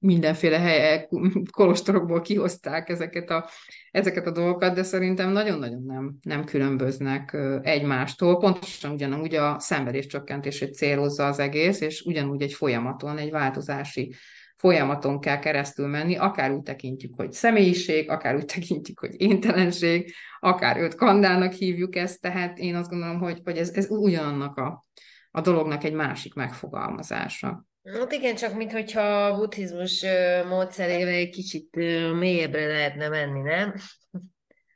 mindenféle 0.00 0.58
helyek, 0.58 1.08
kolostorokból 1.50 2.20
kihozták 2.20 2.88
ezeket 2.88 3.30
a, 3.30 3.48
ezeket 3.90 4.26
a 4.26 4.30
dolgokat, 4.30 4.74
de 4.74 4.82
szerintem 4.82 5.30
nagyon-nagyon 5.30 5.82
nem, 5.82 6.14
nem 6.22 6.44
különböznek 6.44 7.36
egymástól. 7.62 8.38
Pontosan 8.38 8.92
ugyanúgy 8.92 9.34
a 9.34 9.58
szenvedés 9.58 10.06
csökkentését 10.06 10.74
célozza 10.74 11.26
az 11.26 11.38
egész, 11.38 11.80
és 11.80 12.02
ugyanúgy 12.02 12.42
egy 12.42 12.52
folyamaton, 12.52 13.18
egy 13.18 13.30
változási 13.30 14.14
folyamaton 14.60 15.20
kell 15.20 15.38
keresztül 15.38 15.86
menni, 15.86 16.16
akár 16.16 16.50
úgy 16.50 16.62
tekintjük, 16.62 17.14
hogy 17.16 17.32
személyiség, 17.32 18.10
akár 18.10 18.34
úgy 18.34 18.44
tekintjük, 18.44 19.00
hogy 19.00 19.20
éntelenség, 19.20 20.14
akár 20.40 20.80
öt 20.80 20.94
kandának 20.94 21.52
hívjuk 21.52 21.96
ezt, 21.96 22.20
tehát 22.20 22.58
én 22.58 22.74
azt 22.74 22.90
gondolom, 22.90 23.18
hogy, 23.18 23.40
hogy 23.44 23.56
ez, 23.56 23.70
ez 23.70 23.90
ugyanannak 23.90 24.56
a, 24.56 24.86
a 25.30 25.40
dolognak 25.40 25.84
egy 25.84 25.92
másik 25.92 26.34
megfogalmazása. 26.34 27.64
Hát 27.84 28.12
igen, 28.12 28.34
csak 28.34 28.54
mintha 28.54 29.26
a 29.26 29.36
buddhizmus 29.36 30.04
módszerével 30.48 31.14
egy 31.14 31.30
kicsit 31.30 31.76
mélyebbre 32.18 32.66
lehetne 32.66 33.08
menni, 33.08 33.40
nem? 33.40 33.74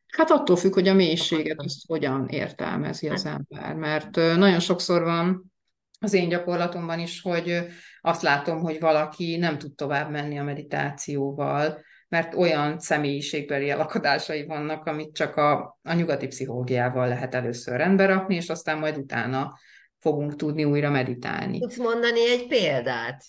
Hát 0.07 0.31
attól 0.31 0.57
függ, 0.57 0.73
hogy 0.73 0.89
a 0.89 0.95
mélységet 0.95 1.61
azt 1.61 1.87
hogyan 1.87 2.29
értelmezi 2.29 3.09
az 3.09 3.25
hát. 3.25 3.41
ember, 3.49 3.75
mert 3.75 4.17
nagyon 4.17 4.61
sokszor 4.61 5.03
van 5.03 5.53
az 6.01 6.13
én 6.13 6.29
gyakorlatomban 6.29 6.99
is, 6.99 7.21
hogy 7.21 7.67
azt 8.01 8.23
látom, 8.23 8.61
hogy 8.61 8.81
valaki 8.81 9.37
nem 9.37 9.59
tud 9.59 9.75
tovább 9.75 10.11
menni 10.11 10.39
a 10.39 10.45
meditációval, 10.45 11.83
mert 12.09 12.35
olyan 12.35 12.79
személyiségbeli 12.79 13.71
elakadásai 13.71 14.47
vannak, 14.47 14.87
amit 14.87 15.15
csak 15.15 15.37
a, 15.37 15.79
a 15.83 15.93
nyugati 15.93 16.27
pszichológiával 16.27 17.09
lehet 17.09 17.35
először 17.35 17.77
rendbe 17.77 18.07
rakni, 18.07 18.35
és 18.35 18.49
aztán 18.49 18.79
majd 18.79 18.97
utána 18.97 19.59
fogunk 20.05 20.37
tudni 20.37 20.65
újra 20.65 20.91
meditálni. 20.91 21.59
Tudsz 21.59 21.77
mondani 21.77 22.31
egy 22.31 22.47
példát? 22.47 23.25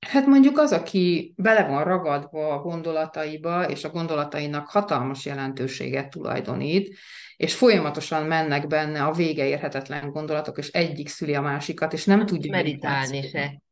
Hát 0.00 0.26
mondjuk 0.26 0.58
az, 0.58 0.72
aki 0.72 1.34
bele 1.36 1.66
van 1.66 1.84
ragadva 1.84 2.52
a 2.52 2.58
gondolataiba, 2.58 3.68
és 3.68 3.84
a 3.84 3.90
gondolatainak 3.90 4.68
hatalmas 4.68 5.24
jelentőséget 5.24 6.10
tulajdonít, 6.10 6.96
és 7.36 7.54
folyamatosan 7.54 8.26
mennek 8.26 8.66
benne 8.66 9.04
a 9.04 9.12
vége 9.12 9.46
érhetetlen 9.46 10.10
gondolatok, 10.10 10.58
és 10.58 10.68
egyik 10.68 11.08
szüli 11.08 11.34
a 11.34 11.40
másikat, 11.40 11.92
és 11.92 12.04
nem 12.04 12.26
tudja 12.26 12.50
meditálni 12.50 13.22
se. 13.28 13.62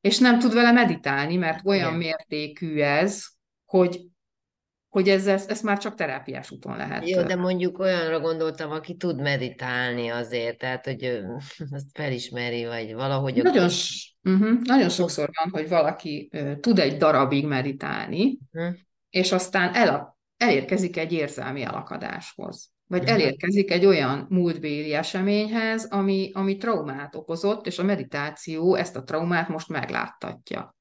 És 0.00 0.18
nem 0.18 0.38
tud 0.38 0.54
vele 0.54 0.72
meditálni, 0.72 1.36
mert 1.36 1.66
olyan 1.66 1.86
Igen. 1.86 1.98
mértékű 1.98 2.80
ez, 2.80 3.24
hogy 3.64 4.00
hogy 4.92 5.08
ez, 5.08 5.26
ez, 5.26 5.46
ez 5.48 5.60
már 5.60 5.78
csak 5.78 5.94
terápiás 5.94 6.50
úton 6.50 6.76
lehet. 6.76 7.08
Jó, 7.08 7.22
de 7.22 7.36
mondjuk 7.36 7.78
olyanra 7.78 8.20
gondoltam, 8.20 8.70
aki 8.70 8.96
tud 8.96 9.20
meditálni 9.20 10.08
azért, 10.08 10.58
tehát, 10.58 10.84
hogy 10.84 11.04
azt 11.76 11.86
felismeri, 11.92 12.66
vagy 12.66 12.94
valahogy... 12.94 13.42
Nagyon, 13.42 13.68
uh-huh, 14.22 14.60
nagyon 14.62 14.88
sokszor 14.88 15.30
van, 15.42 15.52
hogy 15.52 15.68
valaki 15.68 16.28
uh, 16.32 16.60
tud 16.60 16.78
egy 16.78 16.96
darabig 16.96 17.46
meditálni, 17.46 18.38
uh-huh. 18.52 18.74
és 19.10 19.32
aztán 19.32 19.74
el, 19.74 20.18
elérkezik 20.36 20.96
egy 20.96 21.12
érzelmi 21.12 21.62
elakadáshoz. 21.62 22.70
Vagy 22.86 23.02
uh-huh. 23.02 23.14
elérkezik 23.14 23.70
egy 23.70 23.86
olyan 23.86 24.26
múltbéli 24.28 24.94
eseményhez, 24.94 25.84
ami, 25.90 26.30
ami 26.34 26.56
traumát 26.56 27.14
okozott, 27.14 27.66
és 27.66 27.78
a 27.78 27.84
meditáció 27.84 28.74
ezt 28.74 28.96
a 28.96 29.02
traumát 29.02 29.48
most 29.48 29.68
megláttatja 29.68 30.76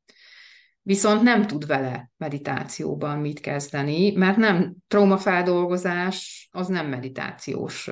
viszont 0.82 1.22
nem 1.22 1.48
tud 1.48 1.68
vele 1.68 2.12
meditációban 2.18 3.20
mit 3.20 3.40
kezdeni, 3.40 4.12
mert 4.12 4.38
nem 4.38 4.76
traumafeldolgozás, 4.88 6.50
az 6.52 6.68
nem 6.68 6.88
meditációs 6.88 7.88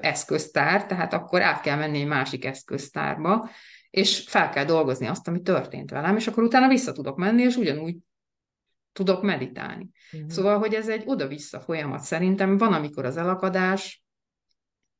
eszköztár, 0.00 0.86
tehát 0.86 1.12
akkor 1.12 1.42
át 1.42 1.60
kell 1.60 1.76
menni 1.76 2.00
egy 2.00 2.06
másik 2.06 2.44
eszköztárba, 2.44 3.48
és 3.90 4.24
fel 4.26 4.50
kell 4.50 4.64
dolgozni 4.64 5.06
azt, 5.06 5.28
ami 5.28 5.40
történt 5.40 5.90
velem, 5.90 6.16
és 6.16 6.26
akkor 6.26 6.42
utána 6.42 6.68
vissza 6.68 6.92
tudok 6.92 7.16
menni, 7.16 7.42
és 7.42 7.56
ugyanúgy 7.56 7.96
tudok 8.92 9.22
meditálni. 9.22 9.90
Uh-huh. 10.12 10.30
Szóval, 10.30 10.58
hogy 10.58 10.74
ez 10.74 10.88
egy 10.88 11.02
oda-vissza 11.06 11.60
folyamat 11.60 12.00
szerintem, 12.00 12.56
van, 12.56 12.72
amikor 12.72 13.04
az 13.04 13.16
elakadás 13.16 14.04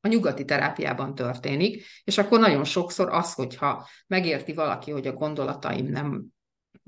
a 0.00 0.08
nyugati 0.08 0.44
terápiában 0.44 1.14
történik, 1.14 1.84
és 2.04 2.18
akkor 2.18 2.38
nagyon 2.40 2.64
sokszor 2.64 3.08
az, 3.08 3.34
hogyha 3.34 3.88
megérti 4.06 4.52
valaki, 4.52 4.90
hogy 4.90 5.06
a 5.06 5.12
gondolataim 5.12 5.86
nem 5.86 6.33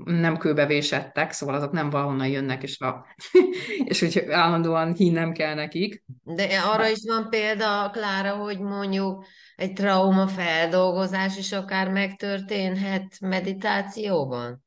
nem 0.05 0.39
kőbevésettek, 0.39 1.33
szóval 1.33 1.55
azok 1.55 1.73
nem 1.73 1.91
valahonnan 1.91 2.29
jönnek, 2.29 2.63
és, 2.63 2.81
a, 2.81 3.07
és 3.91 4.01
hogy 4.01 4.25
állandóan 4.31 4.95
hinnem 4.95 5.33
kell 5.33 5.55
nekik. 5.55 6.05
De 6.23 6.61
arra 6.61 6.89
is 6.89 6.99
van 7.07 7.31
példa, 7.31 7.91
Klára, 7.93 8.35
hogy 8.35 8.61
mondjuk 8.61 9.27
egy 9.57 9.73
trauma 9.73 10.27
feldolgozás 10.27 11.37
is 11.37 11.53
akár 11.53 11.91
megtörténhet 11.91 13.21
meditációban? 13.21 14.65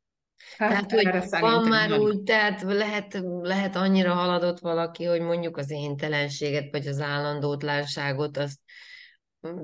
Hát, 0.57 0.88
tehát, 0.88 0.91
hogy 0.91 1.39
van 1.39 1.67
már 1.67 1.89
nem. 1.89 1.99
úgy, 1.99 2.23
tehát 2.23 2.61
lehet, 2.61 3.21
lehet 3.41 3.75
annyira 3.75 4.13
haladott 4.13 4.59
valaki, 4.59 5.03
hogy 5.03 5.21
mondjuk 5.21 5.57
az 5.57 5.71
éntelenséget, 5.71 6.71
vagy 6.71 6.88
az 6.88 6.99
állandótlanságot 6.99 8.38
azt 8.38 8.59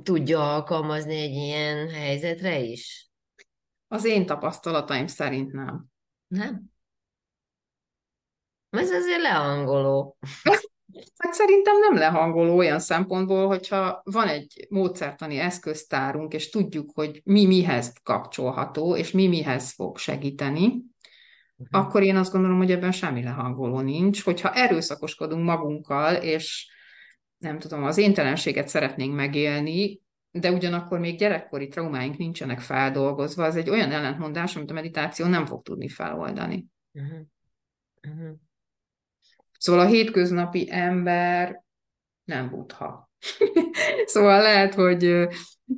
tudja 0.03 0.53
alkalmazni 0.53 1.15
egy 1.15 1.33
ilyen 1.33 1.89
helyzetre 1.89 2.59
is? 2.59 3.09
Az 3.95 4.05
én 4.05 4.25
tapasztalataim 4.25 5.07
szerint 5.07 5.51
nem. 5.51 5.85
Nem? 6.27 6.63
Ez 8.69 8.91
azért 8.91 9.21
lehangoló. 9.21 10.17
Hát 11.17 11.33
szerintem 11.33 11.79
nem 11.79 11.95
lehangoló 11.95 12.57
olyan 12.57 12.79
szempontból, 12.79 13.47
hogyha 13.47 14.01
van 14.03 14.27
egy 14.27 14.67
módszertani 14.69 15.37
eszköztárunk, 15.37 16.33
és 16.33 16.49
tudjuk, 16.49 16.91
hogy 16.93 17.21
mi 17.23 17.45
mihez 17.45 17.93
kapcsolható, 18.03 18.95
és 18.95 19.11
mi 19.11 19.27
mihez 19.27 19.71
fog 19.71 19.97
segíteni, 19.97 20.65
uh-huh. 20.65 20.85
akkor 21.69 22.03
én 22.03 22.15
azt 22.15 22.31
gondolom, 22.31 22.57
hogy 22.57 22.71
ebben 22.71 22.91
semmi 22.91 23.23
lehangoló 23.23 23.79
nincs. 23.79 24.23
Hogyha 24.23 24.53
erőszakoskodunk 24.53 25.45
magunkkal, 25.45 26.15
és 26.15 26.71
nem 27.37 27.59
tudom, 27.59 27.83
az 27.83 27.97
éntelenséget 27.97 28.67
szeretnénk 28.67 29.15
megélni, 29.15 30.01
de 30.39 30.51
ugyanakkor 30.51 30.99
még 30.99 31.17
gyerekkori 31.17 31.67
traumáink 31.67 32.17
nincsenek 32.17 32.59
feldolgozva, 32.59 33.43
az 33.43 33.55
egy 33.55 33.69
olyan 33.69 33.91
ellentmondás, 33.91 34.55
amit 34.55 34.69
a 34.69 34.73
meditáció 34.73 35.25
nem 35.25 35.45
fog 35.45 35.63
tudni 35.63 35.89
feloldani. 35.89 36.65
Uh-huh. 36.93 37.19
Uh-huh. 38.07 38.35
Szóval 39.57 39.85
a 39.85 39.89
hétköznapi 39.89 40.67
ember 40.71 41.63
nem 42.23 42.49
butha. 42.49 43.09
szóval 44.05 44.41
lehet, 44.41 44.73
hogy 44.73 45.27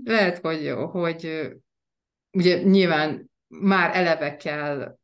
lehet, 0.04 0.38
hogy, 0.38 0.74
hogy 0.92 1.50
ugye 2.32 2.62
nyilván 2.62 3.32
már 3.48 3.96
eleve 3.96 4.36
kell 4.36 4.98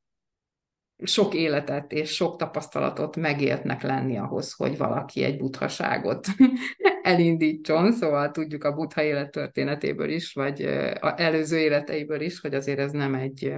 sok 1.03 1.33
életet 1.33 1.91
és 1.91 2.13
sok 2.13 2.35
tapasztalatot 2.37 3.15
megéltnek 3.15 3.81
lenni 3.81 4.17
ahhoz, 4.17 4.53
hogy 4.53 4.77
valaki 4.77 5.23
egy 5.23 5.37
buthaságot 5.37 6.27
elindítson, 7.01 7.91
szóval 7.91 8.31
tudjuk 8.31 8.63
a 8.63 8.73
butha 8.73 9.03
élettörténetéből 9.03 10.09
is, 10.09 10.33
vagy 10.33 10.61
a 10.99 11.21
előző 11.21 11.57
életeiből 11.57 12.21
is, 12.21 12.39
hogy 12.39 12.53
azért 12.53 12.79
ez 12.79 12.91
nem 12.91 13.13
egy 13.15 13.53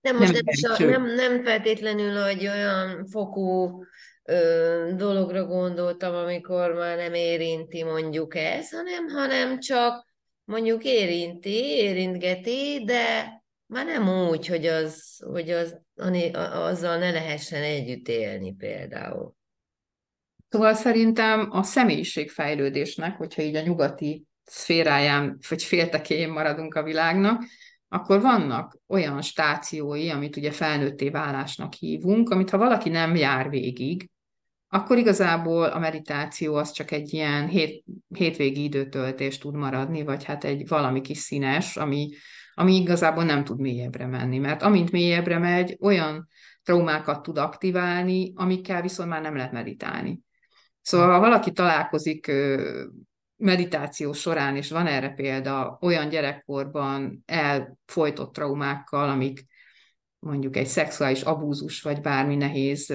nem, 0.00 0.16
most 0.16 0.32
nem, 0.32 0.42
nem, 0.78 0.90
nem, 0.90 1.14
nem 1.14 1.42
feltétlenül, 1.42 2.22
hogy 2.22 2.46
olyan 2.46 3.06
fokú 3.06 3.84
ö, 4.24 4.90
dologra 4.96 5.44
gondoltam, 5.44 6.14
amikor 6.14 6.72
már 6.72 6.96
nem 6.96 7.14
érinti 7.14 7.82
mondjuk 7.82 8.34
ez, 8.34 8.70
hanem, 8.70 9.08
hanem 9.08 9.60
csak 9.60 10.06
mondjuk 10.44 10.84
érinti, 10.84 11.64
érintgeti, 11.64 12.82
de 12.84 13.32
már 13.66 13.86
nem 13.86 14.08
úgy, 14.08 14.46
hogy, 14.46 14.66
az, 14.66 15.24
hogy 15.26 15.50
az, 15.50 15.80
azzal 16.52 16.98
ne 16.98 17.10
lehessen 17.10 17.62
együtt 17.62 18.08
élni 18.08 18.54
például. 18.54 19.34
Szóval 20.48 20.74
szerintem 20.74 21.48
a 21.50 21.62
személyiségfejlődésnek, 21.62 23.16
hogyha 23.16 23.42
így 23.42 23.56
a 23.56 23.62
nyugati 23.62 24.24
szféráján, 24.44 25.38
vagy 25.48 25.62
féltekéjén 25.62 26.30
maradunk 26.30 26.74
a 26.74 26.82
világnak, 26.82 27.42
akkor 27.88 28.20
vannak 28.20 28.78
olyan 28.86 29.22
stációi, 29.22 30.10
amit 30.10 30.36
ugye 30.36 30.50
felnőtté 30.50 31.08
válásnak 31.08 31.72
hívunk, 31.72 32.30
amit 32.30 32.50
ha 32.50 32.58
valaki 32.58 32.88
nem 32.88 33.16
jár 33.16 33.48
végig, 33.48 34.10
akkor 34.68 34.98
igazából 34.98 35.64
a 35.64 35.78
meditáció 35.78 36.54
az 36.54 36.70
csak 36.70 36.90
egy 36.90 37.12
ilyen 37.12 37.48
hét, 37.48 37.84
hétvégi 38.08 38.62
időtöltés 38.62 39.38
tud 39.38 39.54
maradni, 39.54 40.02
vagy 40.02 40.24
hát 40.24 40.44
egy 40.44 40.68
valami 40.68 41.00
kis 41.00 41.18
színes, 41.18 41.76
ami, 41.76 42.08
ami 42.54 42.74
igazából 42.74 43.24
nem 43.24 43.44
tud 43.44 43.60
mélyebbre 43.60 44.06
menni, 44.06 44.38
mert 44.38 44.62
amint 44.62 44.90
mélyebbre 44.90 45.38
megy, 45.38 45.76
olyan 45.80 46.28
traumákat 46.62 47.22
tud 47.22 47.38
aktiválni, 47.38 48.32
amikkel 48.36 48.82
viszont 48.82 49.08
már 49.08 49.22
nem 49.22 49.36
lehet 49.36 49.52
meditálni. 49.52 50.20
Szóval 50.82 51.10
ha 51.10 51.20
valaki 51.20 51.52
találkozik 51.52 52.32
meditáció 53.36 54.12
során, 54.12 54.56
és 54.56 54.70
van 54.70 54.86
erre 54.86 55.08
példa, 55.08 55.78
olyan 55.80 56.08
gyerekkorban 56.08 57.22
elfolytott 57.26 58.32
traumákkal, 58.32 59.08
amik 59.08 59.46
mondjuk 60.18 60.56
egy 60.56 60.66
szexuális 60.66 61.22
abúzus, 61.22 61.82
vagy 61.82 62.00
bármi 62.00 62.36
nehéz 62.36 62.94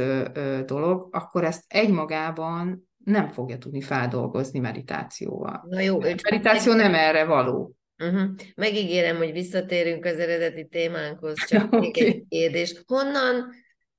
dolog, 0.66 1.08
akkor 1.12 1.44
ezt 1.44 1.64
egymagában 1.68 2.90
nem 3.04 3.28
fogja 3.28 3.58
tudni 3.58 3.82
feldolgozni 3.82 4.60
meditációval. 4.60 5.66
Na 5.70 5.80
jó, 5.80 6.02
a 6.02 6.16
meditáció 6.24 6.74
nem 6.74 6.94
erre 6.94 7.26
való. 7.26 7.74
Uh-huh. 8.00 8.30
Megígérem, 8.56 9.18
hogy 9.18 9.32
visszatérünk 9.32 10.06
az 10.06 10.20
eredeti 10.20 10.68
témánkhoz, 10.68 11.46
csak 11.48 11.66
okay. 11.66 11.80
még 11.86 11.98
egy 11.98 12.24
kérdés. 12.30 12.82
Honnan 12.86 13.50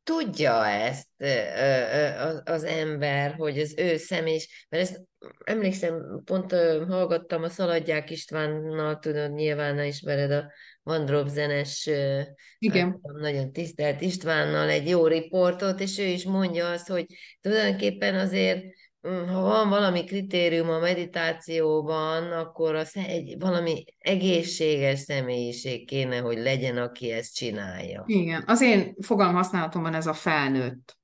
tudja 0.03 0.66
ezt 0.66 1.09
az 2.44 2.64
ember, 2.64 3.34
hogy 3.34 3.59
az 3.59 3.74
ő 3.76 3.96
személy, 3.96 4.40
mert 4.68 4.82
ezt 4.82 5.03
emlékszem, 5.44 6.22
pont 6.24 6.53
hallgattam 6.88 7.42
a 7.42 7.48
Szaladják 7.48 8.11
Istvánnal, 8.11 8.98
tudod, 8.98 9.34
nyilván 9.34 9.84
ismered 9.84 10.30
a 10.30 10.53
Van 10.82 11.05
Drop 11.05 11.28
zenes, 11.28 11.90
Igen. 12.59 13.01
nagyon 13.20 13.53
tisztelt 13.53 14.01
Istvánnal 14.01 14.68
egy 14.68 14.88
jó 14.88 15.07
riportot, 15.07 15.80
és 15.80 15.98
ő 15.98 16.05
is 16.05 16.24
mondja 16.24 16.70
azt, 16.70 16.88
hogy 16.88 17.07
tulajdonképpen 17.40 18.14
azért 18.14 18.64
ha 19.03 19.40
van 19.40 19.68
valami 19.68 20.05
kritérium 20.05 20.68
a 20.68 20.78
meditációban, 20.78 22.32
akkor 22.32 22.74
az 22.74 22.96
egy 23.07 23.36
valami 23.38 23.84
egészséges 23.98 24.98
személyiség 24.98 25.86
kéne, 25.86 26.18
hogy 26.18 26.38
legyen, 26.38 26.76
aki 26.76 27.11
ezt 27.11 27.34
csinálja. 27.34 28.05
Igen, 28.07 28.44
az 28.46 28.61
én 28.61 28.94
fogalmaználatomban 29.01 29.94
ez 29.94 30.07
a 30.07 30.12
felnőtt. 30.12 30.98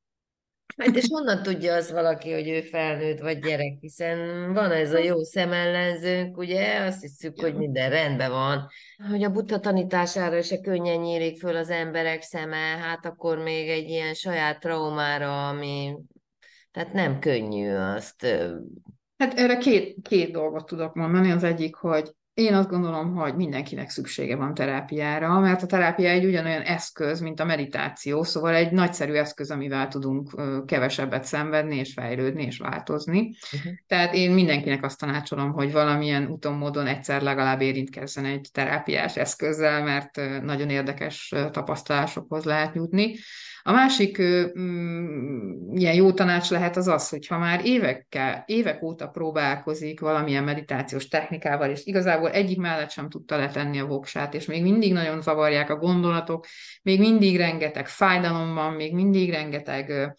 Hát 0.76 0.96
és 0.96 1.06
honnan 1.08 1.42
tudja 1.42 1.74
az 1.74 1.92
valaki, 1.92 2.32
hogy 2.32 2.48
ő 2.48 2.60
felnőtt 2.60 3.20
vagy 3.20 3.38
gyerek, 3.38 3.76
hiszen 3.80 4.52
van 4.52 4.70
ez 4.70 4.92
a 4.92 4.98
jó 4.98 5.22
szemellenzőnk, 5.22 6.36
ugye, 6.36 6.80
azt 6.80 7.00
hiszük, 7.00 7.40
hogy 7.40 7.54
minden 7.54 7.90
rendben 7.90 8.30
van. 8.30 8.68
Hogy 9.10 9.22
a 9.22 9.30
buddha 9.30 9.60
tanítására 9.60 10.42
se 10.42 10.60
könnyen 10.60 11.00
nyílik 11.00 11.38
föl 11.38 11.56
az 11.56 11.70
emberek 11.70 12.22
szeme, 12.22 12.56
hát 12.56 13.06
akkor 13.06 13.38
még 13.38 13.68
egy 13.68 13.88
ilyen 13.88 14.14
saját 14.14 14.60
traumára, 14.60 15.48
ami 15.48 15.94
tehát 16.76 16.92
nem 16.92 17.18
könnyű 17.18 17.70
azt. 17.70 18.26
Hát 19.16 19.38
erre 19.38 19.56
két, 19.56 19.96
két 20.02 20.32
dolgot 20.32 20.66
tudok 20.66 20.94
mondani. 20.94 21.30
Az 21.30 21.44
egyik, 21.44 21.74
hogy 21.74 22.10
én 22.34 22.54
azt 22.54 22.68
gondolom, 22.68 23.14
hogy 23.14 23.34
mindenkinek 23.34 23.90
szüksége 23.90 24.36
van 24.36 24.54
terápiára, 24.54 25.40
mert 25.40 25.62
a 25.62 25.66
terápia 25.66 26.08
egy 26.08 26.24
ugyanolyan 26.24 26.62
eszköz, 26.62 27.20
mint 27.20 27.40
a 27.40 27.44
meditáció, 27.44 28.22
szóval 28.22 28.54
egy 28.54 28.72
nagyszerű 28.72 29.12
eszköz, 29.12 29.50
amivel 29.50 29.88
tudunk 29.88 30.30
kevesebbet 30.66 31.24
szenvedni, 31.24 31.76
és 31.76 31.92
fejlődni, 31.92 32.42
és 32.44 32.58
változni. 32.58 33.18
Uh-huh. 33.52 33.72
Tehát 33.86 34.14
én 34.14 34.30
mindenkinek 34.30 34.84
azt 34.84 34.98
tanácsolom, 34.98 35.52
hogy 35.52 35.72
valamilyen 35.72 36.26
úton, 36.26 36.54
módon 36.54 36.86
egyszer 36.86 37.22
legalább 37.22 37.60
érintkezzen 37.60 38.24
egy 38.24 38.48
terápiás 38.52 39.16
eszközzel, 39.16 39.82
mert 39.82 40.42
nagyon 40.42 40.70
érdekes 40.70 41.34
tapasztalásokhoz 41.50 42.44
lehet 42.44 42.74
jutni. 42.74 43.14
A 43.66 43.72
másik 43.72 44.22
mm, 44.58 45.76
ilyen 45.76 45.94
jó 45.94 46.12
tanács 46.12 46.50
lehet 46.50 46.76
az 46.76 46.88
az, 46.88 47.08
hogy 47.08 47.26
ha 47.26 47.38
már 47.38 47.64
évekkel, 47.64 48.44
évek 48.46 48.82
óta 48.82 49.08
próbálkozik 49.08 50.00
valamilyen 50.00 50.44
meditációs 50.44 51.08
technikával, 51.08 51.70
és 51.70 51.84
igazából 51.84 52.30
egyik 52.30 52.58
mellett 52.58 52.90
sem 52.90 53.08
tudta 53.08 53.36
letenni 53.36 53.78
a 53.78 53.86
voksát, 53.86 54.34
és 54.34 54.46
még 54.46 54.62
mindig 54.62 54.92
nagyon 54.92 55.22
zavarják 55.22 55.70
a 55.70 55.76
gondolatok, 55.76 56.46
még 56.82 56.98
mindig 56.98 57.36
rengeteg 57.36 57.88
fájdalom 57.88 58.54
van, 58.54 58.72
még 58.72 58.94
mindig 58.94 59.30
rengeteg 59.30 60.16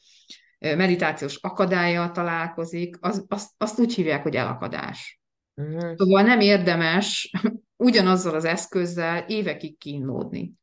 meditációs 0.60 1.36
akadálya 1.36 2.12
találkozik, 2.12 2.98
az, 3.00 3.26
azt, 3.28 3.50
azt 3.58 3.80
úgy 3.80 3.94
hívják, 3.94 4.24
hogy 4.24 4.36
elakadás. 4.36 5.20
Uh-huh. 5.56 5.96
Szóval 5.96 6.22
nem 6.22 6.40
érdemes 6.40 7.32
ugyanazzal 7.76 8.36
az 8.36 8.46
eszközzel 8.46 9.26
évekig 9.28 9.78
kínlódni 9.78 10.56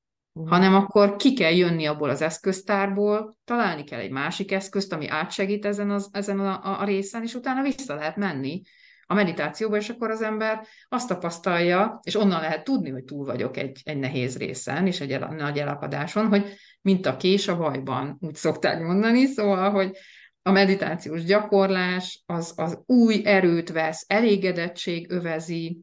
hanem 0.47 0.75
akkor 0.75 1.17
ki 1.17 1.35
kell 1.35 1.53
jönni 1.53 1.87
abból 1.87 2.11
az 2.11 2.23
eszköztárból, 2.23 3.37
találni 3.45 3.85
kell 3.85 4.01
egy 4.01 4.11
másik 4.11 4.53
eszközt, 4.53 4.93
ami 4.93 5.09
átsegít 5.09 5.65
ezen, 5.65 5.91
az, 5.91 6.09
ezen 6.13 6.41
a, 6.41 6.81
a 6.81 6.85
részen, 6.85 7.23
és 7.23 7.35
utána 7.35 7.63
vissza 7.63 7.95
lehet 7.95 8.17
menni 8.17 8.63
a 9.07 9.15
meditációba, 9.15 9.77
és 9.77 9.89
akkor 9.89 10.11
az 10.11 10.23
ember 10.23 10.67
azt 10.89 11.09
tapasztalja, 11.09 12.01
és 12.03 12.17
onnan 12.17 12.41
lehet 12.41 12.65
tudni, 12.65 12.91
hogy 12.91 13.05
túl 13.05 13.25
vagyok 13.25 13.57
egy, 13.57 13.81
egy 13.85 13.99
nehéz 13.99 14.37
részen, 14.37 14.87
és 14.87 15.01
egy 15.01 15.13
el, 15.13 15.35
nagy 15.37 15.59
elakadáson, 15.59 16.29
hogy 16.29 16.55
mint 16.81 17.07
a 17.07 17.17
kés 17.17 17.49
a 17.49 17.57
bajban, 17.57 18.17
úgy 18.21 18.35
szokták 18.35 18.83
mondani, 18.83 19.27
szóval, 19.27 19.71
hogy 19.71 19.97
a 20.43 20.51
meditációs 20.51 21.25
gyakorlás 21.25 22.23
az, 22.27 22.53
az 22.57 22.83
új 22.87 23.23
erőt 23.25 23.73
vesz, 23.73 24.05
elégedettség 24.09 25.11
övezi, 25.11 25.81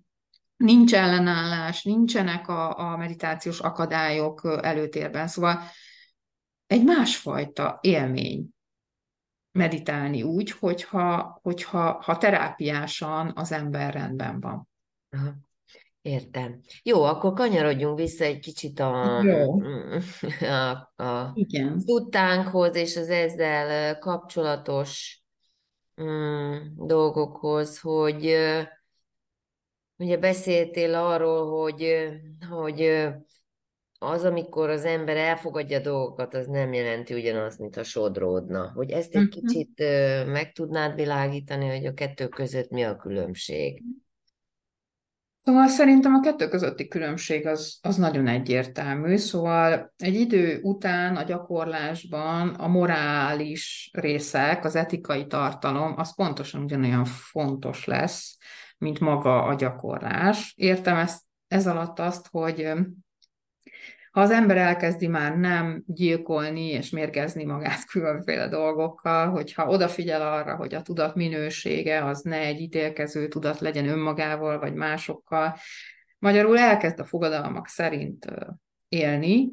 nincs 0.62 0.94
ellenállás, 0.94 1.84
nincsenek 1.84 2.48
a, 2.48 2.80
a 2.80 2.98
meditációs 2.98 3.60
akadályok 3.60 4.60
előtérben. 4.62 5.28
Szóval 5.28 5.60
egy 6.68 6.84
másfajta 6.84 7.80
élmény 7.82 8.50
meditálni 9.52 10.24
úgy, 10.24 10.52
hogyha, 10.52 11.40
hogyha 11.42 12.02
ha 12.02 12.18
terápiásan 12.18 13.32
az 13.36 13.52
ember 13.52 13.94
rendben 13.94 14.40
van. 14.40 14.70
Aha. 15.10 15.34
Értem. 16.02 16.60
Jó, 16.84 17.04
akkor 17.04 17.34
kanyarodjunk 17.34 17.98
vissza 17.98 18.24
egy 18.24 18.40
kicsit 18.40 18.80
a, 18.80 19.22
Jó. 19.24 19.62
a, 20.48 21.04
a 21.04 21.32
Igen. 21.34 21.80
tudtánkhoz 21.86 22.76
és 22.76 22.98
az 22.98 23.10
ezzel 23.10 23.98
kapcsolatos 24.00 25.22
mm, 26.02 26.58
dolgokhoz, 26.76 27.80
hogy 27.80 28.36
Ugye 30.02 30.18
beszéltél 30.18 30.96
arról, 30.96 31.62
hogy, 31.62 32.08
hogy 32.50 33.08
az, 34.00 34.24
amikor 34.24 34.70
az 34.70 34.86
ember 34.86 35.18
elfogadja 35.18 35.80
dolgokat, 35.80 36.34
az 36.34 36.48
nem 36.48 36.74
jelenti 36.74 37.14
ugyanaz, 37.14 37.58
mint 37.58 37.78
a 37.78 37.84
sodródna. 37.84 38.72
Hogy 38.76 38.92
ezt 38.92 39.16
egy 39.16 39.22
uh-huh. 39.22 39.44
kicsit 39.44 39.84
meg 40.26 40.52
tudnád 40.52 40.96
világítani, 40.96 41.68
hogy 41.68 41.86
a 41.86 41.94
kettő 41.94 42.28
között 42.28 42.70
mi 42.70 42.84
a 42.84 42.96
különbség? 42.96 43.84
Szóval 45.42 45.68
szerintem 45.68 46.14
a 46.14 46.20
kettő 46.20 46.48
közötti 46.48 46.88
különbség 46.88 47.48
az, 47.48 47.78
az 47.82 47.96
nagyon 47.96 48.28
egyértelmű. 48.28 49.18
Szóval 49.18 49.94
egy 49.98 50.16
idő 50.16 50.60
után 50.62 51.16
a 51.16 51.24
gyakorlásban 51.24 52.50
a 52.50 52.68
morális 52.68 53.90
részek, 53.94 54.66
az 54.66 54.76
etikai 54.76 55.28
tartalom, 55.28 55.94
az 55.98 56.16
pontosan 56.16 56.64
ugyanolyan 56.64 57.06
fontos 57.06 57.86
lesz, 57.86 58.38
mint 58.82 59.00
maga 59.00 59.44
a 59.44 59.54
gyakorlás. 59.54 60.54
Értem 60.58 60.98
ezt, 60.98 61.22
ez 61.48 61.68
alatt 61.68 62.00
azt, 62.00 62.28
hogy 62.32 62.72
ha 64.12 64.22
az 64.22 64.32
ember 64.32 64.58
elkezdi 64.58 65.08
már 65.08 65.38
nem 65.38 65.84
gyilkolni 65.86 66.68
és 66.68 66.90
mérgezni 66.90 67.44
magát 67.44 67.86
különféle 67.92 68.48
dolgokkal, 68.48 69.30
hogyha 69.30 69.68
odafigyel 69.68 70.34
arra, 70.34 70.56
hogy 70.56 70.74
a 70.74 70.82
tudat 70.82 71.16
minősége 71.16 72.06
az 72.06 72.22
ne 72.22 72.38
egy 72.38 72.60
ítélkező 72.60 73.28
tudat 73.28 73.60
legyen 73.60 73.88
önmagával 73.88 74.60
vagy 74.60 74.74
másokkal, 74.74 75.56
magyarul 76.20 76.58
elkezd 76.58 77.00
a 77.00 77.06
fogadalmak 77.06 77.68
szerint 77.68 78.26
élni, 78.88 79.50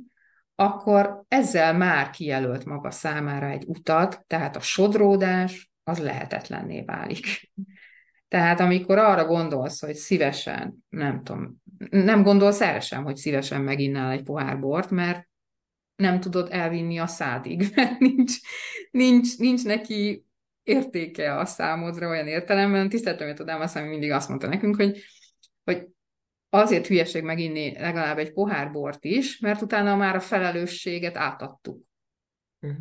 akkor 0.54 1.22
ezzel 1.28 1.74
már 1.74 2.10
kijelölt 2.10 2.64
maga 2.64 2.90
számára 2.90 3.46
egy 3.46 3.64
utat, 3.66 4.24
tehát 4.26 4.56
a 4.56 4.60
sodródás 4.60 5.70
az 5.84 5.98
lehetetlenné 5.98 6.82
válik. 6.82 7.50
Tehát 8.28 8.60
amikor 8.60 8.98
arra 8.98 9.24
gondolsz, 9.24 9.80
hogy 9.80 9.94
szívesen, 9.94 10.84
nem 10.88 11.22
tudom, 11.22 11.62
nem 11.90 12.22
gondolsz 12.22 12.60
erre 12.60 12.80
sem, 12.80 13.04
hogy 13.04 13.16
szívesen 13.16 13.60
meginnál 13.60 14.10
egy 14.10 14.22
pohár 14.22 14.60
bort, 14.60 14.90
mert 14.90 15.28
nem 15.96 16.20
tudod 16.20 16.48
elvinni 16.50 16.98
a 16.98 17.06
szádig, 17.06 17.68
mert 17.74 17.98
nincs, 17.98 18.32
nincs, 18.90 19.38
nincs 19.38 19.64
neki 19.64 20.24
értéke 20.62 21.36
a 21.38 21.44
számodra 21.44 22.08
olyan 22.08 22.26
értelemben. 22.26 22.88
Tiszteltem, 22.88 23.28
hogy 23.28 23.40
Ádám 23.40 23.60
azt 23.60 23.84
mindig 23.84 24.10
azt 24.10 24.28
mondta 24.28 24.48
nekünk, 24.48 24.76
hogy, 24.76 25.02
hogy 25.64 25.88
azért 26.48 26.86
hülyeség 26.86 27.22
meginni 27.22 27.78
legalább 27.78 28.18
egy 28.18 28.32
pohár 28.32 28.70
bort 28.70 29.04
is, 29.04 29.38
mert 29.38 29.62
utána 29.62 29.96
már 29.96 30.14
a 30.14 30.20
felelősséget 30.20 31.16
átadtuk. 31.16 31.82
Uh-huh. 32.60 32.80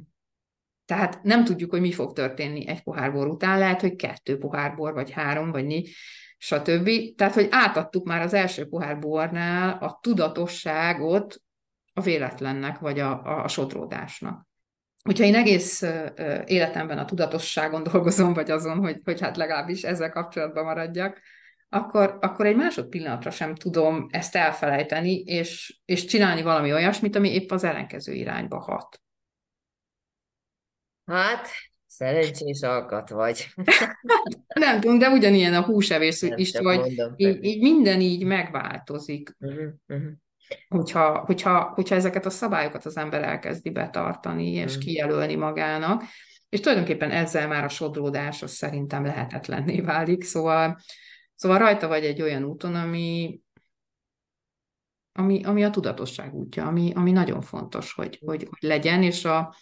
Tehát 0.87 1.23
nem 1.23 1.43
tudjuk, 1.43 1.69
hogy 1.69 1.81
mi 1.81 1.91
fog 1.91 2.13
történni 2.13 2.67
egy 2.67 2.83
pohár 2.83 3.13
bor 3.13 3.27
után, 3.27 3.59
lehet, 3.59 3.81
hogy 3.81 3.95
kettő 3.95 4.37
pohár 4.37 4.75
bor, 4.75 4.93
vagy 4.93 5.11
három, 5.11 5.51
vagy 5.51 5.65
négy, 5.65 5.89
stb. 6.37 6.89
Tehát, 7.15 7.33
hogy 7.33 7.47
átadtuk 7.51 8.05
már 8.05 8.21
az 8.21 8.33
első 8.33 8.67
pohár 8.67 8.99
bornál 8.99 9.77
a 9.81 9.99
tudatosságot 10.01 11.41
a 11.93 12.01
véletlennek, 12.01 12.79
vagy 12.79 12.99
a, 12.99 13.25
a, 13.25 13.43
a 13.43 13.47
sodródásnak. 13.47 14.47
Hogyha 15.03 15.23
én 15.23 15.35
egész 15.35 15.83
életemben 16.45 16.97
a 16.97 17.05
tudatosságon 17.05 17.83
dolgozom, 17.83 18.33
vagy 18.33 18.51
azon, 18.51 18.77
hogy, 18.77 18.99
hogy 19.03 19.21
hát 19.21 19.37
legalábbis 19.37 19.83
ezzel 19.83 20.11
kapcsolatban 20.11 20.63
maradjak, 20.63 21.21
akkor, 21.69 22.17
akkor 22.21 22.45
egy 22.45 22.55
másodpillanatra 22.55 23.31
sem 23.31 23.55
tudom 23.55 24.07
ezt 24.09 24.35
elfelejteni, 24.35 25.19
és, 25.19 25.79
és 25.85 26.05
csinálni 26.05 26.41
valami 26.41 26.73
olyasmit, 26.73 27.15
ami 27.15 27.33
épp 27.33 27.51
az 27.51 27.63
ellenkező 27.63 28.13
irányba 28.13 28.59
hat. 28.59 29.01
Hát, 31.07 31.47
szerencsés 31.85 32.61
alkat 32.61 33.09
vagy. 33.09 33.47
nem 34.47 34.79
tudom, 34.79 34.97
de 34.97 35.09
ugyanilyen 35.09 35.53
a 35.53 35.63
húsevés 35.63 36.19
nem, 36.19 36.37
is, 36.37 36.59
vagy 36.59 37.01
így, 37.15 37.43
így 37.43 37.61
minden 37.61 38.01
így 38.01 38.23
megváltozik. 38.23 39.35
Uh-huh, 39.39 39.73
uh-huh. 39.87 40.11
Hogyha, 40.67 41.19
hogyha, 41.19 41.71
hogyha 41.75 41.95
ezeket 41.95 42.25
a 42.25 42.29
szabályokat 42.29 42.85
az 42.85 42.97
ember 42.97 43.23
elkezdi 43.23 43.69
betartani, 43.69 44.51
és 44.51 44.63
uh-huh. 44.63 44.83
kijelölni 44.83 45.35
magának, 45.35 46.03
és 46.49 46.59
tulajdonképpen 46.59 47.11
ezzel 47.11 47.47
már 47.47 47.63
a 47.63 47.69
sodródás 47.69 48.43
az 48.43 48.51
szerintem 48.51 49.05
lehetetlenné 49.05 49.81
válik, 49.81 50.23
szóval, 50.23 50.77
szóval 51.35 51.57
rajta 51.57 51.87
vagy 51.87 52.05
egy 52.05 52.21
olyan 52.21 52.43
úton, 52.43 52.75
ami, 52.75 53.39
ami, 55.11 55.43
ami 55.43 55.63
a 55.63 55.69
tudatosság 55.69 56.33
útja, 56.33 56.65
ami, 56.65 56.91
ami 56.95 57.11
nagyon 57.11 57.41
fontos, 57.41 57.93
hogy, 57.93 58.19
hogy, 58.25 58.47
hogy 58.49 58.69
legyen, 58.69 59.03
és 59.03 59.25
a, 59.25 59.55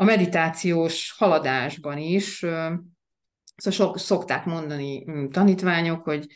a 0.00 0.04
meditációs 0.04 1.14
haladásban 1.16 1.98
is, 1.98 2.38
szóval 2.38 2.82
sok, 3.70 3.98
szokták 3.98 4.44
mondani 4.44 5.04
mm, 5.10 5.26
tanítványok, 5.26 6.04
hogy 6.04 6.26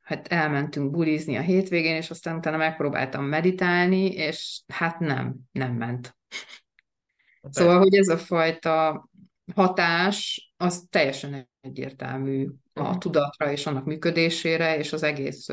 hát 0.00 0.28
elmentünk 0.28 0.90
bulizni 0.90 1.36
a 1.36 1.40
hétvégén, 1.40 1.96
és 1.96 2.10
aztán 2.10 2.36
utána 2.36 2.56
megpróbáltam 2.56 3.24
meditálni, 3.24 4.06
és 4.06 4.62
hát 4.66 4.98
nem, 4.98 5.34
nem 5.52 5.74
ment. 5.74 6.16
Szóval, 7.50 7.78
hogy 7.78 7.94
ez 7.94 8.08
a 8.08 8.18
fajta 8.18 9.08
hatás, 9.54 10.52
az 10.56 10.86
teljesen 10.90 11.48
egyértelmű 11.60 12.48
a 12.72 12.88
mhm. 12.88 12.98
tudatra 12.98 13.50
és 13.50 13.66
annak 13.66 13.84
működésére, 13.84 14.78
és 14.78 14.92
az 14.92 15.02
egész 15.02 15.46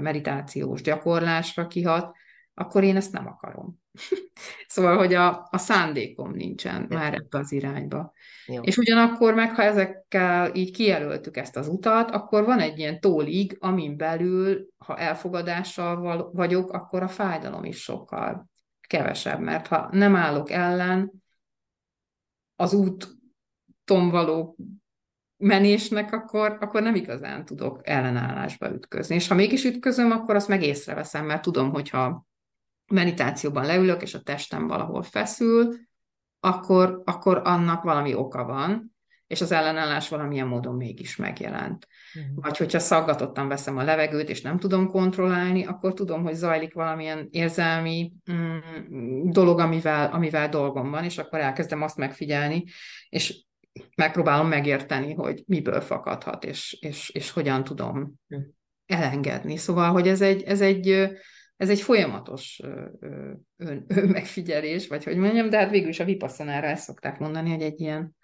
meditációs 0.00 0.82
gyakorlásra 0.82 1.66
kihat, 1.66 2.16
akkor 2.54 2.84
én 2.84 2.96
ezt 2.96 3.12
nem 3.12 3.26
akarom. 3.26 3.79
szóval, 4.68 4.96
hogy 4.96 5.14
a, 5.14 5.48
a 5.50 5.58
szándékom 5.58 6.30
nincsen 6.30 6.86
Jó. 6.90 6.96
már 6.96 7.14
ebbe 7.14 7.38
az 7.38 7.52
irányba. 7.52 8.12
Jó. 8.46 8.62
És 8.62 8.76
ugyanakkor 8.76 9.34
meg, 9.34 9.54
ha 9.54 9.62
ezekkel 9.62 10.54
így 10.54 10.70
kijelöltük 10.70 11.36
ezt 11.36 11.56
az 11.56 11.68
utat, 11.68 12.10
akkor 12.10 12.44
van 12.44 12.58
egy 12.58 12.78
ilyen 12.78 13.00
tólig, 13.00 13.56
amin 13.60 13.96
belül, 13.96 14.66
ha 14.78 14.98
elfogadással 14.98 16.30
vagyok, 16.32 16.72
akkor 16.72 17.02
a 17.02 17.08
fájdalom 17.08 17.64
is 17.64 17.82
sokkal 17.82 18.48
kevesebb, 18.80 19.40
mert 19.40 19.66
ha 19.66 19.88
nem 19.92 20.16
állok 20.16 20.50
ellen, 20.50 21.10
az 22.56 22.74
úton 22.74 24.10
való 24.10 24.56
menésnek, 25.36 26.12
akkor, 26.12 26.56
akkor 26.60 26.82
nem 26.82 26.94
igazán 26.94 27.44
tudok 27.44 27.88
ellenállásba 27.88 28.72
ütközni. 28.72 29.14
És 29.14 29.28
ha 29.28 29.34
mégis 29.34 29.64
ütközöm, 29.64 30.10
akkor 30.10 30.34
azt 30.34 30.48
meg 30.48 30.62
észreveszem, 30.62 31.26
mert 31.26 31.42
tudom, 31.42 31.70
hogyha 31.70 32.26
meditációban 32.90 33.66
leülök, 33.66 34.02
és 34.02 34.14
a 34.14 34.20
testem 34.20 34.66
valahol 34.66 35.02
feszül, 35.02 35.74
akkor, 36.40 37.02
akkor 37.04 37.40
annak 37.44 37.82
valami 37.82 38.14
oka 38.14 38.44
van, 38.44 38.94
és 39.26 39.40
az 39.40 39.52
ellenállás 39.52 40.08
valamilyen 40.08 40.46
módon 40.46 40.74
mégis 40.74 41.16
megjelent. 41.16 41.88
Uh-huh. 42.14 42.34
Vagy 42.34 42.56
hogyha 42.56 42.78
szaggatottan 42.78 43.48
veszem 43.48 43.76
a 43.76 43.82
levegőt, 43.82 44.28
és 44.28 44.40
nem 44.40 44.58
tudom 44.58 44.88
kontrollálni, 44.88 45.64
akkor 45.64 45.94
tudom, 45.94 46.22
hogy 46.22 46.34
zajlik 46.34 46.74
valamilyen 46.74 47.28
érzelmi 47.30 48.12
mm, 48.32 48.58
dolog, 49.30 49.58
amivel, 49.58 50.12
amivel 50.12 50.48
dolgom 50.48 50.90
van, 50.90 51.04
és 51.04 51.18
akkor 51.18 51.38
elkezdem 51.38 51.82
azt 51.82 51.96
megfigyelni, 51.96 52.64
és 53.08 53.44
megpróbálom 53.94 54.48
megérteni, 54.48 55.14
hogy 55.14 55.42
miből 55.46 55.80
fakadhat, 55.80 56.44
és, 56.44 56.76
és, 56.80 57.10
és 57.10 57.30
hogyan 57.30 57.64
tudom 57.64 58.14
uh-huh. 58.28 58.48
elengedni. 58.86 59.56
Szóval, 59.56 59.90
hogy 59.90 60.08
ez 60.08 60.20
egy, 60.20 60.42
ez 60.42 60.60
egy 60.60 61.10
ez 61.60 61.68
egy 61.68 61.80
folyamatos 61.80 62.60
ön, 63.56 63.86
megfigyelés, 64.16 64.88
vagy 64.88 65.04
hogy 65.04 65.16
mondjam, 65.16 65.50
de 65.50 65.58
hát 65.58 65.70
végül 65.70 65.88
is 65.88 66.00
a 66.00 66.04
vipassanára 66.04 66.66
ezt 66.66 66.84
szokták 66.84 67.18
mondani, 67.18 67.50
hogy 67.50 67.62
egy 67.62 67.80
ilyen 67.80 68.16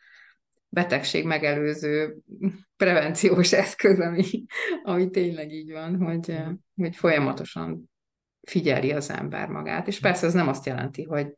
betegség 0.68 1.24
megelőző 1.24 2.16
prevenciós 2.82 3.52
eszköz, 3.52 4.00
ami, 4.00 4.44
ami 4.82 5.10
tényleg 5.10 5.52
így 5.52 5.72
van, 5.72 5.96
hogy, 5.96 6.38
hogy 6.76 6.96
folyamatosan 6.96 7.90
figyeli 8.42 8.92
az 8.92 9.10
ember 9.10 9.48
magát. 9.48 9.86
És 9.86 10.00
persze 10.00 10.26
ez 10.26 10.34
nem 10.34 10.48
azt 10.48 10.66
jelenti, 10.66 11.02
hogy 11.02 11.32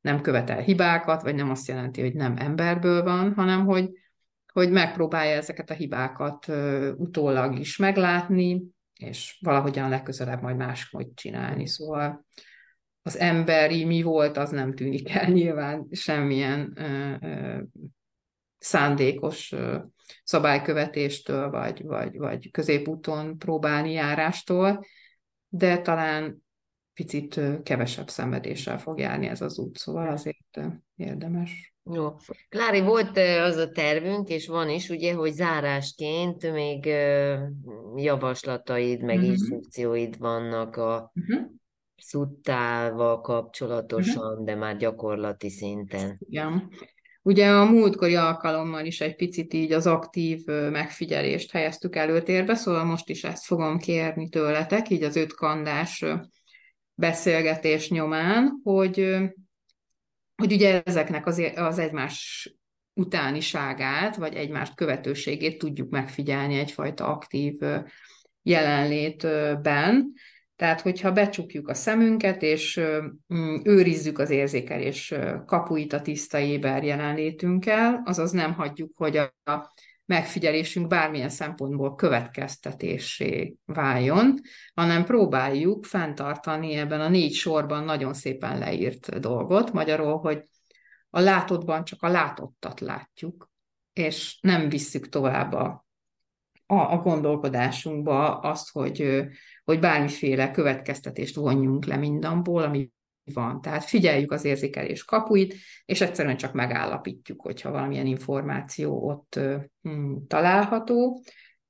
nem 0.00 0.20
követel 0.20 0.60
hibákat, 0.60 1.22
vagy 1.22 1.34
nem 1.34 1.50
azt 1.50 1.68
jelenti, 1.68 2.00
hogy 2.00 2.14
nem 2.14 2.36
emberből 2.36 3.02
van, 3.02 3.34
hanem 3.34 3.64
hogy, 3.64 3.90
hogy 4.52 4.70
megpróbálja 4.70 5.36
ezeket 5.36 5.70
a 5.70 5.74
hibákat 5.74 6.46
utólag 6.96 7.58
is 7.58 7.76
meglátni, 7.76 8.74
és 8.98 9.38
valahogyan 9.40 9.88
legközelebb 9.88 10.42
majd 10.42 10.56
máshogy 10.56 11.14
csinálni. 11.14 11.66
Szóval 11.66 12.26
az 13.02 13.18
emberi 13.18 13.84
mi 13.84 14.02
volt, 14.02 14.36
az 14.36 14.50
nem 14.50 14.74
tűnik 14.74 15.10
el 15.10 15.30
nyilván 15.38 15.86
semmilyen 15.90 16.72
ö, 16.76 17.14
ö, 17.20 17.62
szándékos 18.58 19.52
ö, 19.52 19.78
szabálykövetéstől, 20.24 21.50
vagy, 21.50 21.82
vagy, 21.82 22.18
vagy 22.18 22.50
középúton 22.50 23.38
próbálni 23.38 23.92
járástól, 23.92 24.84
de 25.48 25.80
talán 25.80 26.42
picit 26.94 27.40
kevesebb 27.62 28.08
szenvedéssel 28.08 28.78
fog 28.78 28.98
járni 28.98 29.26
ez 29.26 29.40
az 29.40 29.58
út, 29.58 29.76
szóval 29.76 30.08
azért 30.08 30.60
érdemes. 30.96 31.73
Jó. 31.92 32.14
Klári, 32.48 32.80
volt 32.80 33.18
az 33.18 33.56
a 33.56 33.70
tervünk, 33.70 34.28
és 34.28 34.46
van 34.46 34.68
is, 34.68 34.88
ugye, 34.88 35.14
hogy 35.14 35.32
zárásként 35.32 36.52
még 36.52 36.84
javaslataid, 37.96 39.02
meg 39.02 39.16
uh-huh. 39.16 39.30
instrukcióid 39.30 40.18
vannak 40.18 40.76
a 40.76 41.12
uh-huh. 41.14 41.46
szuttával 41.96 43.20
kapcsolatosan, 43.20 44.32
uh-huh. 44.32 44.44
de 44.44 44.54
már 44.54 44.76
gyakorlati 44.76 45.50
szinten. 45.50 46.16
Igen. 46.18 46.70
Ugye 47.22 47.48
a 47.48 47.64
múltkori 47.64 48.14
alkalommal 48.14 48.84
is 48.84 49.00
egy 49.00 49.16
picit 49.16 49.54
így 49.54 49.72
az 49.72 49.86
aktív 49.86 50.44
megfigyelést 50.70 51.50
helyeztük 51.50 51.96
előtérbe, 51.96 52.54
szóval 52.54 52.84
most 52.84 53.08
is 53.08 53.24
ezt 53.24 53.44
fogom 53.44 53.78
kérni 53.78 54.28
tőletek, 54.28 54.90
így 54.90 55.02
az 55.02 55.16
öt 55.16 55.34
kandás 55.34 56.04
beszélgetés 56.94 57.90
nyomán, 57.90 58.60
hogy 58.62 59.16
hogy 60.36 60.52
ugye 60.52 60.82
ezeknek 60.84 61.26
az, 61.26 61.42
az 61.54 61.78
egymás 61.78 62.48
utániságát, 62.94 64.16
vagy 64.16 64.34
egymást 64.34 64.74
követőségét 64.74 65.58
tudjuk 65.58 65.90
megfigyelni 65.90 66.58
egyfajta 66.58 67.06
aktív 67.06 67.54
jelenlétben. 68.42 70.12
Tehát, 70.56 70.80
hogyha 70.80 71.12
becsukjuk 71.12 71.68
a 71.68 71.74
szemünket, 71.74 72.42
és 72.42 72.80
mm, 73.34 73.56
őrizzük 73.64 74.18
az 74.18 74.30
érzékelés 74.30 75.14
kapuit 75.46 75.92
a 75.92 76.00
tiszta 76.00 76.38
éber 76.38 76.84
jelenlétünkkel, 76.84 78.02
azaz 78.04 78.30
nem 78.30 78.54
hagyjuk, 78.54 78.96
hogy 78.96 79.16
a 79.16 79.72
megfigyelésünk 80.06 80.86
bármilyen 80.86 81.28
szempontból 81.28 81.94
következtetésé 81.94 83.56
váljon, 83.64 84.40
hanem 84.74 85.04
próbáljuk 85.04 85.84
fenntartani 85.84 86.74
ebben 86.74 87.00
a 87.00 87.08
négy 87.08 87.32
sorban 87.32 87.84
nagyon 87.84 88.14
szépen 88.14 88.58
leírt 88.58 89.20
dolgot, 89.20 89.72
magyarul, 89.72 90.18
hogy 90.18 90.42
a 91.10 91.20
látottban 91.20 91.84
csak 91.84 92.02
a 92.02 92.08
látottat 92.08 92.80
látjuk, 92.80 93.50
és 93.92 94.38
nem 94.40 94.68
visszük 94.68 95.08
tovább 95.08 95.52
a, 95.52 95.86
a, 96.66 96.74
a 96.74 96.96
gondolkodásunkba 96.96 98.38
azt, 98.38 98.70
hogy, 98.70 99.24
hogy 99.64 99.80
bármiféle 99.80 100.50
következtetést 100.50 101.34
vonjunk 101.34 101.84
le 101.84 101.96
mindamból, 101.96 102.62
ami 102.62 102.90
van. 103.32 103.60
Tehát 103.60 103.84
figyeljük 103.84 104.32
az 104.32 104.44
érzékelés 104.44 105.04
kapuit, 105.04 105.54
és 105.84 106.00
egyszerűen 106.00 106.36
csak 106.36 106.52
megállapítjuk, 106.52 107.40
hogyha 107.40 107.70
valamilyen 107.70 108.06
információ 108.06 109.08
ott 109.08 109.40
hmm, 109.82 110.26
található, 110.26 111.22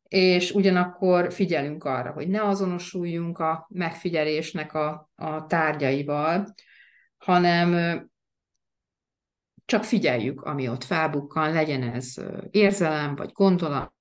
és 0.08 0.52
ugyanakkor 0.52 1.32
figyelünk 1.32 1.84
arra, 1.84 2.12
hogy 2.12 2.28
ne 2.28 2.42
azonosuljunk 2.42 3.38
a 3.38 3.66
megfigyelésnek 3.70 4.74
a, 4.74 5.10
a 5.14 5.46
tárgyaival, 5.46 6.54
hanem 7.16 8.00
csak 9.64 9.84
figyeljük, 9.84 10.40
ami 10.42 10.68
ott 10.68 10.84
felbukkan, 10.84 11.52
legyen 11.52 11.82
ez 11.82 12.14
érzelem, 12.50 13.14
vagy 13.14 13.30
gondolat, 13.32 13.92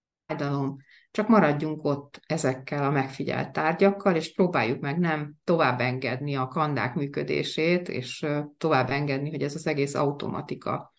csak 1.13 1.27
maradjunk 1.27 1.83
ott 1.83 2.19
ezekkel 2.25 2.83
a 2.83 2.89
megfigyelt 2.89 3.51
tárgyakkal, 3.51 4.15
és 4.15 4.33
próbáljuk 4.33 4.79
meg 4.79 4.99
nem 4.99 5.33
tovább 5.43 5.79
engedni 5.79 6.35
a 6.35 6.47
kandák 6.47 6.95
működését, 6.95 7.89
és 7.89 8.25
tovább 8.57 8.89
engedni, 8.89 9.29
hogy 9.29 9.41
ez 9.41 9.55
az 9.55 9.67
egész 9.67 9.93
automatika, 9.93 10.93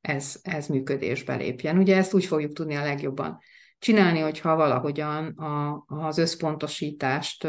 ez, 0.00 0.36
ez 0.42 0.66
működésbe 0.66 1.34
lépjen. 1.34 1.78
Ugye 1.78 1.96
ezt 1.96 2.14
úgy 2.14 2.24
fogjuk 2.24 2.52
tudni 2.52 2.74
a 2.74 2.84
legjobban 2.84 3.38
csinálni, 3.78 4.18
hogyha 4.18 4.56
valahogyan 4.56 5.26
a, 5.26 5.84
az 5.86 6.18
összpontosítást 6.18 7.48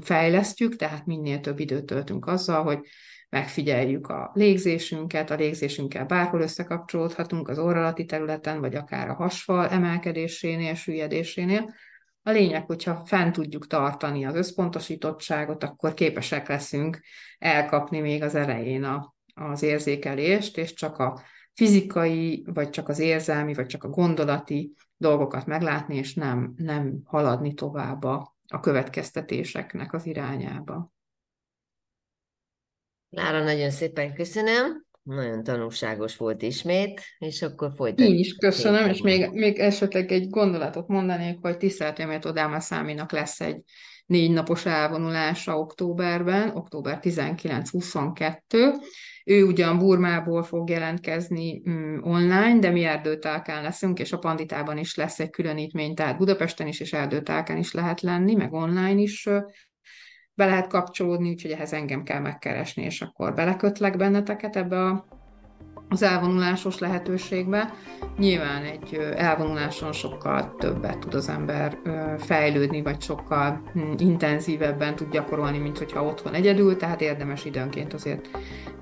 fejlesztjük, 0.00 0.76
tehát 0.76 1.06
minél 1.06 1.40
több 1.40 1.58
időt 1.58 1.84
töltünk 1.84 2.26
azzal, 2.26 2.62
hogy 2.62 2.78
megfigyeljük 3.30 4.08
a 4.08 4.30
légzésünket, 4.34 5.30
a 5.30 5.34
légzésünkkel 5.34 6.04
bárhol 6.04 6.40
összekapcsolódhatunk 6.40 7.48
az 7.48 7.58
orralati 7.58 8.04
területen, 8.04 8.60
vagy 8.60 8.74
akár 8.74 9.08
a 9.08 9.14
hasfal 9.14 9.68
emelkedésénél, 9.68 10.74
süllyedésénél. 10.74 11.74
A 12.22 12.30
lényeg, 12.30 12.66
hogyha 12.66 13.04
fent 13.04 13.32
tudjuk 13.32 13.66
tartani 13.66 14.26
az 14.26 14.34
összpontosítottságot, 14.34 15.64
akkor 15.64 15.94
képesek 15.94 16.48
leszünk 16.48 17.00
elkapni 17.38 18.00
még 18.00 18.22
az 18.22 18.34
elején 18.34 18.84
a, 18.84 19.14
az 19.34 19.62
érzékelést, 19.62 20.58
és 20.58 20.72
csak 20.74 20.98
a 20.98 21.22
fizikai, 21.54 22.44
vagy 22.46 22.70
csak 22.70 22.88
az 22.88 22.98
érzelmi, 22.98 23.54
vagy 23.54 23.66
csak 23.66 23.84
a 23.84 23.88
gondolati 23.88 24.74
dolgokat 24.96 25.46
meglátni, 25.46 25.96
és 25.96 26.14
nem, 26.14 26.52
nem 26.56 27.00
haladni 27.04 27.54
tovább 27.54 28.04
a, 28.04 28.36
a 28.48 28.60
következtetéseknek 28.60 29.92
az 29.92 30.06
irányába. 30.06 30.92
Lára, 33.10 33.42
nagyon 33.42 33.70
szépen 33.70 34.14
köszönöm. 34.14 34.84
Nagyon 35.02 35.42
tanulságos 35.42 36.16
volt 36.16 36.42
ismét, 36.42 37.02
és 37.18 37.42
akkor 37.42 37.72
folytatjuk. 37.76 38.08
Én 38.08 38.18
is 38.18 38.34
köszönöm, 38.34 38.88
és 38.88 39.00
még, 39.00 39.30
még 39.30 39.58
esetleg 39.58 40.12
egy 40.12 40.28
gondolatot 40.28 40.88
mondanék, 40.88 41.38
hogy 41.40 41.56
tiszteletemért 41.56 42.24
Odáma 42.24 42.60
Száminak 42.60 43.12
lesz 43.12 43.40
egy 43.40 43.62
négy 44.06 44.30
napos 44.30 44.66
elvonulása 44.66 45.58
októberben, 45.58 46.56
október 46.56 46.98
19-22. 47.02 48.74
Ő 49.24 49.44
ugyan 49.44 49.78
Burmából 49.78 50.42
fog 50.42 50.68
jelentkezni 50.68 51.62
um, 51.64 52.00
online, 52.02 52.58
de 52.58 52.70
mi 52.70 52.84
erdőtálkán 52.84 53.62
leszünk, 53.62 53.98
és 53.98 54.12
a 54.12 54.18
Panditában 54.18 54.78
is 54.78 54.94
lesz 54.94 55.20
egy 55.20 55.30
különítmény, 55.30 55.94
tehát 55.94 56.18
Budapesten 56.18 56.66
is 56.66 56.80
és 56.80 56.92
erdőtálkán 56.92 57.56
is 57.56 57.72
lehet 57.72 58.00
lenni, 58.00 58.34
meg 58.34 58.52
online 58.52 59.00
is 59.00 59.28
be 60.40 60.46
lehet 60.46 60.66
kapcsolódni, 60.66 61.28
úgyhogy 61.28 61.50
ehhez 61.50 61.72
engem 61.72 62.02
kell 62.02 62.20
megkeresni, 62.20 62.82
és 62.82 63.02
akkor 63.02 63.34
belekötlek 63.34 63.96
benneteket 63.96 64.56
ebbe 64.56 64.84
a, 64.84 65.04
az 65.88 66.02
elvonulásos 66.02 66.78
lehetőségbe. 66.78 67.72
Nyilván 68.18 68.62
egy 68.62 68.94
elvonuláson 69.16 69.92
sokkal 69.92 70.54
többet 70.58 70.98
tud 70.98 71.14
az 71.14 71.28
ember 71.28 71.78
fejlődni, 72.18 72.82
vagy 72.82 73.00
sokkal 73.02 73.62
hm, 73.72 73.92
intenzívebben 73.96 74.96
tud 74.96 75.10
gyakorolni, 75.10 75.58
mint 75.58 75.78
hogyha 75.78 76.04
otthon 76.04 76.34
egyedül, 76.34 76.76
tehát 76.76 77.00
érdemes 77.00 77.44
időnként 77.44 77.92
azért 77.92 78.28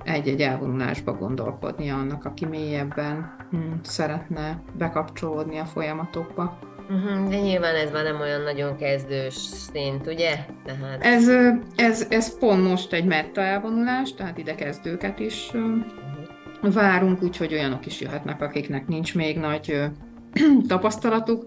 egy-egy 0.05 0.41
elvonulásba 0.41 1.13
gondolkodni 1.13 1.91
annak, 1.91 2.25
aki 2.25 2.45
mélyebben 2.47 3.37
hm, 3.51 3.59
szeretne 3.83 4.63
bekapcsolódni 4.77 5.59
a 5.59 5.65
folyamatokba. 5.65 6.59
Uh-huh, 6.91 7.29
de 7.29 7.41
nyilván 7.41 7.75
ez 7.75 7.91
már 7.91 8.05
nem 8.05 8.21
olyan 8.21 8.41
nagyon 8.41 8.77
kezdős 8.77 9.35
szint, 9.35 10.07
ugye? 10.07 10.35
Tehát... 10.65 11.05
Ez, 11.05 11.29
ez, 11.77 12.07
ez 12.11 12.39
pont 12.39 12.69
most 12.69 12.93
egy 12.93 13.05
metta 13.05 13.41
elvonulás, 13.41 14.15
tehát 14.15 14.39
ide 14.39 14.55
kezdőket 14.55 15.19
is 15.19 15.51
uh-huh. 15.53 16.73
várunk, 16.73 17.23
úgyhogy 17.23 17.53
olyanok 17.53 17.87
is 17.87 18.01
jöhetnek, 18.01 18.43
akiknek 18.43 18.87
nincs 18.87 19.15
még 19.15 19.39
nagy 19.39 19.83
tapasztalatuk. 20.69 21.47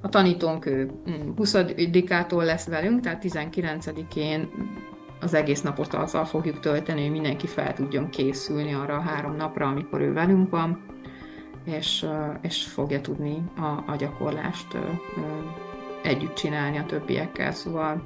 A 0.00 0.08
tanítónk 0.08 0.66
ő 0.66 0.90
20-ától 1.36 2.44
lesz 2.44 2.66
velünk, 2.66 3.00
tehát 3.00 3.22
19-én 3.24 4.48
az 5.20 5.34
egész 5.34 5.60
napot 5.62 5.94
azzal 5.94 6.24
fogjuk 6.24 6.60
tölteni, 6.60 7.00
hogy 7.00 7.10
mindenki 7.10 7.46
fel 7.46 7.74
tudjon 7.74 8.10
készülni 8.10 8.74
arra 8.74 8.96
a 8.96 9.00
három 9.00 9.36
napra, 9.36 9.66
amikor 9.66 10.00
ő 10.00 10.12
velünk 10.12 10.50
van 10.50 10.85
és, 11.66 12.06
és 12.40 12.64
fogja 12.64 13.00
tudni 13.00 13.42
a, 13.56 13.92
a 13.92 13.96
gyakorlást 13.98 14.76
együtt 16.02 16.34
csinálni 16.34 16.78
a 16.78 16.86
többiekkel. 16.86 17.52
Szóval 17.52 18.02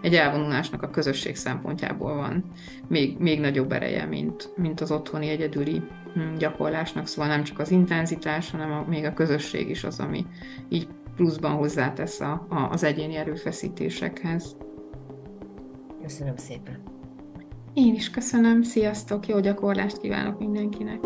egy 0.00 0.14
elvonulásnak 0.14 0.82
a 0.82 0.90
közösség 0.90 1.36
szempontjából 1.36 2.14
van 2.14 2.44
még, 2.88 3.18
még 3.18 3.40
nagyobb 3.40 3.72
ereje, 3.72 4.04
mint, 4.04 4.52
mint 4.56 4.80
az 4.80 4.90
otthoni 4.90 5.28
egyedüli 5.28 5.82
hm, 6.14 6.34
gyakorlásnak, 6.38 7.06
szóval 7.06 7.30
nem 7.30 7.42
csak 7.42 7.58
az 7.58 7.70
intenzitás, 7.70 8.50
hanem 8.50 8.72
a, 8.72 8.84
még 8.88 9.04
a 9.04 9.12
közösség 9.12 9.68
is 9.68 9.84
az, 9.84 10.00
ami 10.00 10.26
így 10.68 10.88
pluszban 11.16 11.52
hozzátesz 11.52 12.20
a, 12.20 12.46
a, 12.48 12.68
az 12.70 12.82
egyéni 12.82 13.14
erőfeszítésekhez. 13.14 14.56
Köszönöm 16.02 16.36
szépen! 16.36 16.82
Én 17.74 17.94
is 17.94 18.10
köszönöm, 18.10 18.62
sziasztok, 18.62 19.28
jó 19.28 19.40
gyakorlást 19.40 19.98
kívánok 19.98 20.38
mindenkinek! 20.38 21.00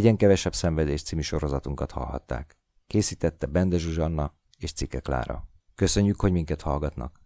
Legyen 0.00 0.16
kevesebb 0.16 0.54
szenvedés 0.54 1.02
című 1.02 1.20
sorozatunkat 1.20 1.90
hallhatták. 1.90 2.56
Készítette 2.86 3.46
Bende 3.46 3.78
Zsuzsanna 3.78 4.34
és 4.58 4.72
Cike 4.72 5.00
Klára. 5.00 5.48
Köszönjük, 5.74 6.20
hogy 6.20 6.32
minket 6.32 6.62
hallgatnak. 6.62 7.20